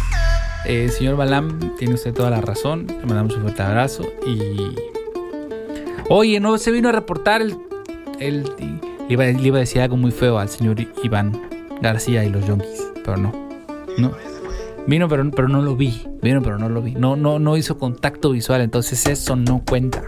Eh, 0.64 0.88
señor 0.90 1.16
Balam, 1.16 1.74
tiene 1.76 1.94
usted 1.94 2.12
toda 2.14 2.30
la 2.30 2.40
razón. 2.40 2.86
Le 2.88 3.06
mandamos 3.06 3.34
un 3.36 3.42
fuerte 3.42 3.62
abrazo. 3.62 4.04
Y. 4.26 4.74
Oye, 6.10 6.40
no 6.40 6.56
se 6.58 6.70
vino 6.70 6.88
a 6.88 6.92
reportar 6.92 7.42
el. 7.42 7.56
El 8.20 8.44
le, 8.44 8.80
iba, 9.08 9.24
le 9.24 9.42
iba 9.42 9.56
a 9.56 9.60
decir 9.60 9.80
algo 9.80 9.96
muy 9.96 10.10
feo 10.10 10.38
al 10.38 10.48
señor 10.48 10.76
Iván 11.02 11.40
García 11.80 12.24
y 12.24 12.30
los 12.30 12.46
Yonkis, 12.46 12.92
pero 13.04 13.16
no. 13.16 13.32
No. 13.96 14.12
Vino, 14.86 15.08
pero, 15.08 15.30
pero 15.30 15.48
no 15.48 15.62
lo 15.62 15.76
vi. 15.76 16.06
Vino, 16.22 16.42
pero 16.42 16.58
no 16.58 16.68
lo 16.68 16.82
vi. 16.82 16.92
No, 16.92 17.14
no, 17.16 17.38
no 17.38 17.56
hizo 17.56 17.78
contacto 17.78 18.30
visual, 18.30 18.60
entonces 18.62 19.06
eso 19.06 19.36
no 19.36 19.62
cuenta. 19.68 20.02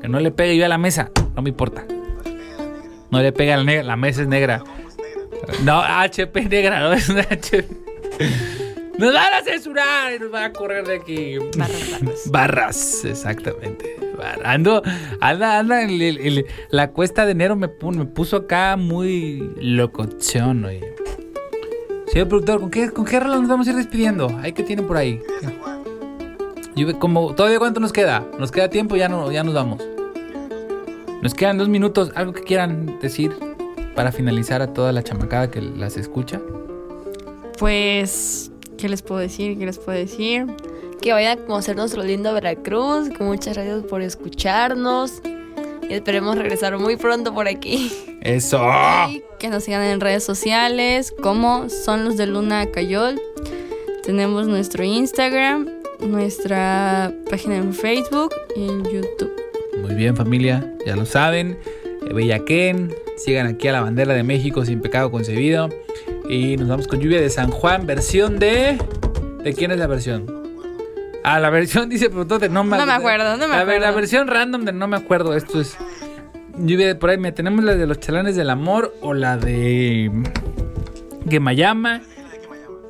Que 0.00 0.08
no 0.08 0.20
le 0.20 0.30
pegue 0.30 0.56
yo 0.56 0.66
a 0.66 0.68
la 0.68 0.78
mesa, 0.78 1.10
no 1.34 1.42
me 1.42 1.50
importa. 1.50 1.86
No 3.10 3.22
le 3.22 3.32
pega 3.32 3.54
a 3.54 3.56
la 3.58 3.64
negra, 3.64 3.82
la 3.84 3.96
mesa 3.96 4.22
es 4.22 4.28
negra. 4.28 4.62
No, 5.62 5.80
HP 5.80 6.48
negra, 6.48 6.80
no 6.80 6.92
es 6.92 7.08
HP. 7.10 7.68
Nos 8.98 9.12
van 9.12 9.32
a 9.34 9.42
censurar 9.42 10.14
y 10.14 10.18
nos 10.20 10.30
van 10.30 10.44
a 10.44 10.52
correr 10.52 10.86
de 10.86 10.94
aquí. 10.96 11.38
Barras, 11.56 11.90
barras. 11.90 12.30
Barras, 12.30 13.04
exactamente. 13.04 13.96
Ando, 14.44 14.82
anda, 15.20 15.58
anda, 15.58 15.82
el- 15.82 16.00
el- 16.00 16.18
el- 16.18 16.46
la 16.70 16.90
cuesta 16.92 17.26
de 17.26 17.32
enero 17.32 17.56
me, 17.56 17.68
pu- 17.68 17.94
me 17.94 18.04
puso 18.06 18.36
acá 18.36 18.76
muy 18.76 19.50
locochón, 19.60 20.64
oye. 20.64 20.94
Señor 22.06 22.28
productor, 22.28 22.60
¿con 22.60 22.70
qué, 22.70 22.90
¿con 22.90 23.04
qué 23.04 23.18
rola 23.18 23.36
nos 23.38 23.48
vamos 23.48 23.66
a 23.66 23.70
ir 23.70 23.76
despidiendo? 23.76 24.28
¿Hay 24.40 24.52
que 24.52 24.62
tienen 24.62 24.86
por 24.86 24.96
ahí? 24.96 25.20
Yo 26.76 26.98
como, 27.00 27.34
¿Todavía 27.34 27.58
cuánto 27.58 27.80
nos 27.80 27.92
queda? 27.92 28.24
¿Nos 28.38 28.52
queda 28.52 28.68
tiempo? 28.70 28.94
Ya, 28.96 29.08
no, 29.08 29.30
ya 29.32 29.42
nos 29.42 29.54
vamos. 29.54 29.82
Nos 31.22 31.34
quedan 31.34 31.58
dos 31.58 31.68
minutos. 31.68 32.12
¿Algo 32.14 32.32
que 32.32 32.42
quieran 32.42 32.98
decir 33.00 33.32
para 33.96 34.12
finalizar 34.12 34.62
a 34.62 34.72
toda 34.72 34.92
la 34.92 35.02
chamacada 35.02 35.50
que 35.50 35.60
las 35.60 35.96
escucha? 35.96 36.40
Pues, 37.58 38.50
¿qué 38.84 38.90
les 38.90 39.00
puedo 39.00 39.18
decir? 39.22 39.56
¿Qué 39.56 39.64
les 39.64 39.78
puedo 39.78 39.96
decir? 39.96 40.44
Que 41.00 41.14
vayan 41.14 41.38
a 41.38 41.42
conocer 41.46 41.74
nuestro 41.74 42.02
lindo 42.02 42.34
Veracruz. 42.34 43.08
Muchas 43.18 43.54
gracias 43.54 43.82
por 43.84 44.02
escucharnos. 44.02 45.22
Y 45.88 45.94
esperemos 45.94 46.36
regresar 46.36 46.76
muy 46.76 46.96
pronto 46.96 47.32
por 47.32 47.48
aquí. 47.48 47.90
¡Eso! 48.20 48.62
Y 49.08 49.22
que 49.38 49.48
nos 49.48 49.64
sigan 49.64 49.84
en 49.84 50.00
redes 50.00 50.22
sociales 50.22 51.14
como 51.22 51.70
son 51.70 52.04
los 52.04 52.18
de 52.18 52.26
Luna 52.26 52.66
Cayol. 52.72 53.18
Tenemos 54.02 54.48
nuestro 54.48 54.84
Instagram, 54.84 55.66
nuestra 56.00 57.10
página 57.30 57.56
en 57.56 57.72
Facebook 57.72 58.34
y 58.54 58.68
en 58.68 58.84
YouTube. 58.84 59.32
Muy 59.80 59.94
bien, 59.94 60.14
familia, 60.14 60.74
ya 60.84 60.94
lo 60.94 61.06
saben. 61.06 61.56
Eh, 62.06 62.12
Bellaquén, 62.12 62.94
sigan 63.16 63.46
aquí 63.46 63.66
a 63.68 63.72
la 63.72 63.80
bandera 63.80 64.12
de 64.12 64.24
México 64.24 64.62
sin 64.66 64.82
pecado 64.82 65.10
concebido. 65.10 65.70
Y 66.28 66.56
nos 66.56 66.68
vamos 66.68 66.86
con 66.88 67.00
Lluvia 67.00 67.20
de 67.20 67.30
San 67.30 67.50
Juan, 67.50 67.86
versión 67.86 68.38
de. 68.38 68.78
¿De 69.42 69.52
quién 69.52 69.70
es 69.70 69.78
la 69.78 69.86
versión? 69.86 70.26
Ah, 71.22 71.38
la 71.40 71.50
versión 71.50 71.88
dice 71.90 72.08
productor 72.10 72.40
de 72.40 72.48
no 72.48 72.64
me, 72.64 72.76
No 72.76 72.86
me 72.86 72.92
acuerdo, 72.92 73.36
no 73.36 73.48
me 73.48 73.54
A 73.54 73.64
ver, 73.64 73.80
la 73.80 73.88
acuerdo. 73.88 73.96
versión 73.96 74.28
random 74.28 74.64
de 74.64 74.72
no 74.72 74.88
me 74.88 74.96
acuerdo. 74.96 75.34
Esto 75.34 75.60
es. 75.60 75.76
Lluvia 76.58 76.86
de 76.86 76.94
por 76.94 77.10
ahí. 77.10 77.18
mira, 77.18 77.34
Tenemos 77.34 77.64
la 77.64 77.74
de 77.74 77.86
los 77.86 78.00
chalanes 78.00 78.36
del 78.36 78.50
amor 78.50 78.94
o 79.02 79.12
la 79.14 79.36
de. 79.36 80.10
Gemayama. 81.28 82.00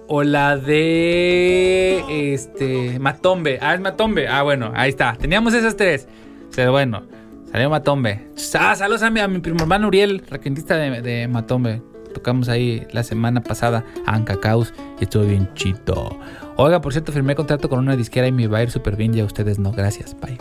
O 0.06 0.22
la 0.22 0.56
de. 0.56 2.04
Este. 2.34 2.98
Matombe. 3.00 3.58
Ah, 3.60 3.74
es 3.74 3.80
Matombe. 3.80 4.28
Ah, 4.28 4.42
bueno, 4.42 4.70
ahí 4.74 4.90
está. 4.90 5.16
Teníamos 5.18 5.54
esas 5.54 5.76
tres. 5.76 6.06
Pero 6.54 6.70
bueno, 6.72 7.02
salió 7.50 7.68
Matombe. 7.70 8.28
Ah, 8.58 8.76
saludos 8.76 9.02
a 9.02 9.10
mi, 9.10 9.20
a 9.20 9.26
mi 9.28 9.40
primo 9.40 9.60
hermano 9.60 9.88
Uriel, 9.88 10.22
requintista 10.28 10.76
de, 10.76 11.00
de 11.02 11.26
Matombe. 11.26 11.82
Tocamos 12.14 12.48
ahí 12.48 12.86
la 12.92 13.02
semana 13.02 13.42
pasada 13.42 13.84
a 14.06 14.14
Ancacaus 14.14 14.72
y 14.98 15.04
estuvo 15.04 15.24
bien 15.24 15.50
chido. 15.54 16.18
Oiga, 16.56 16.80
por 16.80 16.92
cierto, 16.92 17.12
firmé 17.12 17.34
contrato 17.34 17.68
con 17.68 17.80
una 17.80 17.96
disquera 17.96 18.26
y 18.26 18.32
me 18.32 18.46
va 18.46 18.58
a 18.58 18.62
ir 18.62 18.70
súper 18.70 18.96
bien. 18.96 19.12
Ya 19.12 19.24
ustedes 19.24 19.58
no. 19.58 19.72
Gracias. 19.72 20.16
Bye. 20.18 20.38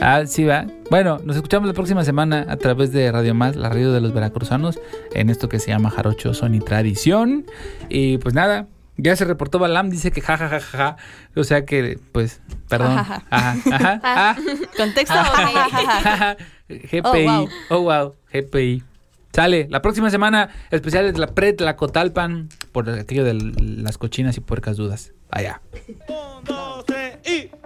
Ah, 0.00 0.26
sí, 0.26 0.44
va. 0.44 0.66
Bueno, 0.90 1.18
nos 1.24 1.36
escuchamos 1.36 1.66
la 1.66 1.74
próxima 1.74 2.04
semana 2.04 2.46
a 2.48 2.56
través 2.56 2.92
de 2.92 3.10
Radio 3.10 3.34
Más, 3.34 3.56
la 3.56 3.70
radio 3.70 3.92
de 3.92 4.00
los 4.00 4.12
veracruzanos, 4.12 4.78
en 5.14 5.30
esto 5.30 5.48
que 5.48 5.58
se 5.58 5.68
llama 5.68 5.90
Jarocho 5.90 6.34
Son 6.34 6.54
y 6.54 6.60
Tradición. 6.60 7.46
Y 7.88 8.18
pues 8.18 8.34
nada, 8.34 8.68
ya 8.98 9.16
se 9.16 9.24
reportó 9.24 9.58
Balam, 9.58 9.90
dice 9.90 10.10
que 10.10 10.20
ja, 10.20 10.38
ja, 10.38 10.48
ja, 10.48 10.60
ja, 10.60 10.78
ja. 10.78 10.96
O 11.34 11.44
sea 11.44 11.64
que, 11.64 11.98
pues, 12.12 12.40
perdón. 12.68 12.98
Ajá. 12.98 13.22
Ajá, 13.30 13.56
ajá, 13.72 14.00
ah. 14.02 14.36
¿Contexto? 14.76 15.14
GPI. 16.68 16.96
Oh, 17.02 17.12
wow. 17.22 17.48
Oh, 17.70 17.80
wow. 17.82 18.14
GPI. 18.32 18.82
Sale. 19.36 19.66
La 19.68 19.82
próxima 19.82 20.08
semana, 20.08 20.48
especiales 20.70 21.12
de 21.12 21.18
la 21.18 21.26
PRED, 21.26 21.60
la 21.60 21.76
Cotalpan, 21.76 22.48
por 22.72 22.88
aquello 22.88 23.22
de 23.22 23.34
las 23.34 23.98
cochinas 23.98 24.38
y 24.38 24.40
puercas 24.40 24.78
dudas. 24.78 25.12
Allá. 25.30 25.60
Jalapa, 26.08 26.82
te 26.86 27.20
quiero. 27.22 27.65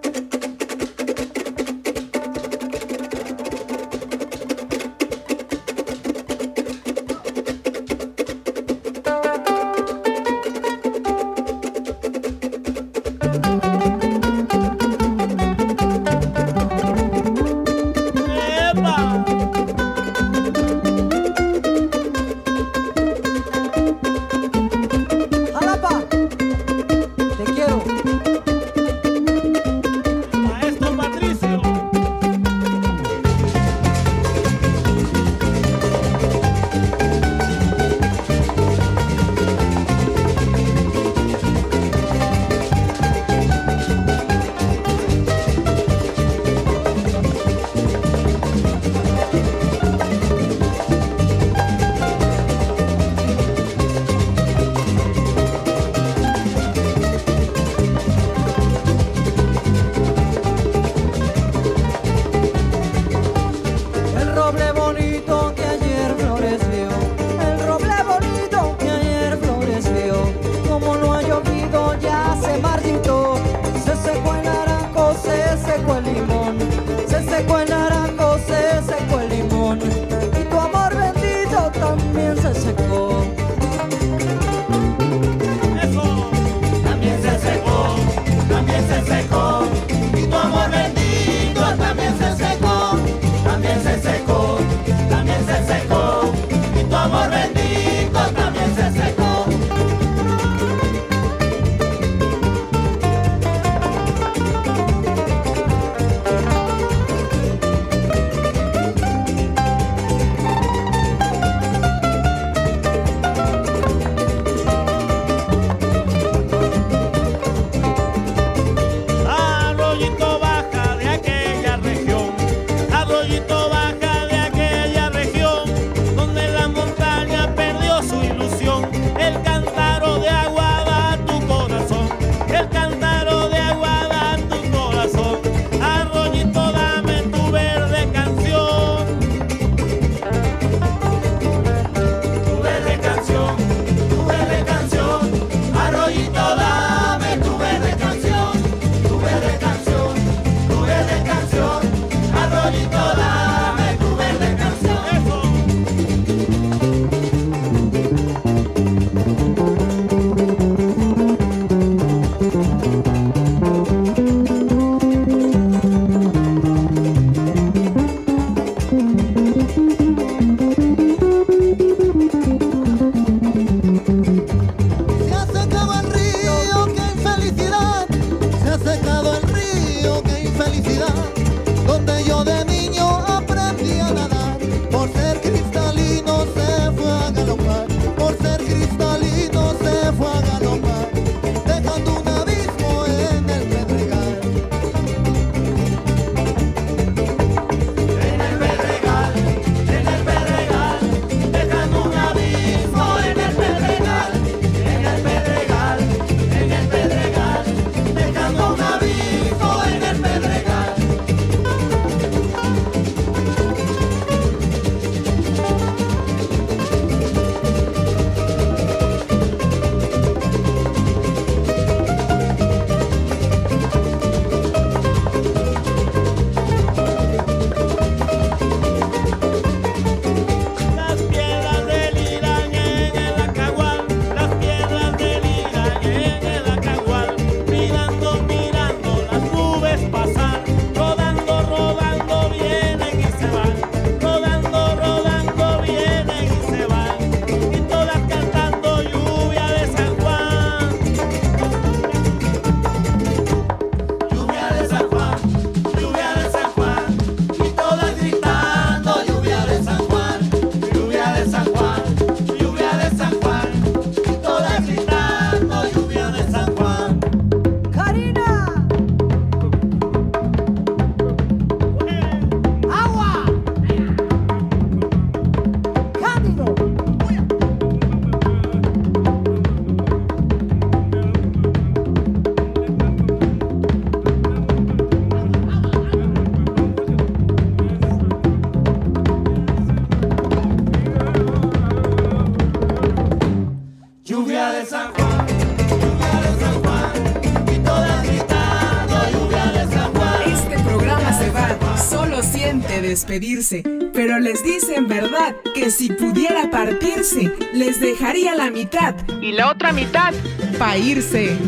despedirse, 303.11 303.83
pero 304.15 304.39
les 304.39 304.63
dice 304.63 304.95
en 304.95 305.09
verdad 305.09 305.57
que 305.75 305.91
si 305.91 306.11
pudiera 306.11 306.71
partirse, 306.71 307.53
les 307.75 308.01
dejaría 308.01 308.55
la 308.55 308.71
mitad 308.71 309.17
y 309.43 309.51
la 309.51 309.69
otra 309.73 309.93
mitad 309.93 310.33
para 310.79 310.97
irse. 310.97 311.59